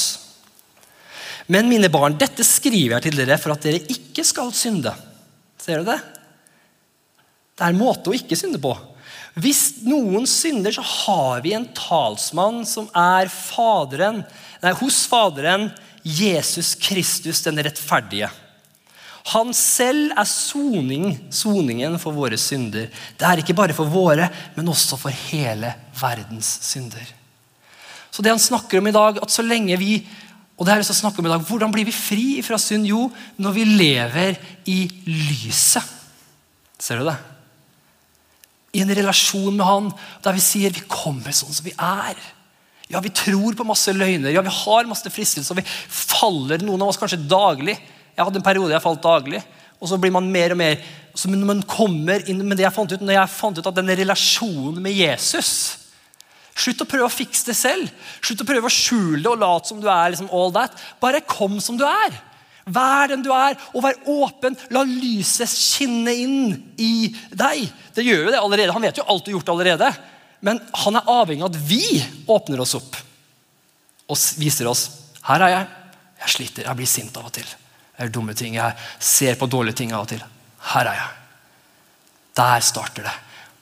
Men 1.46 1.68
mine 1.68 1.90
barn, 1.92 2.16
dette 2.18 2.44
skriver 2.46 2.96
jeg 2.96 3.07
til 3.07 3.20
dere 3.20 3.38
for 3.40 3.55
at 3.55 3.64
dere 3.64 3.85
ikke 3.92 4.24
skal 4.27 4.50
synde. 4.57 4.94
Ser 5.61 5.81
du 5.81 5.90
det? 5.92 6.00
Det 7.55 7.62
er 7.62 7.70
en 7.70 7.79
måte 7.81 8.11
å 8.11 8.16
ikke 8.16 8.38
synde 8.38 8.59
på. 8.62 8.72
Hvis 9.38 9.83
noen 9.87 10.27
synder, 10.31 10.74
så 10.74 10.83
har 10.83 11.42
vi 11.44 11.55
en 11.57 11.66
talsmann 11.74 12.62
som 12.68 12.87
er 12.94 13.31
faderen, 13.31 14.22
nei, 14.62 14.72
hos 14.79 15.05
Faderen, 15.11 15.68
Jesus 16.05 16.74
Kristus 16.79 17.42
den 17.46 17.59
rettferdige. 17.64 18.29
Han 19.32 19.54
selv 19.56 20.12
er 20.12 20.28
soning, 20.28 21.14
soningen 21.32 21.96
for 22.02 22.12
våre 22.12 22.37
synder. 22.40 22.90
Det 23.16 23.24
er 23.24 23.40
ikke 23.40 23.56
bare 23.56 23.76
for 23.76 23.88
våre, 23.88 24.28
men 24.56 24.68
også 24.68 24.98
for 25.00 25.14
hele 25.30 25.70
verdens 25.96 26.50
synder. 26.66 27.06
Så 28.12 28.22
det 28.22 28.34
han 28.34 28.42
snakker 28.42 28.78
om 28.78 28.90
i 28.90 28.94
dag, 28.94 29.22
at 29.22 29.32
så 29.32 29.42
lenge 29.42 29.78
vi 29.80 29.96
og 30.54 30.66
det 30.66 30.70
er 30.70 30.82
det 30.84 30.94
snakke 30.94 31.18
om 31.18 31.26
i 31.26 31.32
dag, 31.32 31.42
Hvordan 31.42 31.72
blir 31.74 31.87
vi 31.88 31.90
fri 31.90 32.26
fra 32.46 32.54
synd? 32.62 32.87
Jo, 32.87 33.08
når 33.42 33.54
vi 33.56 33.64
lever 33.64 34.37
i 34.70 34.84
lyset. 35.08 35.82
Ser 36.78 37.00
du 37.00 37.08
det? 37.08 37.16
I 38.74 38.82
en 38.84 38.94
relasjon 38.94 39.56
med 39.56 39.66
Han 39.66 39.90
der 40.22 40.37
vi 40.37 40.42
sier 40.42 40.70
vi 40.74 40.87
kommer 40.87 41.34
sånn 41.34 41.54
som 41.54 41.66
vi 41.66 41.74
er. 41.74 42.14
Ja, 42.90 43.00
Vi 43.00 43.10
tror 43.10 43.56
på 43.56 43.66
masse 43.66 43.90
løgner, 43.90 44.30
ja, 44.30 44.42
vi 44.44 44.52
har 44.52 44.87
masse 44.87 45.10
fristelser, 45.10 45.56
vi 45.56 45.64
faller 45.64 46.62
noen 46.62 46.82
av 46.84 46.92
oss 46.92 47.00
kanskje 47.00 47.18
daglig 47.26 47.78
jeg 48.14 48.24
hadde 48.24 48.40
en 48.40 48.46
periode 48.46 48.74
jeg 48.74 48.85
falt 48.85 49.03
daglig. 49.05 49.42
Og 49.83 49.90
så 49.90 49.98
blir 50.00 50.14
man 50.14 50.31
mer 50.33 50.55
og 50.55 50.61
mer 50.61 50.79
så 51.14 51.31
når 51.31 51.46
man 51.46 51.61
kommer 51.68 52.24
inn 52.27 52.40
Men 52.42 52.57
det 52.59 52.64
jeg 52.64 52.74
fant 52.74 52.90
ut, 52.90 53.03
når 53.05 53.14
jeg 53.14 53.31
fant 53.31 53.59
ut 53.59 53.66
at 53.70 53.77
denne 53.77 53.94
relasjonen 53.94 54.81
med 54.83 54.96
Jesus 54.96 55.50
Slutt 56.55 56.85
å 56.85 56.87
prøve 56.87 57.09
å 57.09 57.11
fikse 57.11 57.48
det 57.48 57.57
selv. 57.59 57.88
Slutt 58.22 58.44
å 58.44 58.46
prøve 58.46 58.68
å 58.70 58.72
skjule 58.72 59.18
det 59.24 59.31
og 59.31 59.40
late 59.42 59.70
som 59.70 59.81
du 59.83 59.88
er 59.90 60.12
liksom 60.12 60.29
all 60.31 60.53
that. 60.55 60.77
Bare 61.03 61.24
kom 61.27 61.57
som 61.59 61.74
du 61.74 61.83
er. 61.83 62.14
Vær 62.64 63.11
den 63.11 63.24
du 63.24 63.33
er, 63.35 63.59
og 63.74 63.83
vær 63.83 63.98
åpen. 64.07 64.55
La 64.70 64.85
lyset 64.87 65.50
skinne 65.50 66.14
inn 66.14 66.55
i 66.79 67.11
deg. 67.35 67.66
Det 67.96 68.07
gjør 68.07 68.29
jo 68.29 68.31
det 68.37 68.38
allerede. 68.38 68.77
Han 68.77 68.87
vet 68.87 69.03
jo 69.03 69.07
alt 69.11 69.27
du 69.27 69.33
har 69.33 69.40
gjort 69.40 69.50
allerede. 69.57 69.90
Men 70.46 70.62
han 70.85 71.00
er 71.00 71.11
avhengig 71.11 71.42
av 71.42 71.50
at 71.50 71.66
vi 71.66 71.83
åpner 72.31 72.62
oss 72.62 72.77
opp 72.79 73.03
og 74.05 74.20
viser 74.38 74.68
oss 74.70 74.87
her 75.27 75.42
er 75.42 75.57
jeg. 75.57 75.68
Jeg 76.22 76.35
sliter, 76.37 76.68
jeg 76.68 76.79
blir 76.79 76.88
sint 76.88 77.18
av 77.18 77.27
og 77.27 77.35
til. 77.35 77.50
Jeg 77.94 78.09
gjør 78.09 78.14
dumme 78.18 78.35
ting. 78.38 78.57
Jeg 78.59 78.74
ser 78.98 79.38
på 79.38 79.50
dårlige 79.50 79.80
ting 79.83 79.94
av 79.94 80.07
og 80.07 80.11
til. 80.11 80.24
Her 80.74 80.90
er 80.90 80.98
jeg. 80.98 81.12
Der 82.35 82.66
starter 82.66 83.07
det. 83.07 83.14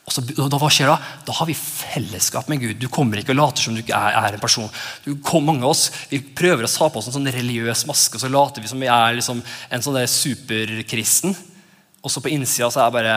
Og 0.02 0.14
så, 0.14 0.22
da, 0.34 0.58
Hva 0.58 0.70
skjer 0.72 0.90
da? 0.90 0.96
Da 1.28 1.34
har 1.36 1.46
vi 1.46 1.54
fellesskap 1.54 2.48
med 2.50 2.62
Gud. 2.62 2.80
Du 2.80 2.88
kommer 2.90 3.20
ikke 3.20 3.34
og 3.36 3.38
later 3.38 3.66
som 3.66 3.76
du 3.76 3.82
ikke 3.84 3.94
er, 3.98 4.16
er 4.18 4.34
en 4.34 4.42
person. 4.42 4.70
Du, 5.04 5.14
mange 5.44 5.62
av 5.62 5.74
oss 5.74 5.84
vi 6.10 6.18
prøver 6.20 6.66
å 6.66 6.72
ta 6.72 6.88
på 6.90 6.98
oss 6.98 7.10
en 7.10 7.16
sånn 7.18 7.30
religiøs 7.30 7.84
maske, 7.86 8.18
og 8.18 8.24
så 8.24 8.32
later 8.32 8.64
vi 8.64 8.72
som 8.72 8.82
vi 8.82 8.90
er 8.90 9.14
liksom 9.18 9.42
en 9.44 9.84
sånn 9.84 10.00
superkristen. 10.10 11.36
Og 12.02 12.10
så 12.10 12.22
på 12.24 12.32
innsida 12.34 12.70
så 12.72 12.82
er 12.82 12.90
det 12.90 12.98
bare 12.98 13.16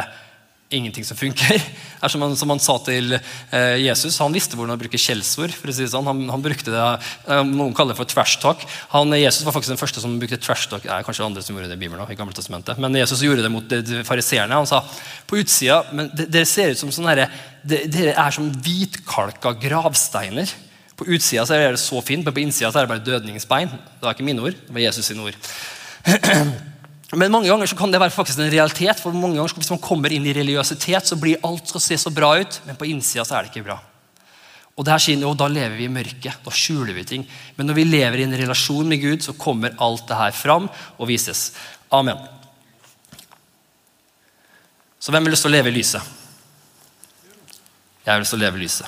ingenting 0.69 1.06
som 1.06 1.17
funker. 1.17 1.62
Er 2.06 2.12
som 2.12 2.21
han, 2.21 2.36
som 2.38 2.51
han 2.51 2.62
sa 2.62 2.75
til 2.86 3.15
eh, 3.15 3.78
Jesus. 3.82 4.17
Han 4.21 4.34
visste 4.36 4.58
hvordan 4.58 4.75
å 4.75 4.82
bruke 4.82 4.99
skjellsord. 4.99 5.54
for 5.56 5.71
å 5.71 5.73
si 5.73 5.86
det 5.86 5.91
sånn. 5.93 6.06
Han, 6.06 6.25
han 6.30 6.43
brukte 6.43 6.73
det, 6.73 6.84
eh, 7.32 7.41
Noen 7.47 7.73
kaller 7.78 7.95
det 7.95 7.99
for 8.01 8.10
trash 8.10 8.38
talk. 8.41 8.62
Han, 8.91 9.13
Jesus 9.17 9.45
var 9.45 9.56
faktisk 9.56 9.73
den 9.73 9.82
første 9.82 10.04
som 10.04 10.17
brukte 10.21 10.41
trash 10.41 10.69
talk. 10.69 10.86
Er 10.86 11.06
kanskje 11.06 11.25
andre 11.25 11.41
som 11.45 11.56
gjorde 11.56 11.71
det 11.71 11.80
i 11.80 11.84
Bibelen, 11.86 12.06
i 12.10 12.17
Gamle 12.17 12.36
Testamentet. 12.38 12.82
Men 12.82 12.97
Jesus 12.97 13.23
gjorde 13.25 13.45
det 13.45 13.54
mot 13.54 13.65
de, 13.69 13.82
de 13.86 14.04
fariseerne. 14.06 14.58
Han 14.58 14.69
sa 14.69 14.84
på 15.25 15.39
utsida 15.41 15.82
men 15.95 16.12
dere 16.13 16.45
ser 16.49 16.73
ut 16.73 16.82
som 16.82 16.93
sånn 16.93 17.10
her, 17.10 17.25
Dere 17.65 18.12
er 18.13 18.34
som 18.34 18.51
hvitkalka 18.62 19.56
gravsteiner. 19.58 20.51
På 20.95 21.08
utsida 21.10 21.47
så 21.49 21.58
er 21.58 21.73
det 21.73 21.82
så 21.82 21.97
fint, 22.06 22.21
men 22.21 22.36
på 22.36 22.43
innsida 22.43 22.69
så 22.69 22.80
er 22.80 22.86
det 22.86 22.93
bare 22.93 23.08
dødningsbein. 23.08 23.73
Det 23.73 24.06
var 24.06 24.13
ikke 24.13 24.28
mine 24.28 24.45
ord, 24.45 24.54
det 24.67 24.75
var 24.75 24.86
Jesus 24.86 25.10
sine 25.10 25.25
ord. 25.25 25.39
Men 27.13 27.30
mange 27.32 27.50
ganger 27.52 27.70
så 27.70 27.78
kan 27.78 27.91
det 27.94 28.00
være 28.02 28.13
faktisk 28.13 28.39
en 28.41 28.50
realitet. 28.50 29.00
for 29.00 29.13
mange 29.13 29.38
ganger 29.38 29.54
Hvis 29.54 29.70
man 29.70 29.80
kommer 29.80 30.12
inn 30.12 30.26
i 30.26 30.34
religiøsitet, 30.34 31.06
så 31.06 31.15
blir 31.15 31.44
alt 31.44 31.68
skal 31.68 31.82
se 31.82 31.98
så 31.98 32.10
bra 32.10 32.39
ut, 32.39 32.62
men 32.65 32.76
på 32.76 32.86
innsida 32.89 33.26
så 33.26 33.38
er 33.38 33.44
det 33.44 33.54
ikke 33.54 33.68
bra. 33.68 33.80
Og, 34.76 34.84
det 34.84 34.91
her, 34.91 35.00
sier, 35.00 35.22
jo, 35.22 35.34
Da 35.34 35.48
lever 35.48 35.78
vi 35.78 35.86
i 35.86 35.91
mørket. 35.91 36.41
Da 36.44 36.52
skjuler 36.52 36.94
vi 36.94 37.04
ting. 37.04 37.28
Men 37.56 37.68
når 37.68 37.74
vi 37.76 37.84
lever 37.84 38.20
i 38.20 38.24
en 38.24 38.38
relasjon 38.38 38.88
med 38.88 39.02
Gud, 39.02 39.22
så 39.22 39.34
kommer 39.34 39.76
alt 39.80 40.08
det 40.08 40.18
her 40.18 40.32
fram 40.32 40.70
og 40.98 41.08
vises. 41.08 41.54
Amen. 41.91 42.18
Så 45.00 45.12
hvem 45.12 45.24
har 45.24 45.32
lyst 45.32 45.46
til 45.46 45.54
å 45.54 45.56
leve 45.56 45.70
i 45.70 45.78
lyset? 45.78 46.02
Jeg 48.06 48.13
har 48.13 48.20
lyst 48.20 48.34
til 48.34 48.41
å 48.41 48.46
leve 48.46 48.58
i 48.58 48.65
lyset. 48.65 48.88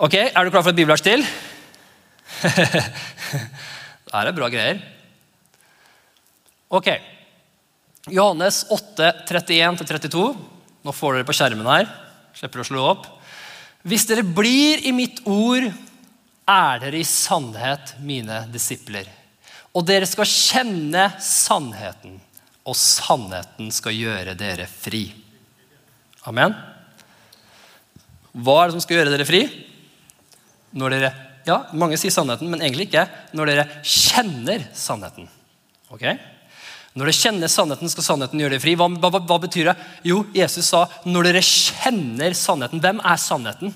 Ok, 0.00 0.14
Er 0.14 0.44
du 0.44 0.50
klar 0.50 0.62
for 0.62 0.70
et 0.72 0.76
bibelvers 0.76 1.04
til? 1.04 1.22
det 2.40 4.16
er 4.16 4.32
bra 4.32 4.48
greier. 4.48 4.99
Ok. 6.70 6.88
Johannes 8.06 8.62
8, 8.70 9.12
31-32. 9.28 10.36
Nå 10.82 10.92
får 10.94 11.16
dere 11.16 11.26
på 11.26 11.34
skjermen 11.34 11.66
her. 11.66 11.88
Slipper 12.38 12.62
å 12.62 12.66
slå 12.68 12.84
opp. 12.92 13.08
Hvis 13.82 14.06
dere 14.06 14.22
blir 14.22 14.84
i 14.86 14.92
mitt 14.94 15.18
ord, 15.26 15.66
er 16.50 16.82
dere 16.82 17.00
i 17.00 17.06
sannhet 17.06 17.96
mine 18.06 18.44
disipler. 18.52 19.08
Og 19.74 19.82
dere 19.86 20.06
skal 20.08 20.28
kjenne 20.28 21.08
sannheten, 21.22 22.18
og 22.66 22.78
sannheten 22.78 23.70
skal 23.74 23.96
gjøre 23.96 24.38
dere 24.38 24.66
fri. 24.70 25.04
Amen. 26.30 26.54
Hva 28.30 28.60
er 28.60 28.70
det 28.70 28.76
som 28.76 28.84
skal 28.84 29.00
gjøre 29.00 29.14
dere 29.16 29.26
fri? 29.28 29.44
Når 30.78 30.96
dere 30.96 31.12
Ja, 31.48 31.64
mange 31.72 31.96
sier 31.98 32.12
sannheten, 32.12 32.50
men 32.52 32.60
egentlig 32.60 32.90
ikke. 32.90 33.08
Når 33.34 33.48
dere 33.48 33.70
kjenner 33.82 34.66
sannheten. 34.76 35.24
Ok? 35.90 36.04
Når 36.98 37.06
dere 37.06 37.14
kjenner 37.14 37.50
sannheten, 37.50 37.90
skal 37.92 38.06
sannheten 38.06 38.40
gjøre 38.42 38.56
dere 38.56 38.62
fri. 38.64 38.74
Hva, 38.78 38.88
hva, 38.90 39.20
hva, 39.22 39.38
betyr 39.44 39.70
det? 39.70 39.76
Jo, 40.10 40.24
Jesus 40.34 40.72
sa 40.72 40.86
når 41.06 41.28
dere 41.28 41.42
kjenner 41.46 42.34
sannheten. 42.34 42.82
Hvem 42.82 43.02
er 43.06 43.20
sannheten? 43.22 43.74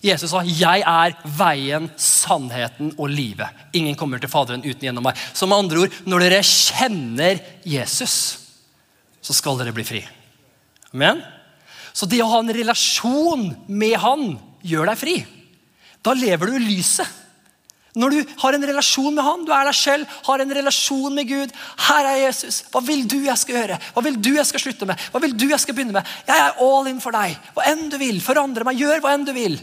Jesus 0.00 0.30
sa 0.32 0.40
'Jeg 0.40 0.80
er 0.80 1.12
veien, 1.24 1.90
sannheten 1.96 2.94
og 2.96 3.10
livet'. 3.12 3.52
Ingen 3.74 3.94
kommer 3.94 4.18
til 4.18 4.32
Faderen 4.32 4.64
uten 4.64 4.80
gjennom 4.80 5.04
meg. 5.04 5.16
Så 5.34 5.46
med 5.46 5.58
andre 5.58 5.80
ord, 5.80 5.92
når 6.06 6.18
dere 6.24 6.40
kjenner 6.40 7.40
Jesus, 7.64 8.38
så 9.20 9.34
skal 9.36 9.58
dere 9.58 9.74
bli 9.76 9.84
fri. 9.84 10.00
Amen? 10.94 11.20
Så 11.92 12.08
det 12.08 12.22
å 12.22 12.30
ha 12.30 12.38
en 12.40 12.54
relasjon 12.54 13.66
med 13.68 13.98
Han 13.98 14.38
gjør 14.62 14.86
deg 14.86 14.98
fri. 14.98 15.26
Da 16.02 16.14
lever 16.16 16.46
du 16.46 16.56
i 16.56 16.64
lyset. 16.64 17.19
Når 17.98 18.14
du 18.14 18.34
har 18.38 18.54
en 18.54 18.66
relasjon 18.70 19.14
med 19.14 19.24
han, 19.26 19.42
du 19.42 19.50
er 19.54 19.66
deg 19.66 19.74
selv, 19.74 20.18
har 20.28 20.42
en 20.42 20.54
relasjon 20.54 21.14
med 21.14 21.26
Gud. 21.26 21.54
Her 21.88 22.06
er 22.12 22.20
Jesus. 22.26 22.60
Hva 22.70 22.82
vil 22.86 23.02
du 23.10 23.16
jeg 23.24 23.38
skal 23.40 23.56
gjøre? 23.58 23.78
Hva 23.96 24.04
vil 24.06 24.18
du 24.22 24.30
jeg 24.36 24.46
skal 24.46 24.62
slutte 24.62 24.86
med? 24.86 25.06
Hva 25.10 25.22
vil 25.24 25.34
du 25.34 25.48
jeg 25.50 25.62
skal 25.62 25.74
begynne 25.74 25.96
med? 25.96 26.12
Jeg 26.28 26.44
er 26.44 26.60
all 26.62 26.90
in 26.90 27.02
for 27.02 27.16
deg. 27.16 27.34
Hva 27.56 27.66
enn 27.72 27.88
du 27.90 27.98
vil. 27.98 28.20
Forandre 28.22 28.66
meg. 28.68 28.78
Gjør 28.78 29.02
hva 29.02 29.16
enn 29.16 29.26
du 29.26 29.34
vil. 29.34 29.58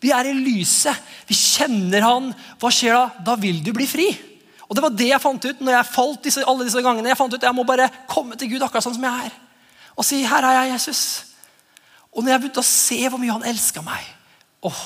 Vi 0.00 0.12
er 0.12 0.28
i 0.28 0.36
lyset. 0.36 1.00
Vi 1.28 1.36
kjenner 1.36 2.04
han. 2.04 2.30
Hva 2.60 2.72
skjer 2.74 2.98
da? 2.98 3.24
Da 3.32 3.38
vil 3.40 3.64
du 3.64 3.72
bli 3.76 3.88
fri. 3.88 4.10
Og 4.68 4.76
Det 4.76 4.84
var 4.84 4.94
det 4.94 5.08
jeg 5.08 5.24
fant 5.24 5.48
ut 5.48 5.64
når 5.64 5.78
jeg 5.78 5.92
falt 5.96 6.22
disse, 6.28 6.44
alle 6.46 6.68
disse 6.68 6.84
gangene. 6.84 7.10
Jeg 7.10 7.18
fant 7.18 7.32
ut 7.32 7.48
Jeg 7.48 7.56
må 7.56 7.64
bare 7.66 7.88
komme 8.10 8.36
til 8.36 8.52
Gud 8.52 8.62
akkurat 8.62 8.84
sånn 8.84 8.94
som 9.00 9.08
jeg 9.08 9.30
er. 9.30 9.36
Og 9.96 10.04
si 10.06 10.22
'Her 10.22 10.44
er 10.44 10.62
jeg, 10.62 10.74
Jesus'. 10.76 11.24
Og 12.12 12.22
når 12.22 12.32
jeg 12.32 12.40
begynte 12.40 12.62
å 12.62 12.66
se 12.66 13.08
hvor 13.08 13.18
mye 13.18 13.32
han 13.32 13.46
elska 13.46 13.82
meg 13.86 14.02
åh, 14.66 14.82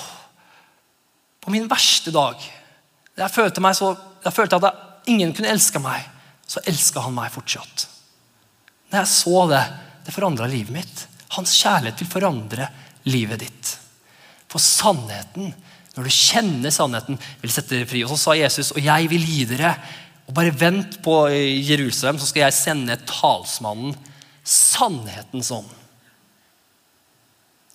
På 1.40 1.50
min 1.50 1.68
verste 1.68 2.12
dag 2.12 2.36
jeg 3.18 3.30
følte, 3.30 3.74
så, 3.74 3.90
jeg 4.24 4.34
følte 4.34 4.58
at 4.58 5.08
ingen 5.10 5.34
kunne 5.34 5.52
elske 5.52 5.82
meg, 5.82 6.06
så 6.46 6.62
elska 6.66 7.04
han 7.04 7.14
meg 7.16 7.32
fortsatt. 7.34 7.86
Når 8.90 9.00
jeg 9.00 9.10
så 9.10 9.44
det, 9.50 9.64
det 10.06 10.14
forandra 10.14 10.48
livet 10.50 10.74
mitt. 10.74 11.04
Hans 11.34 11.54
kjærlighet 11.58 12.02
vil 12.02 12.10
forandre 12.10 12.68
livet 13.10 13.42
ditt. 13.42 13.74
For 14.50 14.62
sannheten, 14.62 15.54
når 15.94 16.06
du 16.06 16.14
kjenner 16.14 16.74
sannheten, 16.74 17.18
vil 17.42 17.52
sette 17.54 17.74
dere 17.74 17.88
fri. 17.90 18.02
Og 18.04 18.12
så 18.12 18.18
sa 18.20 18.36
Jesus, 18.38 18.72
og 18.74 18.82
jeg 18.82 19.08
vil 19.12 19.24
gi 19.28 19.44
dere 19.54 19.76
og 20.24 20.32
Bare 20.32 20.54
vent 20.56 21.02
på 21.04 21.26
Jerusalem, 21.28 22.16
så 22.16 22.24
skal 22.30 22.46
jeg 22.46 22.56
sende 22.56 22.94
talsmannen, 23.04 23.92
sannhetens 24.40 25.50
ånd. 25.52 25.68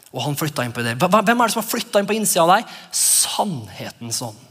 Og 0.10 0.24
han 0.26 0.38
flytta 0.38 0.66
inn 0.66 0.74
på 0.74 0.82
det. 0.82 0.96
Hvem 0.98 1.20
er 1.20 1.28
det 1.28 1.54
som 1.54 1.62
har 1.62 1.70
flytta 1.70 2.02
inn 2.02 2.10
på 2.10 2.16
innsida 2.18 2.48
av 2.48 2.56
deg? 2.56 2.72
Sannhetens 2.98 4.24
ånd. 4.26 4.48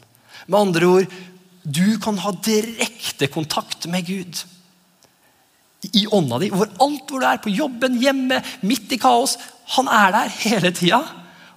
Med 0.48 0.60
andre 0.60 0.88
ord, 0.88 1.16
du 1.62 1.98
kan 2.00 2.18
ha 2.24 2.32
direkte 2.44 3.28
kontakt 3.32 3.86
med 3.90 4.06
Gud. 4.08 4.40
I 5.92 6.06
ånda 6.10 6.40
di. 6.40 6.48
Hvor 6.50 6.70
alt 6.82 7.10
hvor 7.10 7.22
du 7.22 7.28
er, 7.28 7.40
på 7.42 7.52
jobben, 7.52 8.00
hjemme, 8.00 8.40
midt 8.66 8.92
i 8.96 9.00
kaos. 9.00 9.36
Han 9.76 9.90
er 9.92 10.14
der 10.16 10.36
hele 10.40 10.72
tida. 10.74 11.02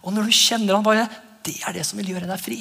Og 0.03 0.13
når 0.13 0.27
du 0.27 0.35
kjenner 0.35 0.77
han 0.77 0.85
bare, 0.85 1.07
det 1.45 1.57
er 1.65 1.77
det 1.77 1.85
som 1.87 2.01
vil 2.01 2.11
gjøre 2.13 2.29
deg 2.29 2.41
fri. 2.41 2.59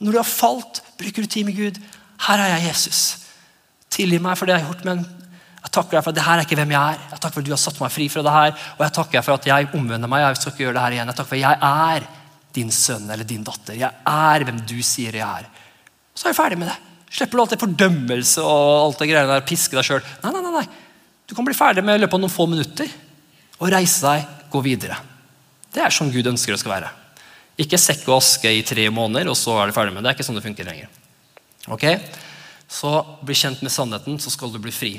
Når 0.00 0.14
du 0.14 0.20
har 0.20 0.28
falt, 0.28 0.82
bruker 1.00 1.24
du 1.24 1.28
tid 1.28 1.48
med 1.48 1.58
Gud. 1.58 1.80
Her 2.28 2.44
er 2.44 2.54
jeg, 2.54 2.70
Jesus. 2.70 3.00
Tilgi 3.92 4.20
meg 4.22 4.38
for 4.38 4.48
det 4.48 4.56
jeg 4.56 4.64
har 4.64 4.70
gjort, 4.70 4.86
men 4.86 5.02
jeg 5.60 5.72
takker 5.74 5.98
deg 5.98 6.04
for 6.04 6.12
at 6.12 6.16
det 6.16 6.24
her 6.24 6.38
er 6.38 6.46
ikke 6.46 6.56
hvem 6.56 6.72
jeg 6.72 6.94
er. 6.94 7.02
Jeg 7.10 7.20
takker 7.20 7.36
for 7.36 7.42
at 7.42 7.48
du 7.50 7.52
har 7.52 7.60
satt 7.60 7.80
meg 7.82 7.92
fri 7.92 8.06
fra 8.12 8.24
det 8.24 8.36
her, 8.36 8.54
og 8.78 8.84
jeg 8.86 8.96
takker 8.96 9.26
for 9.26 9.36
at 9.36 9.50
jeg 9.50 9.68
omvender 9.76 10.08
meg. 10.08 10.22
Jeg 10.24 10.40
skal 10.40 10.54
ikke 10.54 10.64
gjøre 10.64 10.76
det 10.78 10.84
her 10.84 10.96
igjen. 10.96 11.10
Jeg 11.10 11.18
takker 11.18 11.32
for 11.34 11.40
at 11.40 11.44
jeg 11.44 11.58
er 11.68 12.08
din 12.56 12.70
sønn 12.74 13.10
eller 13.10 13.26
din 13.26 13.44
datter. 13.46 13.76
Jeg 13.78 13.90
er 13.90 14.46
hvem 14.46 14.62
du 14.66 14.78
sier 14.86 15.16
jeg 15.20 15.24
er. 15.24 15.48
Så 16.14 16.26
er 16.26 16.34
jeg 16.34 16.40
ferdig 16.40 16.58
med 16.60 16.70
det. 16.70 16.78
Slipper 17.10 17.38
du 17.38 17.42
alt 17.42 17.54
det 17.54 17.60
fordømmelse 17.60 18.42
og 18.46 18.70
alt 18.84 19.02
det 19.02 19.10
greiene 19.10 19.34
der, 19.34 19.46
piske 19.46 19.76
deg 19.76 19.86
sjøl. 19.86 20.02
Nei, 20.22 20.32
nei, 20.34 20.42
nei, 20.44 20.54
nei. 20.60 20.66
Du 21.30 21.34
kan 21.38 21.46
bli 21.46 21.54
ferdig 21.54 21.84
med 21.86 21.98
i 21.98 22.02
løpet 22.02 22.18
av 22.18 22.22
noen 22.22 22.32
få 22.32 22.46
minutter 22.50 22.90
og 23.60 23.70
reise 23.74 24.02
deg, 24.06 24.26
gå 24.50 24.62
videre. 24.64 24.96
Det 25.70 25.82
er 25.84 25.94
sånn 25.94 26.10
Gud 26.14 26.26
ønsker 26.30 26.54
det 26.54 26.62
skal 26.62 26.74
være. 26.76 26.90
Ikke 27.60 27.78
sekk 27.78 28.06
og 28.08 28.18
aske 28.18 28.50
i 28.50 28.64
tre 28.66 28.86
måneder, 28.94 29.28
og 29.30 29.36
så 29.38 29.58
er 29.60 29.68
du 29.68 29.76
ferdig 29.76 29.92
med 29.94 30.00
det. 30.00 30.08
Det 30.08 30.12
er 30.12 30.18
ikke 30.18 30.26
sånn 30.26 30.38
det 30.38 30.46
funker 30.46 30.66
lenger. 30.70 30.90
Ok? 31.70 31.86
Så 32.70 32.92
bli 33.26 33.36
kjent 33.36 33.62
med 33.66 33.74
sannheten, 33.74 34.18
så 34.22 34.32
skal 34.32 34.54
du 34.54 34.58
bli 34.62 34.72
fri. 34.74 34.94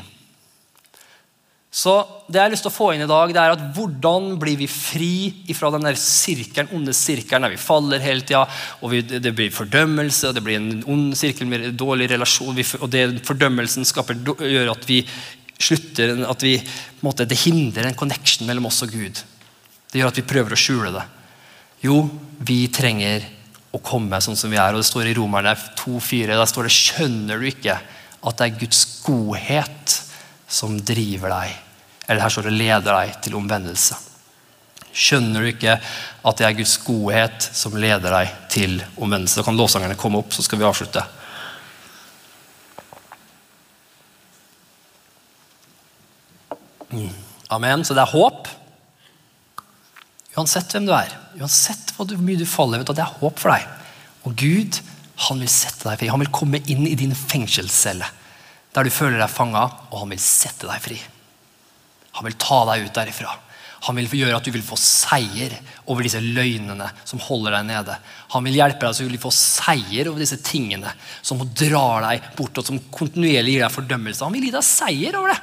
Så 1.72 1.92
det 2.28 2.36
jeg 2.36 2.44
har 2.44 2.52
lyst 2.52 2.66
til 2.66 2.72
å 2.72 2.76
få 2.76 2.90
inn 2.92 3.06
i 3.06 3.08
dag, 3.08 3.32
det 3.32 3.40
er 3.40 3.54
at 3.54 3.62
hvordan 3.78 4.34
blir 4.40 4.58
vi 4.60 4.68
fri 4.68 5.54
fra 5.56 5.70
den 5.72 5.86
der 5.88 5.96
sirkelen, 6.00 6.68
onde 6.76 6.92
sirkelen 6.96 7.48
der 7.48 7.54
vi 7.54 7.62
faller 7.64 8.04
hele 8.04 8.26
tida, 8.28 8.44
og 8.84 8.92
det 9.08 9.32
blir 9.38 9.54
fordømmelse, 9.56 10.28
og 10.28 10.36
det 10.36 10.44
blir 10.44 10.60
en 10.60 10.84
ond 10.92 11.16
sirkel 11.16 11.48
med 11.48 11.70
dårlig 11.80 12.10
relasjon, 12.12 12.60
og 12.60 12.92
det 12.92 13.06
fordømmelsen 13.28 13.88
skaper, 13.88 14.20
gjør 14.20 14.74
at 14.74 14.84
vi 14.90 15.00
slutter 15.62 16.26
at 16.28 16.44
vi, 16.44 16.58
måte, 17.06 17.26
Det 17.30 17.40
hindrer 17.46 17.88
en 17.88 17.96
connection 17.96 18.48
mellom 18.50 18.68
oss 18.68 18.84
og 18.84 18.92
Gud. 18.92 19.24
Det 19.92 20.02
gjør 20.02 20.12
at 20.12 20.20
vi 20.20 20.28
prøver 20.28 20.56
å 20.56 20.60
skjule 20.60 20.92
det. 20.92 21.08
Jo, 21.86 22.04
vi 22.40 22.66
trenger 22.74 23.24
å 23.72 23.80
komme 23.80 24.20
sånn 24.20 24.36
som 24.36 24.52
vi 24.52 24.60
er. 24.60 24.74
og 24.74 24.82
Det 24.82 24.90
står 24.90 25.08
i 25.08 25.16
Romerne 25.16 25.56
2,4. 25.56 26.36
Der 26.36 26.46
står 26.50 26.68
det 26.68 26.76
'Skjønner 26.76 27.40
du 27.40 27.48
ikke 27.48 27.80
at 27.80 28.38
det 28.38 28.46
er 28.48 28.60
Guds 28.60 28.86
godhet' 29.06 30.11
som 30.52 30.76
driver 30.84 31.32
deg, 31.32 31.54
eller 32.08 32.26
her 32.26 32.34
står 32.34 32.50
det 32.50 32.58
leder 32.58 32.92
deg 32.92 33.20
til 33.24 33.38
omvendelse. 33.40 33.98
Skjønner 34.92 35.40
du 35.46 35.48
ikke 35.54 35.78
at 35.80 36.40
det 36.40 36.46
er 36.46 36.58
Guds 36.58 36.76
godhet 36.84 37.46
som 37.56 37.78
leder 37.80 38.12
deg 38.12 38.34
til 38.52 38.82
omvendelse? 39.00 39.40
Da 39.40 39.48
kan 39.48 39.56
lovsangerne 39.56 39.96
komme 40.00 40.20
opp, 40.20 40.36
så 40.36 40.44
skal 40.44 40.60
vi 40.60 40.68
avslutte. 40.68 41.06
Amen. 47.52 47.86
Så 47.88 47.96
det 47.96 48.04
er 48.04 48.12
håp. 48.12 48.50
Uansett 50.36 50.76
hvem 50.76 50.88
du 50.88 50.94
er, 50.96 51.12
uansett 51.40 51.92
hvor 51.96 52.12
mye 52.24 52.40
du 52.40 52.48
faller, 52.48 52.80
vet 52.80 52.88
du, 52.88 52.96
det 52.96 53.04
er 53.04 53.20
håp 53.20 53.40
for 53.40 53.52
deg. 53.52 53.66
Og 54.28 54.36
Gud 54.40 54.80
han 55.28 55.42
vil 55.44 55.52
sette 55.52 55.88
deg 55.88 56.00
fri. 56.00 56.12
Han 56.12 56.24
vil 56.24 56.32
komme 56.34 56.62
inn 56.72 56.86
i 56.88 56.98
din 57.00 57.16
fengselscelle 57.16 58.08
der 58.76 58.88
du 58.88 58.94
føler 58.94 59.20
deg 59.20 59.32
fanga, 59.32 59.66
og 59.92 60.04
han 60.04 60.12
vil 60.14 60.22
sette 60.24 60.70
deg 60.70 60.84
fri. 60.84 61.00
Han 62.18 62.28
vil 62.28 62.38
ta 62.40 62.62
deg 62.72 62.88
ut 62.88 62.96
derifra. 62.96 63.34
Han 63.88 63.98
vil 63.98 64.12
gjøre 64.14 64.38
at 64.38 64.46
du 64.46 64.52
vil 64.54 64.64
få 64.64 64.78
seier 64.78 65.56
over 65.90 66.06
disse 66.06 66.20
løgnene 66.22 66.86
som 67.08 67.22
holder 67.24 67.56
deg 67.58 67.70
nede. 67.72 67.96
Han 68.36 68.46
vil 68.46 68.60
hjelpe 68.60 68.86
deg 68.86 68.94
så 68.94 69.08
du 69.08 69.10
vil 69.10 69.24
få 69.24 69.32
seier 69.34 70.12
over 70.12 70.22
disse 70.22 70.38
tingene 70.46 70.92
som 71.26 71.42
drar 71.58 72.06
deg 72.06 72.28
bort, 72.38 72.62
og 72.62 72.68
som 72.68 72.78
kontinuerlig 72.94 73.56
gir 73.56 73.66
deg 73.66 73.74
fordømmelse. 73.74 74.24
Han 74.28 74.38
vil 74.38 74.48
gi 74.48 74.54
deg 74.54 74.68
seier 74.68 75.18
over 75.18 75.34
det. 75.34 75.40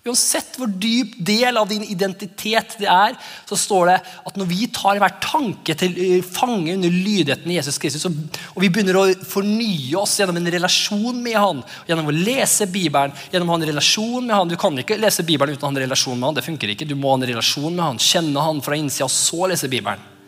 Uansett 0.00 0.54
hvor 0.56 0.70
dyp 0.80 1.18
del 1.20 1.58
av 1.60 1.66
din 1.68 1.82
identitet 1.84 2.78
det 2.80 2.86
er, 2.88 3.16
så 3.44 3.56
står 3.58 3.90
det 3.90 3.96
at 4.30 4.38
når 4.40 4.46
vi 4.48 4.68
tar 4.72 4.96
hver 4.96 5.18
tanke 5.20 5.74
til 5.76 5.98
eh, 6.00 6.22
fange 6.24 6.72
under 6.72 6.94
lydigheten 6.94 7.52
i 7.52 7.58
Jesus 7.58 7.76
Kristus, 7.82 8.06
og 8.08 8.62
vi 8.64 8.70
begynner 8.72 8.96
å 8.96 9.02
fornye 9.28 9.98
oss 10.00 10.14
gjennom 10.16 10.38
en 10.40 10.48
relasjon 10.54 11.20
med 11.20 11.36
han, 11.36 11.60
gjennom 11.90 12.08
å 12.08 12.16
lese 12.16 12.70
Bibelen, 12.72 13.12
gjennom 13.28 13.52
å 13.52 13.58
ha 13.58 13.60
en 13.60 13.68
relasjon 13.74 14.24
med 14.24 14.36
han 14.38 14.48
Du 14.48 14.56
kan 14.60 14.80
ikke 14.80 14.96
lese 14.96 15.26
Bibelen 15.28 15.52
uten 15.52 15.66
å 15.66 15.68
ha 15.68 15.74
en 15.74 15.82
relasjon 15.84 16.16
med 16.16 16.30
han. 16.30 16.38
det 16.40 16.46
funker 16.48 16.72
ikke, 16.72 16.88
Du 16.88 16.96
må 16.96 17.12
ha 17.12 17.20
en 17.20 17.28
relasjon 17.34 17.68
med 17.74 17.84
han, 17.84 18.00
kjenne 18.00 18.48
han 18.48 18.64
fra 18.64 18.80
innsida, 18.80 19.04
og 19.04 19.12
så 19.12 19.52
lese 19.52 19.68
Bibelen. 19.68 20.19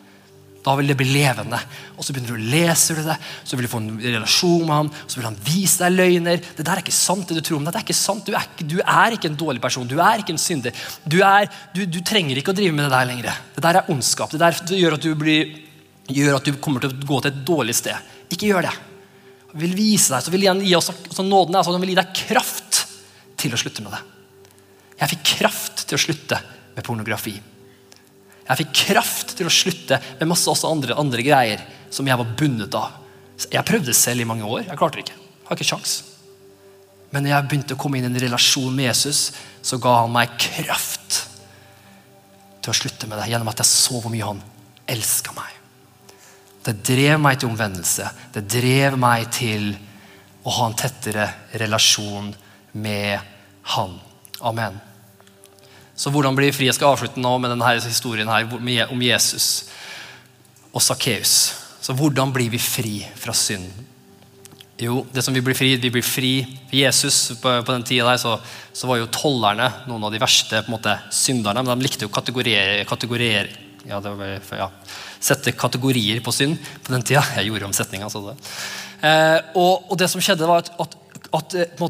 Da 0.63 0.75
vil 0.79 0.87
det 0.87 0.95
bli 0.99 1.09
levende. 1.11 1.59
Og 1.97 2.05
Så 2.05 2.15
begynner 2.15 2.37
du 2.37 2.39
å 2.39 2.51
lese 2.53 2.95
det, 2.95 3.17
så 3.45 3.59
vil 3.59 3.67
du 3.67 3.71
få 3.73 3.81
en 3.83 3.97
relasjon 3.99 4.63
med 4.63 4.77
ham, 4.77 4.91
så 5.11 5.19
vil 5.19 5.27
han 5.27 5.39
vise 5.43 5.83
deg 5.83 5.97
løgner. 5.97 6.39
Det 6.39 6.63
der 6.63 6.77
er 6.77 6.85
ikke 6.85 6.95
sant, 6.95 7.27
det 7.29 7.41
du 7.41 7.49
tror 7.49 7.59
om 7.59 7.67
deg. 7.67 7.75
det 7.75 7.83
er 7.83 7.87
ikke 7.89 7.99
sant. 7.99 8.27
Du 8.27 8.37
er, 8.39 8.47
du 8.63 8.79
er 8.79 9.17
ikke 9.17 9.31
en 9.33 9.41
dårlig 9.41 9.63
person. 9.65 9.89
Du 9.91 9.99
er 9.99 10.23
ikke 10.23 10.37
en 10.37 10.43
synder. 10.43 10.87
Du, 11.03 11.19
er, 11.27 11.51
du, 11.75 11.83
du, 11.87 11.99
trenger 12.07 12.39
ikke 12.39 12.55
å 12.55 12.59
drive 12.59 12.77
med 12.79 12.87
det 12.87 12.95
der 12.95 13.11
lenger. 13.11 13.43
Det 13.57 13.67
der 13.67 13.81
er 13.81 13.91
ondskap. 13.91 14.31
Det 14.31 14.43
der 14.43 14.79
gjør 14.79 14.99
at 15.01 15.11
blir, 15.19 15.53
gjør 16.07 16.39
at 16.39 16.47
du 16.47 16.63
kommer 16.63 16.85
til 16.85 16.95
å 16.95 17.11
gå 17.11 17.21
til 17.21 17.33
et 17.35 17.45
dårlig 17.51 17.77
sted. 17.83 18.15
Ikke 18.31 18.53
gjør 18.53 18.71
det. 18.71 18.75
Han 19.53 19.61
vil 19.67 19.75
vise 19.77 20.15
deg, 20.15 20.23
så 20.25 20.33
vil 20.33 20.47
han 20.49 20.63
gi 20.63 20.77
oss 20.79 20.93
så 20.93 21.27
nåden 21.27 21.59
er, 21.59 21.67
så 21.67 21.75
han 21.75 21.83
vil 21.83 21.93
gi 21.93 21.99
deg 21.99 22.19
kraft 22.23 22.85
til 23.43 23.53
å 23.53 23.59
slutte 23.59 23.83
med 23.83 23.97
det. 23.99 24.05
Jeg 25.03 25.17
fikk 25.17 25.31
kraft 25.41 25.89
til 25.89 25.99
å 25.99 26.07
slutte 26.07 26.39
med 26.77 26.87
pornografi. 26.87 27.35
Jeg 28.43 28.59
fikk 28.63 28.73
kraft 28.89 29.37
til 29.39 29.49
å 29.49 29.53
slutte 29.55 29.99
med 30.19 30.31
masse 30.31 30.51
også 30.51 30.71
andre, 30.71 30.97
andre 30.99 31.25
greier 31.25 31.63
som 31.93 32.09
jeg 32.09 32.19
var 32.19 32.35
bundet 32.39 32.75
av. 32.79 32.99
Jeg 33.53 33.67
prøvde 33.67 33.95
selv 33.97 34.23
i 34.23 34.29
mange 34.29 34.47
år. 34.47 34.67
Jeg 34.67 34.79
klarte 34.79 34.99
det 34.99 35.07
ikke. 35.07 35.19
Jeg 35.19 35.49
har 35.49 35.59
ikke 35.59 35.69
sjans. 35.69 35.95
Men 37.13 37.27
når 37.27 37.35
jeg 37.35 37.49
begynte 37.49 37.77
å 37.77 37.81
komme 37.81 37.99
inn 37.99 38.07
i 38.09 38.11
en 38.11 38.23
relasjon 38.25 38.75
med 38.75 38.89
Jesus, 38.89 39.33
så 39.63 39.79
ga 39.83 39.99
han 40.01 40.15
meg 40.15 40.33
kraft 40.41 41.23
til 42.63 42.73
å 42.73 42.77
slutte 42.77 43.09
med 43.11 43.21
det. 43.21 43.29
Gjennom 43.33 43.51
at 43.53 43.61
jeg 43.63 43.69
så 43.69 44.01
hvor 44.01 44.13
mye 44.13 44.31
han 44.31 44.41
elska 44.91 45.35
meg. 45.37 45.59
Det 46.63 46.77
drev 46.87 47.19
meg 47.21 47.41
til 47.41 47.51
omvendelse. 47.51 48.07
Det 48.35 48.45
drev 48.47 48.97
meg 49.01 49.27
til 49.35 49.73
å 50.47 50.55
ha 50.59 50.69
en 50.71 50.79
tettere 50.79 51.27
relasjon 51.61 52.31
med 52.79 53.19
han. 53.75 53.99
Amen. 54.41 54.79
Så 55.97 56.11
hvordan 56.13 56.37
blir 56.37 56.55
fri? 56.55 56.69
Jeg 56.69 56.77
skal 56.79 56.95
avslutte 56.95 57.21
nå 57.21 57.35
med 57.41 57.53
denne 57.53 57.73
historien 57.85 58.31
her 58.31 58.89
om 58.91 59.03
Jesus 59.05 59.49
og 60.73 60.81
Sakkeus. 60.83 61.35
Så 61.83 61.95
hvordan 61.99 62.33
blir 62.33 62.53
vi 62.53 62.61
fri 62.63 63.01
fra 63.19 63.35
synd? 63.37 63.69
Jo, 64.83 65.05
det 65.15 65.23
som 65.23 65.35
Vi 65.35 65.43
blir 65.45 65.55
fri, 65.55 65.77
vi 65.77 65.91
blir 65.95 66.03
fri 66.03 66.33
for 66.43 66.75
Jesus 66.75 67.39
på, 67.39 67.51
på 67.63 67.75
den 67.75 67.85
tida 67.87 68.09
der, 68.09 68.19
så, 68.19 68.39
så, 68.73 68.89
var 68.89 68.99
jo 68.99 69.11
tollerne 69.15 69.69
noen 69.87 70.09
av 70.09 70.11
de 70.11 70.19
verste 70.19 70.63
på 70.65 70.73
en 70.73 70.75
måte, 70.75 70.97
synderne. 71.15 71.63
Men 71.63 71.79
de 71.79 71.87
likte 71.87 72.09
å 72.09 72.11
kategoriere, 72.11 72.83
kategoriere 72.89 73.47
ja, 73.87 74.01
ja, 74.59 74.69
sette 75.23 75.55
kategorier 75.59 76.23
på 76.25 76.35
synd 76.35 76.59
på 76.83 76.97
den 76.97 77.05
tida. 77.07 77.23
Jeg 77.37 77.51
gjorde 77.51 77.69
om 77.69 77.77
setninga. 77.77 78.11
Eh, 78.11 79.39
og, 79.55 79.87
og, 79.93 79.95
det 80.01 80.11
som 80.11 80.25
skjedde, 80.25 80.51
var 80.51 80.65
at, 80.65 80.75
at 80.83 80.99
at 81.33 81.55
eh, 81.55 81.71
på 81.79 81.89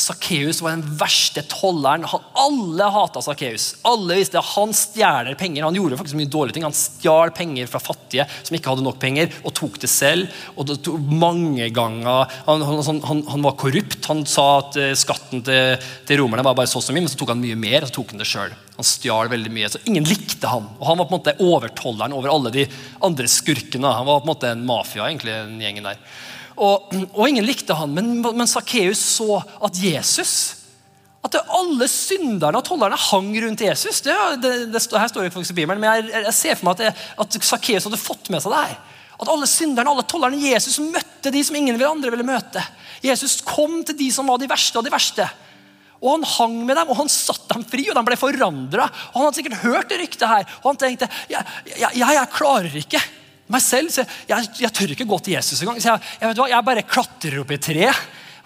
Sakkeus 0.00 0.60
var 0.62 0.76
den 0.76 0.84
verste 0.98 1.42
tolleren. 1.48 2.04
alle 2.34 2.88
hata 2.92 3.22
Sakkeus. 3.22 3.76
Alle 3.86 4.18
visste 4.18 4.38
at 4.38 4.48
han 4.54 4.74
stjeler 4.76 5.34
penger. 5.38 5.64
Han 5.64 5.74
gjorde 5.74 5.98
faktisk 5.98 6.18
mye 6.18 6.30
dårlige 6.30 6.56
ting. 6.56 6.66
Han 6.66 6.76
stjal 6.76 7.32
penger 7.36 7.66
fra 7.70 7.80
fattige 7.82 8.26
som 8.42 8.56
ikke 8.56 8.72
hadde 8.72 8.84
nok 8.86 9.00
penger, 9.02 9.32
og 9.42 9.54
tok 9.56 9.80
det 9.82 9.90
selv. 9.90 10.28
og 10.56 10.66
det 10.66 10.78
tok 10.84 11.00
mange 11.00 11.68
ganger. 11.74 12.30
Han, 12.46 12.62
han, 12.62 13.02
han, 13.04 13.24
han 13.32 13.46
var 13.48 13.56
korrupt. 13.60 14.04
Han 14.10 14.24
sa 14.28 14.46
at 14.60 14.78
uh, 14.80 14.92
skatten 14.98 15.42
til, 15.46 15.88
til, 16.06 16.20
romerne 16.20 16.44
var 16.46 16.56
bare 16.58 16.70
så 16.70 16.82
så 16.84 16.94
mye, 16.94 17.04
men 17.06 17.12
så 17.12 17.18
tok 17.20 17.34
han 17.34 17.42
mye 17.42 17.58
mer. 17.58 17.82
og 17.82 17.90
så 17.90 17.98
tok 17.98 18.14
Han 18.14 18.22
det 18.22 18.30
selv. 18.30 18.62
Han 18.76 18.86
stjal 18.86 19.32
veldig 19.32 19.52
mye, 19.52 19.72
så 19.72 19.80
ingen 19.88 20.06
likte 20.06 20.50
han. 20.52 20.68
Og 20.78 20.86
Han 20.86 21.00
var 21.00 21.08
på 21.08 21.14
en 21.14 21.20
måte 21.20 21.36
overtolleren 21.42 22.16
over 22.16 22.32
alle 22.32 22.52
de 22.54 22.66
andre 23.04 23.28
skurkene. 23.30 23.98
Han 24.00 24.08
var 24.08 24.20
på 24.20 24.28
en 24.28 24.34
måte 24.34 24.52
en 24.52 24.66
mafia, 24.68 25.08
egentlig, 25.08 25.32
den 25.32 25.60
gjengen 25.64 25.88
der. 25.88 26.00
Og, 26.56 26.92
og 27.12 27.26
ingen 27.28 27.44
likte 27.44 27.76
han, 27.76 27.92
men, 27.92 28.14
men 28.24 28.48
Sakkeus 28.48 29.00
så 29.18 29.42
at 29.66 29.76
Jesus 29.76 30.32
At 31.26 31.36
alle 31.42 31.88
synderne 31.90 32.60
og 32.60 32.64
tollerne 32.64 32.96
hang 33.10 33.32
rundt 33.42 33.64
Jesus. 33.66 34.00
Det, 34.04 34.14
det, 34.40 34.52
det, 34.72 34.82
her 34.94 35.08
står 35.10 35.26
jo 35.26 35.32
faktisk 35.34 35.56
i 35.56 35.60
Bibelen, 35.60 35.82
men 35.82 35.90
jeg, 35.90 36.22
jeg 36.28 36.36
ser 36.36 36.58
for 36.58 36.70
meg 36.70 36.84
at, 36.86 37.00
at 37.18 37.38
Sakkeus 37.44 37.88
hadde 37.88 38.00
fått 38.00 38.30
med 38.32 38.44
seg 38.44 38.54
det 38.54 38.60
her. 38.62 38.76
At 39.16 39.32
alle 39.32 39.48
synderne 39.48 39.90
alle 39.90 40.04
tollerne 40.08 40.38
Jesus 40.38 40.78
møtte 40.82 41.32
de 41.32 41.42
som 41.44 41.56
ingen 41.58 41.80
andre 41.82 42.12
ville 42.12 42.26
møte. 42.26 42.62
Jesus 43.04 43.40
kom 43.44 43.80
til 43.84 43.96
de 43.98 44.10
som 44.14 44.28
var 44.28 44.40
de 44.40 44.48
verste 44.50 44.78
av 44.78 44.86
de 44.86 44.92
verste. 44.92 45.26
Og 45.96 46.12
Han 46.12 46.26
hang 46.28 46.56
med 46.68 46.76
dem, 46.76 46.90
og 46.92 46.98
han 47.00 47.08
satte 47.10 47.54
dem 47.54 47.64
fri, 47.66 47.86
og 47.88 47.96
de 47.96 48.04
ble 48.04 48.18
forandra. 48.20 48.88
Han 49.14 49.24
hadde 49.24 49.38
sikkert 49.38 49.62
hørt 49.62 49.90
det 49.90 50.00
ryktet 50.02 50.28
her, 50.28 50.44
og 50.60 50.68
han 50.70 50.80
tenkte 50.80 51.08
jeg, 51.32 51.40
jeg, 51.72 51.90
jeg, 51.96 52.26
klarer 52.34 52.76
ikke 52.82 53.00
meg 53.52 53.62
selv. 53.64 53.92
Så 53.94 54.04
jeg, 54.28 54.52
jeg, 54.60 54.72
tør 54.74 54.94
ikke 54.94 55.08
gå 55.08 55.18
til 55.24 55.36
Jesus 55.36 55.62
engang. 55.62 55.80
Jeg, 55.82 56.12
jeg, 56.22 56.36
jeg 56.52 56.68
bare 56.70 56.86
klatrer 56.86 57.40
opp 57.42 57.52
i 57.52 57.58
et 57.58 57.66
tre. 57.70 57.90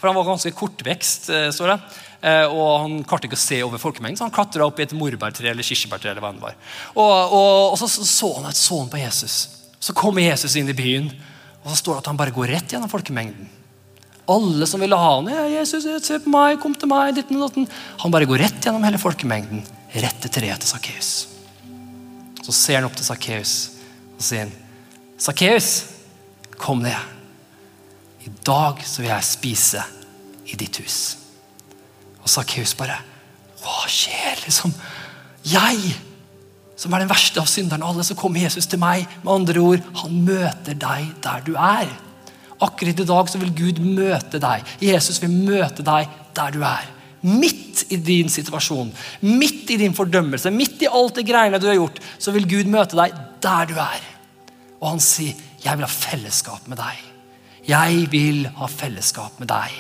For 0.01 0.09
han 0.09 0.17
var 0.17 0.31
ganske 0.31 0.53
kortvekst. 0.57 1.29
Eh, 1.35 1.51
står 1.55 1.75
det. 1.75 1.79
Eh, 2.21 2.47
og 2.49 2.69
han 2.85 2.99
klarte 3.09 3.29
ikke 3.29 3.39
å 3.39 3.41
se 3.41 3.61
over 3.65 3.81
folkemengden, 3.81 4.19
så 4.21 4.27
han 4.27 4.35
klatra 4.35 4.67
opp 4.69 4.81
i 4.81 4.85
et 4.85 4.97
morbærtre 4.97 5.53
eller 5.53 5.65
kirsebærtre. 5.65 6.13
eller 6.13 6.25
hva 6.25 6.33
det 6.37 6.45
var. 6.45 6.59
Og, 6.95 7.15
og, 7.37 7.73
og 7.73 7.81
så 7.81 7.89
så 7.89 8.35
han 8.39 8.51
et 8.51 8.61
sånn 8.61 8.91
på 8.93 9.01
Jesus. 9.01 9.39
Så 9.81 9.97
kommer 9.97 10.25
Jesus 10.25 10.57
inn 10.61 10.69
i 10.69 10.77
byen, 10.77 11.09
og 11.63 11.73
så 11.73 11.81
står 11.81 11.97
det 11.97 12.05
at 12.05 12.13
han 12.13 12.21
bare 12.21 12.37
går 12.37 12.53
rett 12.57 12.77
gjennom 12.77 12.93
folkemengden. 12.93 13.49
Alle 14.31 14.69
som 14.69 14.83
ville 14.83 14.97
ha 14.97 15.13
han, 15.17 15.29
ja, 15.33 15.47
Jesus, 15.51 15.87
se 16.05 16.21
på 16.23 16.31
meg, 16.31 16.61
kom 16.63 16.77
til 16.79 16.91
meg, 16.91 17.15
ditten 17.17 17.41
og. 17.43 17.57
Han 18.05 18.13
bare 18.13 18.29
går 18.31 18.45
rett 18.45 18.69
gjennom 18.69 18.85
hele 18.87 19.01
folkemengden, 19.01 19.65
rett 19.97 20.21
til 20.23 20.33
treet 20.37 20.61
til 20.63 20.71
Sakkeus. 20.71 21.13
Så 22.45 22.55
ser 22.55 22.79
han 22.79 22.89
opp 22.89 22.97
til 22.99 23.09
Sakkeus 23.09 23.55
og 24.15 24.23
sier 24.25 24.53
Sakkeus, 25.21 25.85
kom 26.57 26.81
ned. 26.81 26.97
I 28.25 28.31
dag 28.45 28.81
så 28.85 29.03
vil 29.03 29.11
jeg 29.11 29.29
spise 29.29 29.83
i 30.49 30.57
ditt 30.57 30.81
hus. 30.81 31.01
Og 32.21 32.29
Sakkeus 32.29 32.73
bare 32.79 32.97
Hva 33.61 33.85
skjer? 33.93 34.41
liksom? 34.47 34.73
Jeg, 35.45 35.93
som 36.77 36.95
er 36.97 37.03
den 37.03 37.11
verste 37.11 37.43
av 37.43 37.49
synderne 37.49 37.85
alle, 37.85 38.05
så 38.05 38.17
kommer 38.17 38.41
Jesus 38.41 38.69
til 38.69 38.81
meg. 38.81 39.05
Med 39.21 39.33
andre 39.35 39.61
ord, 39.61 39.83
han 40.01 40.23
møter 40.25 40.79
deg 40.81 41.11
der 41.21 41.45
du 41.45 41.53
er. 41.53 41.91
Akkurat 42.61 43.01
i 43.01 43.09
dag 43.09 43.29
så 43.29 43.41
vil 43.41 43.53
Gud 43.57 43.81
møte 43.85 44.41
deg. 44.41 44.65
Jesus 44.85 45.21
vil 45.21 45.33
møte 45.33 45.85
deg 45.85 46.09
der 46.37 46.57
du 46.57 46.65
er. 46.65 46.89
Midt 47.21 47.85
i 47.93 47.99
din 48.01 48.33
situasjon, 48.33 48.89
midt 49.29 49.69
i 49.75 49.77
din 49.81 49.97
fordømmelse, 49.97 50.53
midt 50.53 50.81
i 50.87 50.89
alt 50.89 51.21
det 51.21 51.27
greiene 51.29 51.61
du 51.61 51.69
har 51.69 51.77
gjort, 51.77 52.01
så 52.17 52.33
vil 52.33 52.49
Gud 52.49 52.73
møte 52.73 52.97
deg 52.97 53.17
der 53.45 53.69
du 53.69 53.77
er. 53.77 54.09
Og 54.81 54.89
han 54.89 55.01
sier, 55.01 55.35
'Jeg 55.61 55.77
vil 55.77 55.85
ha 55.85 55.93
fellesskap 55.93 56.67
med 56.69 56.79
deg'. 56.79 57.07
Jeg 57.69 58.11
vil 58.11 58.47
ha 58.57 58.67
fellesskap 58.67 59.39
med 59.39 59.49
deg. 59.49 59.71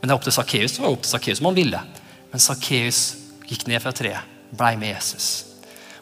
Men 0.00 0.08
det 0.08 0.12
er 0.12 0.18
opp 0.18 0.24
til 0.24 0.32
Sakkeus. 0.36 0.78
Var 0.78 0.92
opp 0.92 1.02
til 1.02 1.10
Sakkeus 1.10 1.40
om 1.40 1.46
han 1.46 1.54
ville. 1.54 1.80
Men 2.30 2.40
Sakkeus 2.40 3.16
gikk 3.48 3.66
ned 3.66 3.80
fra 3.80 3.92
treet, 3.92 4.20
blei 4.52 4.76
med 4.76 4.94
Jesus. 4.94 5.44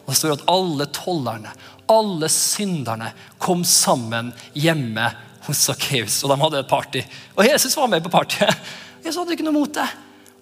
Og 0.03 0.11
Det 0.11 0.17
står 0.17 0.33
at 0.33 0.47
alle 0.51 0.85
tollerne, 0.85 1.51
alle 1.87 2.29
synderne, 2.29 3.13
kom 3.39 3.63
sammen 3.63 4.33
hjemme 4.53 5.07
hos 5.45 5.57
Sakkeus. 5.57 6.23
Og 6.23 6.33
de 6.33 6.39
hadde 6.41 6.59
et 6.59 6.67
party. 6.67 7.03
Og 7.37 7.47
Jesus 7.47 7.77
var 7.77 7.87
med 7.87 8.03
på 8.03 8.11
partyet. 8.11 8.55
Jesus 9.05 9.19
hadde 9.21 9.37
ikke 9.37 9.47
noe 9.47 9.55
mot 9.55 9.73
det. 9.73 9.87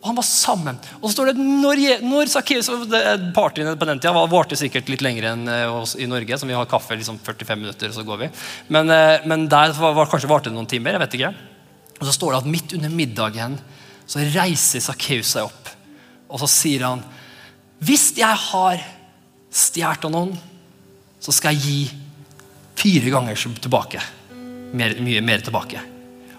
Og 0.01 0.07
han 0.09 0.17
var 0.17 0.25
sammen. 0.25 0.79
Og 0.97 1.03
så 1.05 1.13
står 1.13 1.29
det 1.29 1.43
når, 1.45 1.81
når 2.01 2.29
Sakkeus 2.33 2.71
Partyene 3.35 3.75
på 3.77 3.85
den 3.85 3.99
tida 4.01 4.23
varte 4.31 4.57
sikkert 4.57 4.89
litt 4.89 5.03
lenger 5.05 5.27
enn 5.29 5.43
eh, 5.45 5.69
oss 5.69 5.93
i 5.93 6.07
Norge. 6.09 6.39
som 6.41 6.49
Vi 6.49 6.57
har 6.57 6.69
kaffe 6.69 6.97
liksom 6.97 7.19
45 7.21 7.61
minutter, 7.61 7.91
og 7.91 7.99
så 7.99 8.05
går 8.07 8.23
vi. 8.23 8.29
Men, 8.73 8.89
eh, 8.89 9.27
men 9.29 9.45
der 9.51 9.75
var, 9.77 9.93
var, 9.99 10.09
kanskje 10.09 10.31
varte 10.31 10.49
det 10.49 10.57
noen 10.57 10.69
timer. 10.69 10.97
jeg 10.97 11.03
vet 11.05 11.19
ikke. 11.19 11.31
Og 11.99 12.07
så 12.09 12.15
står 12.17 12.33
det 12.33 12.41
at 12.41 12.49
midt 12.55 12.75
under 12.79 12.95
middagen 12.97 13.59
så 14.09 14.25
reiser 14.25 14.81
Sakkeus 14.81 15.35
seg 15.35 15.51
opp. 15.51 15.69
Og 16.31 16.41
så 16.41 16.49
sier 16.49 16.87
han 16.87 17.05
Hvis 17.85 18.09
jeg 18.17 18.41
har 18.47 18.81
stjålet 19.53 20.09
av 20.09 20.15
noen, 20.17 20.33
så 21.21 21.33
skal 21.35 21.53
jeg 21.53 21.61
gi 21.61 21.79
fire 22.81 23.13
ganger 23.13 23.37
tilbake. 23.61 24.01
Mer, 24.73 24.97
mye 25.03 25.21
mer 25.21 25.45
tilbake. 25.45 25.81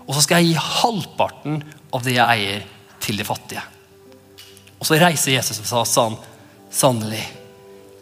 Og 0.02 0.16
så 0.16 0.26
skal 0.26 0.42
jeg 0.42 0.52
gi 0.56 0.70
halvparten 0.82 1.62
av 1.94 2.02
det 2.02 2.18
jeg 2.18 2.26
eier 2.26 2.70
til 3.02 3.18
de 3.18 3.26
fattige. 3.26 3.62
Og 4.78 4.86
så 4.86 4.98
reiser 4.98 5.36
Jesus 5.36 5.60
og 5.62 5.68
sa 5.68 5.84
sånn, 5.86 6.16
sannelig, 6.72 7.22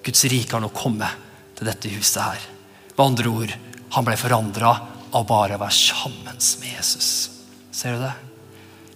Guds 0.05 0.25
rike 0.33 0.57
har 0.57 0.63
nå 0.65 0.71
kommet 0.73 1.29
til 1.59 1.69
dette 1.69 1.91
huset 1.93 2.23
her. 2.23 2.47
Med 2.95 3.05
andre 3.05 3.33
ord, 3.33 3.53
han 3.97 4.07
ble 4.07 4.17
forandra 4.17 4.71
av 5.11 5.27
bare 5.29 5.59
å 5.59 5.61
være 5.61 5.77
sammen 5.77 6.39
med 6.39 6.71
Jesus. 6.71 7.11
Ser 7.75 7.97
du 7.97 8.05
det? 8.07 8.15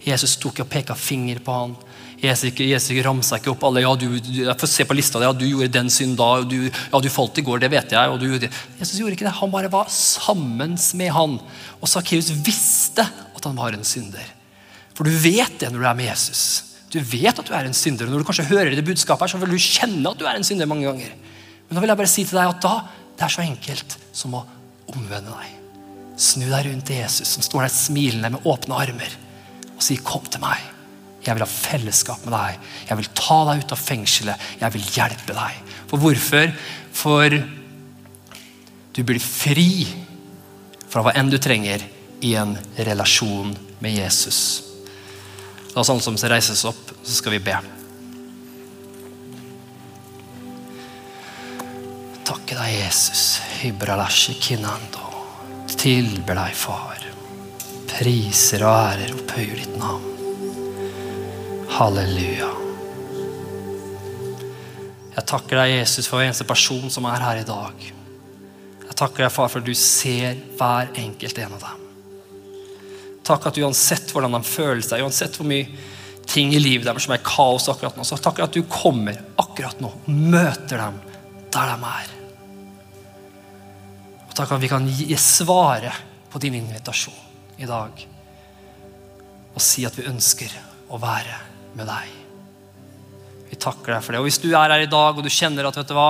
Jesus 0.05 0.37
tok 0.41 0.63
og 0.65 0.71
peka 0.71 0.97
finger 0.97 1.41
på 1.45 1.57
han. 1.57 1.75
Jesus 2.25 2.55
Jesus 2.57 3.05
ramsa 3.05 3.37
ikke 3.37 3.53
opp 3.53 3.67
alle 3.69 3.83
ja, 3.85 3.91
du, 3.99 4.07
jeg 4.17 4.57
får 4.61 4.71
se 4.71 4.87
på 4.89 4.97
lista 4.97 5.21
ja, 5.21 5.33
du 5.37 5.45
gjorde 5.45 5.75
den 5.75 5.91
synd 5.93 6.15
da, 6.17 6.29
du, 6.47 6.71
ja, 6.71 7.01
du 7.03 7.09
falt 7.13 7.37
i 7.41 7.45
går, 7.45 7.61
det 7.61 7.69
vet 7.75 7.93
jeg. 7.93 8.13
og 8.13 8.21
du. 8.23 8.47
Jesus 8.79 8.97
gjorde 9.01 9.17
ikke 9.17 9.27
det, 9.27 9.35
Han 9.41 9.53
bare 9.53 9.73
var 9.73 9.91
sammen 9.93 10.79
med 11.01 11.13
han. 11.13 11.37
Og 11.81 11.91
Sakkeus 11.91 12.31
visste 12.47 13.05
at 13.05 13.45
han 13.45 13.59
var 13.59 13.77
en 13.77 13.85
synder. 13.85 14.25
For 14.95 15.07
du 15.07 15.11
vet 15.11 15.59
det 15.61 15.70
når 15.72 15.82
du 15.82 15.88
er 15.90 15.99
med 15.99 16.11
Jesus. 16.11 16.42
Du 16.95 17.01
vet 17.01 17.34
at 17.34 17.47
du 17.47 17.55
er 17.57 17.66
en 17.66 17.74
synder. 17.74 18.07
Når 18.07 18.22
du 18.22 18.28
kanskje 18.28 18.47
hører 18.47 18.74
det 18.76 18.86
budskapet, 18.86 19.26
her, 19.26 19.32
så 19.34 19.40
vil 19.42 19.55
du 19.57 19.59
kjenne 19.59 20.11
at 20.11 20.20
du 20.20 20.26
er 20.28 20.38
en 20.38 20.47
synder 20.47 20.70
mange 20.70 20.86
ganger. 20.86 21.14
Men 21.66 21.74
da 21.74 21.82
vil 21.82 21.90
jeg 21.90 22.01
bare 22.01 22.12
si 22.12 22.24
til 22.28 22.38
deg 22.38 22.53
at 22.53 22.62
da, 22.62 22.74
det 23.14 23.26
er 23.26 23.34
så 23.34 23.42
enkelt 23.42 23.97
som 24.14 24.36
å 24.38 24.45
omvende 24.95 25.34
deg. 25.34 25.57
Snu 26.20 26.47
deg 26.47 26.68
rundt 26.68 26.86
til 26.86 27.01
Jesus, 27.01 27.32
som 27.34 27.42
står 27.42 27.64
der 27.64 27.74
smilende 27.74 28.30
med 28.36 28.47
åpne 28.47 28.78
armer, 28.78 29.18
og 29.74 29.82
si 29.82 29.97
'Kom 29.97 30.22
til 30.30 30.40
meg'. 30.40 30.70
Jeg 31.24 31.34
vil 31.34 31.42
ha 31.42 31.49
fellesskap 31.49 32.24
med 32.24 32.34
deg. 32.36 32.59
Jeg 32.88 32.97
vil 32.97 33.09
ta 33.14 33.38
deg 33.49 33.64
ut 33.64 33.72
av 33.72 33.78
fengselet. 33.78 34.40
Jeg 34.61 34.72
vil 34.72 34.82
hjelpe 34.82 35.32
deg. 35.32 35.53
For 35.88 35.99
hvorfor? 35.99 36.53
For 36.92 37.28
du 38.92 39.03
blir 39.03 39.18
fri 39.18 39.86
fra 40.88 41.03
hva 41.03 41.14
enn 41.16 41.30
du 41.30 41.38
trenger 41.38 41.82
i 42.20 42.34
en 42.34 42.59
relasjon 42.76 43.57
med 43.80 43.97
Jesus. 43.97 44.64
Da 45.75 45.83
alle 45.83 46.01
som 46.01 46.16
reises 46.16 46.64
opp, 46.70 46.93
så 47.03 47.16
skal 47.16 47.35
vi 47.35 47.41
be. 47.43 47.57
Takke 52.25 52.55
deg, 52.55 52.70
Jesus. 52.79 53.41
Tilber 55.75 56.39
deg, 56.39 56.55
Far. 56.57 57.03
Priser 57.91 58.62
og 58.64 58.75
ærer 58.75 59.12
opphøyer 59.18 59.59
ditt 59.61 59.75
navn. 59.79 60.11
Halleluja. 61.75 62.51
Jeg 65.14 65.27
takker 65.31 65.59
deg, 65.59 65.77
Jesus, 65.81 66.07
for 66.07 66.18
hver 66.18 66.31
eneste 66.31 66.47
person 66.47 66.87
som 66.91 67.07
er 67.11 67.22
her 67.22 67.43
i 67.43 67.47
dag. 67.47 67.87
Jeg 68.85 68.99
takker 68.99 69.27
deg, 69.27 69.33
far, 69.35 69.51
for 69.51 69.62
du 69.62 69.75
ser 69.79 70.39
hver 70.59 70.95
enkelt 71.03 71.39
en 71.43 71.57
av 71.59 71.66
dem. 71.66 71.84
Takk 73.25 73.49
at 73.49 73.59
uansett 73.62 74.12
hvordan 74.12 74.37
de 74.37 74.43
føler 74.47 74.85
seg, 74.85 75.05
uansett 75.05 75.37
hvor 75.39 75.49
mye 75.49 75.68
ting 76.29 76.55
i 76.55 76.61
livet 76.61 76.87
deres 76.89 77.05
som 77.07 77.14
er 77.16 77.25
kaos 77.25 77.68
akkurat 77.72 77.97
nå, 77.99 78.05
så 78.07 78.18
takk 78.20 78.43
at 78.45 78.57
du 78.57 78.64
kommer 78.68 79.18
akkurat 79.41 79.81
nå 79.83 79.91
og 79.93 80.09
møter 80.09 80.81
dem 80.81 80.99
der 81.55 81.70
de 81.70 81.91
er. 81.91 82.12
Og 84.25 84.35
takk 84.37 84.57
at 84.57 84.64
vi 84.64 84.72
kan 84.72 84.89
gi 84.89 85.16
svare 85.20 85.93
på 86.33 86.41
din 86.43 86.57
invitasjon 86.59 87.61
i 87.62 87.68
dag 87.68 88.05
og 89.55 89.62
si 89.62 89.85
at 89.87 89.95
vi 89.95 90.09
ønsker 90.11 90.51
å 90.91 90.99
være 90.99 91.37
med 91.79 91.87
deg. 91.87 92.14
Vi 93.53 93.59
takker 93.62 93.95
deg 93.95 94.03
for 94.03 94.14
det. 94.14 94.22
Og 94.22 94.27
Hvis 94.27 94.41
du 94.43 94.49
er 94.51 94.72
her 94.72 94.83
i 94.83 94.91
dag 94.91 95.14
og 95.14 95.22
du 95.22 95.31
kjenner 95.31 95.68
at 95.68 95.79
vet 95.79 95.93
du 95.93 95.95
hva, 95.95 96.09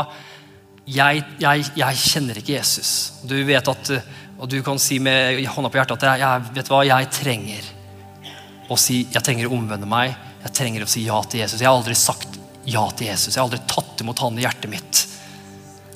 jeg, 0.89 1.21
jeg, 1.41 1.67
jeg 1.77 2.01
kjenner 2.01 2.41
ikke 2.41 2.57
Jesus. 2.57 2.91
Du 3.25 3.37
vet 3.45 3.69
at 3.69 3.93
og 4.45 4.51
du 4.53 4.59
kan 4.61 4.77
si 4.77 4.99
med 5.01 5.41
hånda 5.49 5.71
på 5.73 5.79
hjertet 5.79 6.03
at 6.05 6.21
jeg, 6.21 6.49
vet 6.53 6.69
hva, 6.69 6.83
jeg 6.85 7.09
trenger 7.17 7.69
å 8.69 8.77
si, 8.77 8.99
jeg 9.09 9.25
trenger 9.25 9.49
å 9.49 9.55
omvende 9.57 9.89
meg. 9.89 10.13
Jeg 10.43 10.53
trenger 10.59 10.85
å 10.85 10.89
si 10.91 11.07
ja 11.07 11.17
til 11.25 11.41
Jesus. 11.41 11.63
Jeg 11.63 11.69
har 11.71 11.79
aldri 11.79 11.97
sagt 11.97 12.37
ja 12.69 12.83
til 12.93 13.09
Jesus. 13.09 13.33
Jeg 13.33 13.41
har 13.41 13.49
aldri 13.49 13.63
tatt 13.71 14.03
imot 14.05 14.21
han 14.21 14.37
i 14.37 14.45
hjertet 14.45 14.69
mitt. 14.69 15.01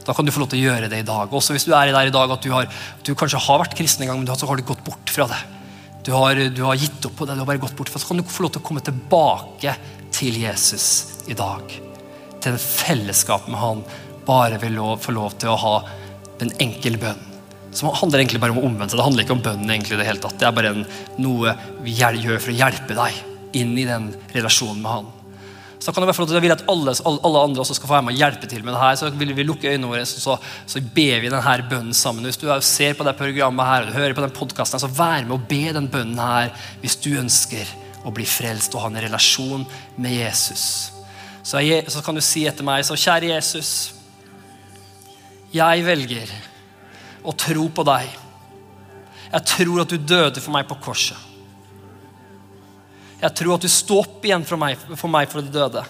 Da 0.07 0.17
kan 0.17 0.25
du 0.25 0.33
få 0.33 0.41
lov 0.41 0.49
til 0.55 0.63
å 0.63 0.71
gjøre 0.71 0.89
det 0.89 1.03
i 1.03 1.07
dag. 1.11 1.29
Også 1.29 1.53
hvis 1.53 1.69
du 1.69 1.75
er 1.77 1.93
der 1.93 2.09
i 2.09 2.15
dag 2.15 2.33
at 2.33 2.49
du, 2.49 2.49
har, 2.55 2.73
du 3.05 3.13
kanskje 3.13 3.43
har 3.51 3.61
vært 3.67 3.77
kristen 3.77 4.07
en 4.07 4.15
gang, 4.15 4.25
men 4.25 4.33
så 4.33 4.49
har 4.49 4.57
du 4.57 4.65
gått 4.65 4.85
bort 4.89 5.13
fra 5.13 5.29
det. 5.29 5.45
Du 6.09 6.15
har, 6.17 6.41
du 6.49 6.65
har 6.65 6.81
gitt 6.81 7.05
opp 7.05 7.21
på 7.21 7.29
det, 7.29 7.37
du 7.37 7.45
har 7.45 7.53
bare 7.53 7.61
gått 7.61 7.77
bort 7.77 7.93
fra 7.93 8.01
det. 8.01 8.07
Så 8.07 8.15
kan 8.15 8.23
du 8.23 8.33
få 8.33 8.49
lov 8.49 8.57
til 8.57 8.65
å 8.65 8.69
komme 8.71 8.87
tilbake 8.89 9.77
til 10.17 10.41
Jesus 10.41 10.89
i 11.29 11.37
dag. 11.37 11.79
Til 12.41 12.57
en 12.57 12.63
fellesskap 12.65 13.53
med 13.53 13.61
han. 13.61 13.85
Bare 14.25 14.57
ved 14.65 14.81
å 14.81 14.95
få 14.97 15.13
lov 15.13 15.37
til 15.37 15.53
å 15.53 15.63
ha 15.69 15.79
en 16.41 16.57
enkel 16.65 16.97
bønn 16.97 17.28
som 17.73 17.93
handler 17.93 18.23
egentlig 18.23 18.41
bare 18.43 18.55
om 18.55 18.63
å 18.63 18.67
omvende 18.69 18.89
seg. 18.89 18.99
Det 19.01 19.07
handler 19.07 19.27
ikke 19.27 19.37
om 19.37 19.45
bønnen. 19.45 19.71
egentlig 19.75 19.99
Det 20.01 20.09
hele 20.09 20.23
tatt. 20.23 20.39
Det 20.41 20.49
er 20.49 20.57
bare 20.57 20.73
en, 20.75 20.87
noe 21.21 21.55
vi 21.85 21.95
gjør 21.99 22.41
for 22.41 22.53
å 22.53 22.59
hjelpe 22.59 22.97
deg 22.97 23.23
inn 23.59 23.77
i 23.79 23.87
den 23.89 24.11
relasjonen 24.35 24.83
med 24.83 24.93
han. 24.93 25.15
Så 25.79 25.93
kan 25.95 26.03
det 26.03 26.09
være 26.09 26.17
for 26.17 26.27
at 26.27 26.35
Jeg 26.35 26.43
vil 26.43 26.53
at 26.53 26.65
alle, 26.71 26.93
alle, 27.07 27.43
andre 27.45 27.63
også 27.63 27.77
skal 27.79 27.87
få 27.87 27.95
være 27.95 28.07
med 28.09 28.17
og 28.17 28.23
hjelpe 28.23 28.49
til 28.51 28.65
med 28.65 28.75
det 28.75 28.81
her. 28.83 28.97
Så 28.99 29.11
vil 29.15 29.35
vi 29.37 29.47
lukke 29.47 29.71
øynene 29.71 29.91
våre 29.91 30.07
så, 30.09 30.35
så 30.67 30.83
ber 30.83 31.23
vi 31.23 31.31
denne 31.31 31.59
bønnen 31.71 31.95
sammen. 31.95 32.27
Hvis 32.27 32.41
du 32.41 32.49
ser 32.67 32.97
på 32.99 33.07
det 33.07 33.15
programmet 33.19 33.69
her, 33.69 33.85
og 33.85 33.93
du 33.93 33.99
hører 33.99 34.17
på 34.17 34.25
den 34.25 34.35
podkasten, 34.35 34.83
så 34.83 34.91
vær 34.91 35.23
med 35.23 35.37
og 35.39 35.47
be 35.51 35.69
den 35.77 35.87
bønnen 35.93 36.19
her 36.19 36.51
hvis 36.83 36.99
du 37.05 37.13
ønsker 37.21 37.71
å 38.07 38.15
bli 38.15 38.27
frelst 38.27 38.75
og 38.75 38.85
ha 38.85 38.91
en 38.91 39.03
relasjon 39.07 39.67
med 40.01 40.17
Jesus. 40.19 40.65
Så, 41.45 41.63
jeg, 41.63 41.87
så 41.93 42.03
kan 42.05 42.17
du 42.17 42.25
si 42.25 42.45
etter 42.49 42.67
meg 42.67 42.85
så 42.87 42.99
kjære 42.99 43.31
Jesus, 43.31 43.73
jeg 45.55 45.85
velger 45.87 46.33
og 47.29 47.37
tro 47.37 47.67
på 47.69 47.85
deg. 47.85 48.09
Jeg 49.29 49.45
tror 49.53 49.83
at 49.83 49.93
du 49.93 49.99
døde 50.01 50.41
for 50.41 50.55
meg 50.55 50.69
på 50.69 50.79
korset. 50.81 51.19
Jeg 53.19 53.35
tror 53.35 53.57
at 53.57 53.65
du 53.67 53.71
sto 53.71 53.99
opp 54.01 54.25
igjen 54.25 54.47
for 54.47 54.61
meg 54.61 54.79
for, 54.79 55.11
meg 55.11 55.29
for 55.31 55.43
det 55.43 55.53
døde. 55.53 55.83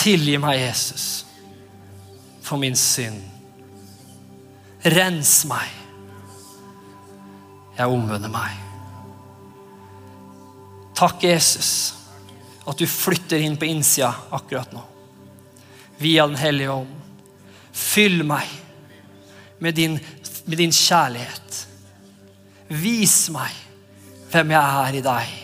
Tilgi 0.00 0.38
meg, 0.40 0.62
Jesus, 0.62 1.06
for 2.46 2.60
min 2.62 2.78
synd. 2.78 3.18
Rens 4.86 5.42
meg. 5.50 5.74
Jeg 7.76 7.90
omvender 7.90 8.32
meg. 8.32 8.54
Takk, 10.96 11.24
Jesus, 11.24 11.72
at 12.68 12.80
du 12.80 12.86
flytter 12.88 13.42
inn 13.42 13.58
på 13.60 13.68
innsida 13.68 14.12
akkurat 14.36 14.72
nå. 14.72 14.86
Via 16.00 16.26
Den 16.30 16.40
hellige 16.40 16.78
ånd. 16.80 16.96
Fyll 17.72 18.24
meg 18.26 18.48
med 19.60 19.76
din, 19.76 19.98
med 20.46 20.58
din 20.58 20.72
kjærlighet. 20.74 21.64
Vis 22.70 23.28
meg 23.34 23.54
hvem 24.30 24.54
jeg 24.54 24.86
er 24.86 24.98
i 24.98 25.04
deg. 25.04 25.36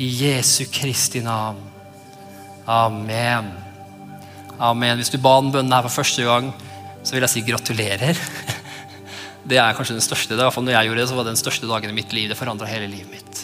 I 0.00 0.08
Jesu 0.22 0.64
Kristi 0.72 1.20
navn. 1.24 1.60
Amen. 2.70 3.50
Amen. 4.60 5.00
Hvis 5.00 5.12
du 5.12 5.18
ba 5.20 5.36
den 5.40 5.52
bønnen 5.52 5.74
her 5.74 5.86
for 5.88 6.00
første 6.00 6.24
gang, 6.24 6.52
så 7.02 7.16
vil 7.16 7.24
jeg 7.26 7.34
si 7.34 7.44
gratulerer. 7.46 8.18
Det 9.50 9.58
er 9.58 9.74
kanskje 9.74 9.96
den 9.96 10.04
største, 10.04 10.36
det 10.36 10.44
var 10.44 10.52
når 10.62 10.74
jeg 10.74 10.86
gjorde 10.86 11.00
det, 11.00 11.08
så 11.08 11.16
var 11.16 11.24
det 11.24 11.32
den 11.32 11.40
største 11.40 11.66
dagen 11.66 11.90
i 11.90 11.96
mitt 11.96 12.12
liv. 12.12 12.28
Det 12.28 12.36
forandra 12.38 12.68
hele 12.68 12.86
livet 12.92 13.08
mitt. 13.10 13.40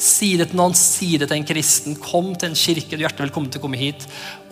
Si 0.00 0.32
det 0.40 0.48
til 0.48 0.56
noen, 0.56 0.72
si 0.76 1.12
det 1.20 1.28
til 1.28 1.36
en 1.36 1.46
kristen. 1.46 1.96
Kom 2.00 2.32
til 2.32 2.50
en 2.50 2.56
kirke. 2.56 2.94
Du 2.94 3.02
er 3.02 3.04
hjertelig 3.04 3.28
velkommen 3.28 3.50
til 3.52 3.60
å 3.60 3.64
komme 3.66 3.80
hit. 3.80 4.06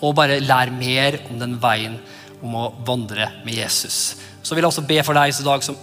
Og 0.05 0.13
bare 0.19 0.43
lær 0.45 0.69
mer 0.75 1.23
om 1.31 1.39
den 1.41 1.55
veien 1.63 1.97
om 2.45 2.57
å 2.59 2.65
vandre 2.87 3.31
med 3.47 3.57
Jesus. 3.57 4.19
Så 4.45 4.55
vil 4.55 4.67
jeg 4.67 4.69
også 4.69 4.85
be 4.89 4.99
for 5.07 5.17
deg 5.17 5.33
i 5.33 5.47
dag 5.47 5.65
som 5.65 5.79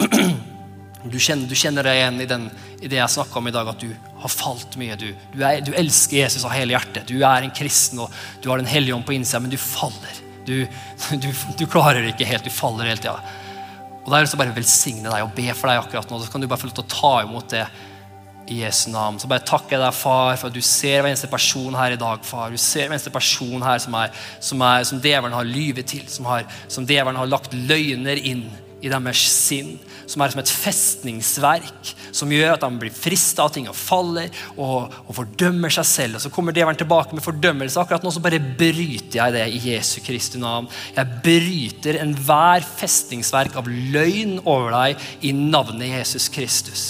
du 1.11 1.17
kjenner, 1.17 1.49
du 1.49 1.57
kjenner 1.57 1.87
deg 1.89 1.97
igjen 1.97 2.21
i, 2.21 2.27
den, 2.29 2.45
i 2.77 2.91
det 2.91 2.99
jeg 2.99 3.15
snakka 3.15 3.41
om 3.41 3.49
i 3.49 3.55
dag, 3.55 3.71
at 3.73 3.81
du 3.81 3.89
har 4.21 4.31
falt 4.31 4.77
mye. 4.79 4.99
Du, 5.01 5.07
du, 5.33 5.41
er, 5.41 5.63
du, 5.65 5.73
elsker 5.81 6.21
Jesus 6.21 6.45
av 6.45 6.53
hele 6.53 6.77
hjertet. 6.77 7.09
Du 7.09 7.17
er 7.17 7.47
en 7.47 7.55
kristen, 7.57 8.03
og 8.05 8.13
du 8.43 8.51
har 8.51 8.61
Den 8.61 8.69
hellige 8.69 8.95
ånd 8.95 9.07
på 9.09 9.17
innsida, 9.17 9.41
men 9.41 9.53
du 9.53 9.57
faller. 9.61 10.21
Du, 10.45 10.59
du, 11.57 11.65
klarer 11.65 12.03
det 12.03 12.13
ikke 12.13 12.29
helt. 12.29 12.45
Du 12.45 12.53
faller 12.53 12.93
hele 12.93 13.09
ja. 13.09 13.17
Og 14.03 14.13
Da 14.13 14.19
er 14.19 14.27
jeg 14.27 14.35
så 14.35 14.37
bare 14.37 14.53
velsigne 14.53 15.09
deg 15.09 15.25
og 15.25 15.33
be 15.33 15.49
for 15.57 15.73
deg 15.73 15.81
akkurat 15.81 16.13
nå. 16.13 16.21
Så 16.21 16.29
kan 16.29 16.45
du 16.45 16.45
bare 16.45 16.61
få 16.61 16.69
lov 16.69 16.77
til 16.77 16.85
å 16.85 16.93
ta 16.93 17.13
imot 17.25 17.49
det 17.57 17.65
i 18.47 18.61
Jesu 18.61 18.89
navn. 18.93 19.17
Så 19.19 19.29
bare 19.29 19.45
takker 19.45 19.77
jeg 19.77 19.81
deg, 19.81 19.97
far, 19.97 20.35
for 20.37 20.49
at 20.49 20.55
du 20.55 20.61
ser 20.61 21.01
hver 21.01 21.09
eneste 21.11 21.29
person 21.31 21.75
her 21.77 21.95
i 21.95 21.99
dag. 22.01 22.25
far. 22.25 22.51
Du 22.51 22.57
ser 22.61 22.85
hver 22.85 22.97
eneste 22.97 23.13
person 23.13 23.63
her 23.65 23.79
som, 23.81 23.97
er, 23.97 24.13
som, 24.39 24.61
er, 24.61 24.83
som 24.83 25.01
djevelen 25.01 25.35
har 25.35 25.49
lyvet 25.49 25.89
til. 25.89 26.05
Som, 26.11 26.29
har, 26.29 26.45
som 26.67 26.85
djevelen 26.85 27.19
har 27.19 27.31
lagt 27.31 27.53
løgner 27.53 28.21
inn 28.21 28.45
i 28.81 28.91
deres 28.91 29.23
sinn. 29.31 29.75
Som 30.07 30.21
er 30.21 30.33
som 30.33 30.41
et 30.41 30.51
festningsverk 30.51 31.93
som 32.15 32.31
gjør 32.31 32.55
at 32.55 32.65
han 32.65 32.77
blir 32.79 32.93
frista 32.93 33.45
av 33.45 33.53
ting 33.55 33.67
og 33.69 33.77
faller 33.77 34.29
og, 34.55 34.91
og, 35.05 35.11
fordømmer 35.17 35.73
seg 35.73 35.87
selv. 35.89 36.17
Og 36.17 36.25
Så 36.25 36.31
kommer 36.33 36.55
djevelen 36.55 36.79
tilbake 36.79 37.15
med 37.15 37.25
fordømmelse. 37.25 37.79
Akkurat 37.81 38.05
nå 38.05 38.13
så 38.13 38.23
bare 38.23 38.39
bryter 38.39 39.19
jeg 39.19 39.35
det 39.35 39.45
i 39.51 39.63
Jesu 39.71 39.97
Kristi 40.05 40.41
navn. 40.41 40.69
Jeg 40.95 41.21
bryter 41.25 41.99
enhver 42.03 42.65
festningsverk 42.75 43.57
av 43.59 43.67
løgn 43.69 44.39
over 44.43 44.71
deg 44.75 45.09
i 45.27 45.33
navnet 45.35 45.91
Jesus 45.97 46.29
Kristus. 46.33 46.85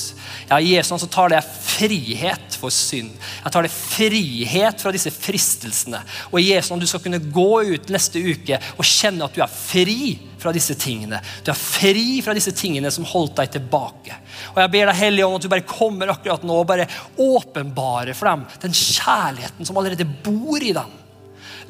Ja, 0.45 0.59
I 0.59 0.75
Jesu 0.75 0.91
navn 0.93 1.01
så 1.01 1.09
tar 1.09 1.31
det 1.33 1.41
frihet 1.45 2.57
for 2.59 2.73
synd. 2.73 3.15
Jeg 3.41 3.53
tar 3.53 3.65
det 3.65 3.73
frihet 3.73 4.83
fra 4.83 4.93
disse 4.93 5.13
fristelsene. 5.13 6.03
Og 6.31 6.39
i 6.41 6.51
Jesu 6.51 6.71
navn 6.71 6.83
du 6.83 6.89
skal 6.89 7.01
kunne 7.01 7.23
gå 7.33 7.51
ut 7.71 7.89
neste 7.93 8.21
uke 8.21 8.61
og 8.75 8.85
kjenne 8.85 9.25
at 9.25 9.33
du 9.33 9.41
er 9.41 9.51
fri 9.51 10.15
fra 10.45 10.53
disse 10.55 10.77
tingene. 10.77 11.21
Du 11.43 11.51
er 11.51 11.59
fri 11.59 12.21
fra 12.25 12.35
disse 12.37 12.53
tingene 12.55 12.91
som 12.93 13.07
holdt 13.09 13.39
deg 13.41 13.55
tilbake. 13.57 14.19
Og 14.53 14.61
Jeg 14.61 14.73
ber 14.75 14.91
deg 14.91 15.01
Hellige 15.01 15.29
Ånd 15.29 15.39
at 15.39 15.47
du 15.47 15.53
bare 15.55 15.69
kommer 15.69 16.13
akkurat 16.13 16.45
nå 16.45 16.59
og 16.61 16.69
bare 16.69 16.89
åpenbarer 17.17 18.13
for 18.17 18.29
dem 18.29 18.45
den 18.61 18.77
kjærligheten 18.77 19.67
som 19.67 19.81
allerede 19.81 20.07
bor 20.25 20.61
i 20.61 20.75
dem. 20.75 20.93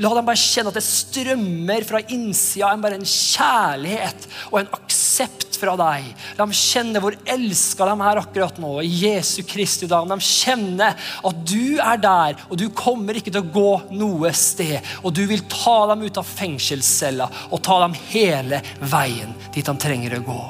La 0.03 0.11
dem 0.11 0.25
bare 0.27 0.39
kjenne 0.39 0.71
at 0.73 0.75
det 0.75 0.83
strømmer 0.83 1.85
fra 1.87 2.01
innsida 2.11 2.73
en 2.75 2.81
bare 2.83 2.97
en 2.99 3.07
kjærlighet 3.07 4.25
og 4.49 4.57
en 4.59 4.71
aksept 4.75 5.55
fra 5.55 5.75
deg. 5.79 6.09
La 6.35 6.43
dem 6.43 6.55
kjenne 6.55 6.99
hvor 7.03 7.15
elska 7.31 7.87
de 7.87 7.93
er 8.09 8.19
akkurat 8.19 8.59
nå. 8.59 8.73
I 8.83 8.91
Jesu 9.05 9.45
Kristi 9.47 9.87
dag. 9.87 10.03
La 10.03 10.17
dem 10.17 10.23
kjenne 10.25 10.89
at 10.99 11.39
du 11.47 11.79
er 11.79 12.01
der, 12.03 12.43
og 12.49 12.59
du 12.59 12.67
kommer 12.75 13.15
ikke 13.15 13.31
til 13.31 13.45
å 13.45 13.53
gå 13.55 13.71
noe 13.95 14.33
sted. 14.35 14.83
Og 15.03 15.15
du 15.15 15.23
vil 15.29 15.45
ta 15.51 15.77
dem 15.93 16.03
ut 16.03 16.19
av 16.19 16.27
fengselscella 16.27 17.29
og 17.47 17.63
ta 17.63 17.79
dem 17.85 17.95
hele 18.11 18.59
veien 18.83 19.31
dit 19.55 19.63
de 19.63 19.77
trenger 19.79 20.19
å 20.19 20.25
gå. 20.27 20.41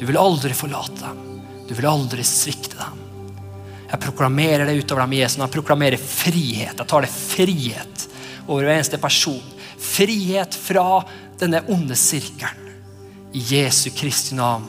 Du 0.00 0.08
vil 0.08 0.18
aldri 0.18 0.56
forlate 0.56 1.04
dem. 1.04 1.20
Du 1.68 1.76
vil 1.76 1.88
aldri 1.88 2.24
svikte 2.24 2.80
dem. 2.80 3.04
Jeg 3.84 4.00
proklamerer 4.00 4.64
det 4.66 4.80
utover 4.80 5.04
dem 5.04 5.12
i 5.14 5.20
Jesu. 5.20 5.38
Jeg 5.42 5.54
proklamerer 5.54 6.00
frihet. 6.00 6.72
Jeg 6.80 6.88
tar 6.88 7.04
det 7.04 7.12
frihet 7.12 8.08
over 8.46 8.64
hver 8.64 8.78
eneste 8.78 9.00
person. 9.00 9.40
Frihet 9.80 10.56
fra 10.56 11.02
denne 11.40 11.62
onde 11.72 11.96
sirkelen. 11.98 12.60
I 13.34 13.42
Jesu 13.56 13.90
Kristi 13.96 14.36
navn. 14.38 14.68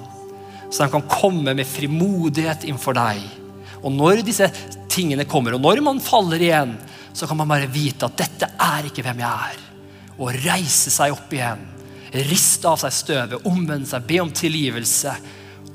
Så 0.71 0.83
de 0.83 0.91
kan 0.91 1.05
komme 1.09 1.53
med 1.53 1.67
frimodighet 1.69 2.65
innenfor 2.65 2.97
deg. 2.97 3.21
Og 3.85 3.93
når 3.93 4.23
disse 4.25 4.47
tingene 4.89 5.27
kommer, 5.29 5.55
og 5.55 5.61
når 5.61 5.83
man 5.85 6.01
faller 6.01 6.41
igjen, 6.41 6.73
så 7.13 7.29
kan 7.29 7.37
man 7.37 7.51
bare 7.51 7.69
vite 7.71 8.07
at 8.09 8.17
dette 8.19 8.49
er 8.59 8.89
ikke 8.89 9.05
hvem 9.05 9.21
jeg 9.21 9.51
er. 9.51 9.61
Og 10.17 10.33
reise 10.47 10.91
seg 10.91 11.13
opp 11.13 11.31
igjen. 11.35 11.61
Riste 12.25 12.71
av 12.71 12.79
seg 12.81 12.95
støvet, 12.95 13.47
omvende 13.47 13.87
seg, 13.87 14.07
be 14.07 14.19
om 14.23 14.33
tilgivelse. 14.35 15.13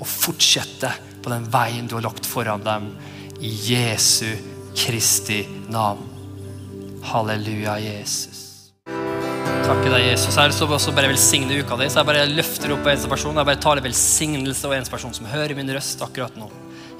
Og 0.01 0.07
fortsette 0.09 0.91
på 1.21 1.31
den 1.31 1.47
veien 1.53 1.87
du 1.87 1.95
har 1.97 2.09
lagt 2.09 2.27
foran 2.27 2.65
dem. 2.65 2.91
I 3.41 3.51
Jesu 3.71 4.35
Kristi 4.77 5.45
navn. 5.71 6.20
Halleluja, 7.01 7.75
Jesus. 7.81 8.73
Takke 9.65 9.89
deg, 9.89 10.05
Jesus. 10.11 10.37
Vil 10.37 10.75
også 10.75 10.93
bare 10.95 11.09
velsigne 11.11 11.57
uka 11.61 11.77
di. 11.79 11.87
Så 11.89 12.01
jeg 12.01 12.09
bare 12.09 12.25
løfter 12.29 12.73
opp 12.75 12.87
eneste 12.87 13.09
person. 13.11 13.37
Jeg 13.37 13.47
bare 13.47 13.61
tar 13.61 13.79
en 13.79 13.85
velsignelse 13.85 14.67
og 14.67 14.75
eneste 14.75 14.93
person 14.93 15.15
som 15.15 15.29
hører 15.31 15.55
min 15.57 15.71
røst 15.73 16.01
akkurat 16.05 16.35
nå. 16.39 16.49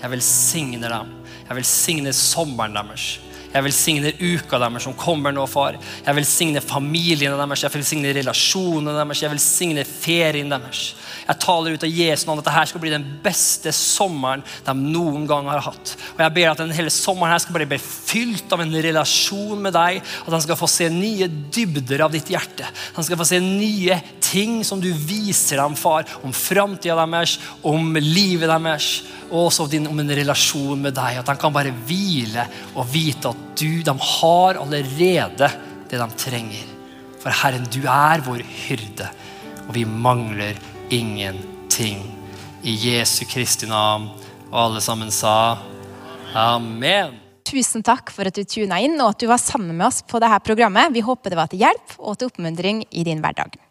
Jeg 0.02 0.14
velsigner 0.14 0.96
dem. 0.96 1.12
Jeg 1.46 1.60
velsigner 1.60 2.16
sommeren 2.18 2.78
deres. 2.80 3.12
Jeg 3.52 3.66
velsigner 3.66 4.16
uka 4.16 4.60
deres 4.62 4.86
som 4.88 4.96
kommer 4.96 5.34
nå, 5.36 5.44
far. 5.50 5.76
Jeg 6.06 6.16
velsigner 6.16 6.64
familiene 6.64 7.36
deres, 7.36 7.66
jeg 7.66 7.74
velsigner 7.74 8.16
relasjonene 8.16 8.96
deres, 8.96 9.24
jeg 9.26 9.34
velsigner 9.34 9.90
ferien 9.90 10.52
deres. 10.52 10.84
Jeg 11.28 11.40
taler 11.44 11.76
ut 11.76 11.84
av 11.86 11.92
Jesu 11.92 12.26
navn 12.28 12.42
at 12.42 12.48
dette 12.48 12.64
skal 12.72 12.84
bli 12.84 12.94
den 12.94 13.06
beste 13.24 13.74
sommeren 13.76 14.44
de 14.66 14.76
noen 14.80 15.28
gang 15.30 15.50
har 15.52 15.64
hatt. 15.68 15.96
Og 16.16 16.24
Jeg 16.24 16.36
ber 16.38 16.52
at 16.54 16.64
den 16.64 16.74
hele 16.76 16.94
sommeren 16.94 17.36
her 17.36 17.44
skal 17.44 17.60
bli 17.60 17.80
fylt 17.82 18.52
av 18.56 18.64
en 18.64 18.74
relasjon 18.88 19.62
med 19.62 19.76
deg. 19.76 20.02
At 20.26 20.34
han 20.34 20.44
skal 20.44 20.60
få 20.60 20.70
se 20.72 20.90
nye 20.92 21.28
dybder 21.28 22.08
av 22.08 22.16
ditt 22.16 22.32
hjerte. 22.32 22.68
Han 22.96 23.08
skal 23.08 23.20
få 23.20 23.28
se 23.28 23.42
nye 23.44 24.00
ting 24.24 24.62
som 24.68 24.80
du 24.82 24.90
viser 24.96 25.60
dem, 25.60 25.76
far, 25.76 26.08
om 26.24 26.32
framtida 26.36 26.96
deres, 27.04 27.38
om 27.68 27.96
livet 28.00 28.48
deres 28.48 28.92
og 29.32 29.48
også 29.48 29.68
om 29.88 30.02
en 30.04 30.16
relasjon 30.22 30.82
med 30.82 30.96
deg. 30.96 31.22
At 31.22 31.32
han 31.32 31.40
kan 31.40 31.54
bare 31.56 31.74
hvile 31.88 32.46
og 32.76 32.88
vite 32.92 33.32
at 33.32 33.41
du, 33.58 33.82
de 33.84 33.96
har 34.00 34.60
allerede 34.62 35.50
det 35.90 36.00
de 36.00 36.10
trenger. 36.18 36.68
For 37.22 37.34
Herren, 37.44 37.68
du 37.70 37.84
er 37.86 38.24
vår 38.26 38.44
hyrde, 38.66 39.10
og 39.68 39.74
vi 39.76 39.86
mangler 39.86 40.58
ingenting. 40.90 42.04
I 42.64 42.76
Jesu 42.78 43.26
Kristi 43.30 43.70
navn. 43.70 44.10
Og 44.52 44.58
alle 44.66 44.82
sammen 44.84 45.12
sa 45.14 45.58
amen. 46.38 47.16
Tusen 47.48 47.84
takk 47.84 48.12
for 48.14 48.28
at 48.28 48.38
du 48.38 48.44
tuna 48.48 48.78
inn 48.84 49.00
og 49.00 49.14
at 49.14 49.24
du 49.24 49.28
var 49.32 49.42
sammen 49.42 49.74
med 49.74 49.88
oss 49.88 50.02
på 50.08 50.20
dette 50.22 50.40
programmet. 50.46 50.94
Vi 50.94 51.04
håper 51.04 51.34
det 51.34 51.40
var 51.40 51.52
til 51.52 51.64
hjelp 51.64 51.98
og 52.00 52.18
til 52.20 52.32
oppmuntring 52.32 52.86
i 52.92 53.06
din 53.08 53.24
hverdag. 53.24 53.58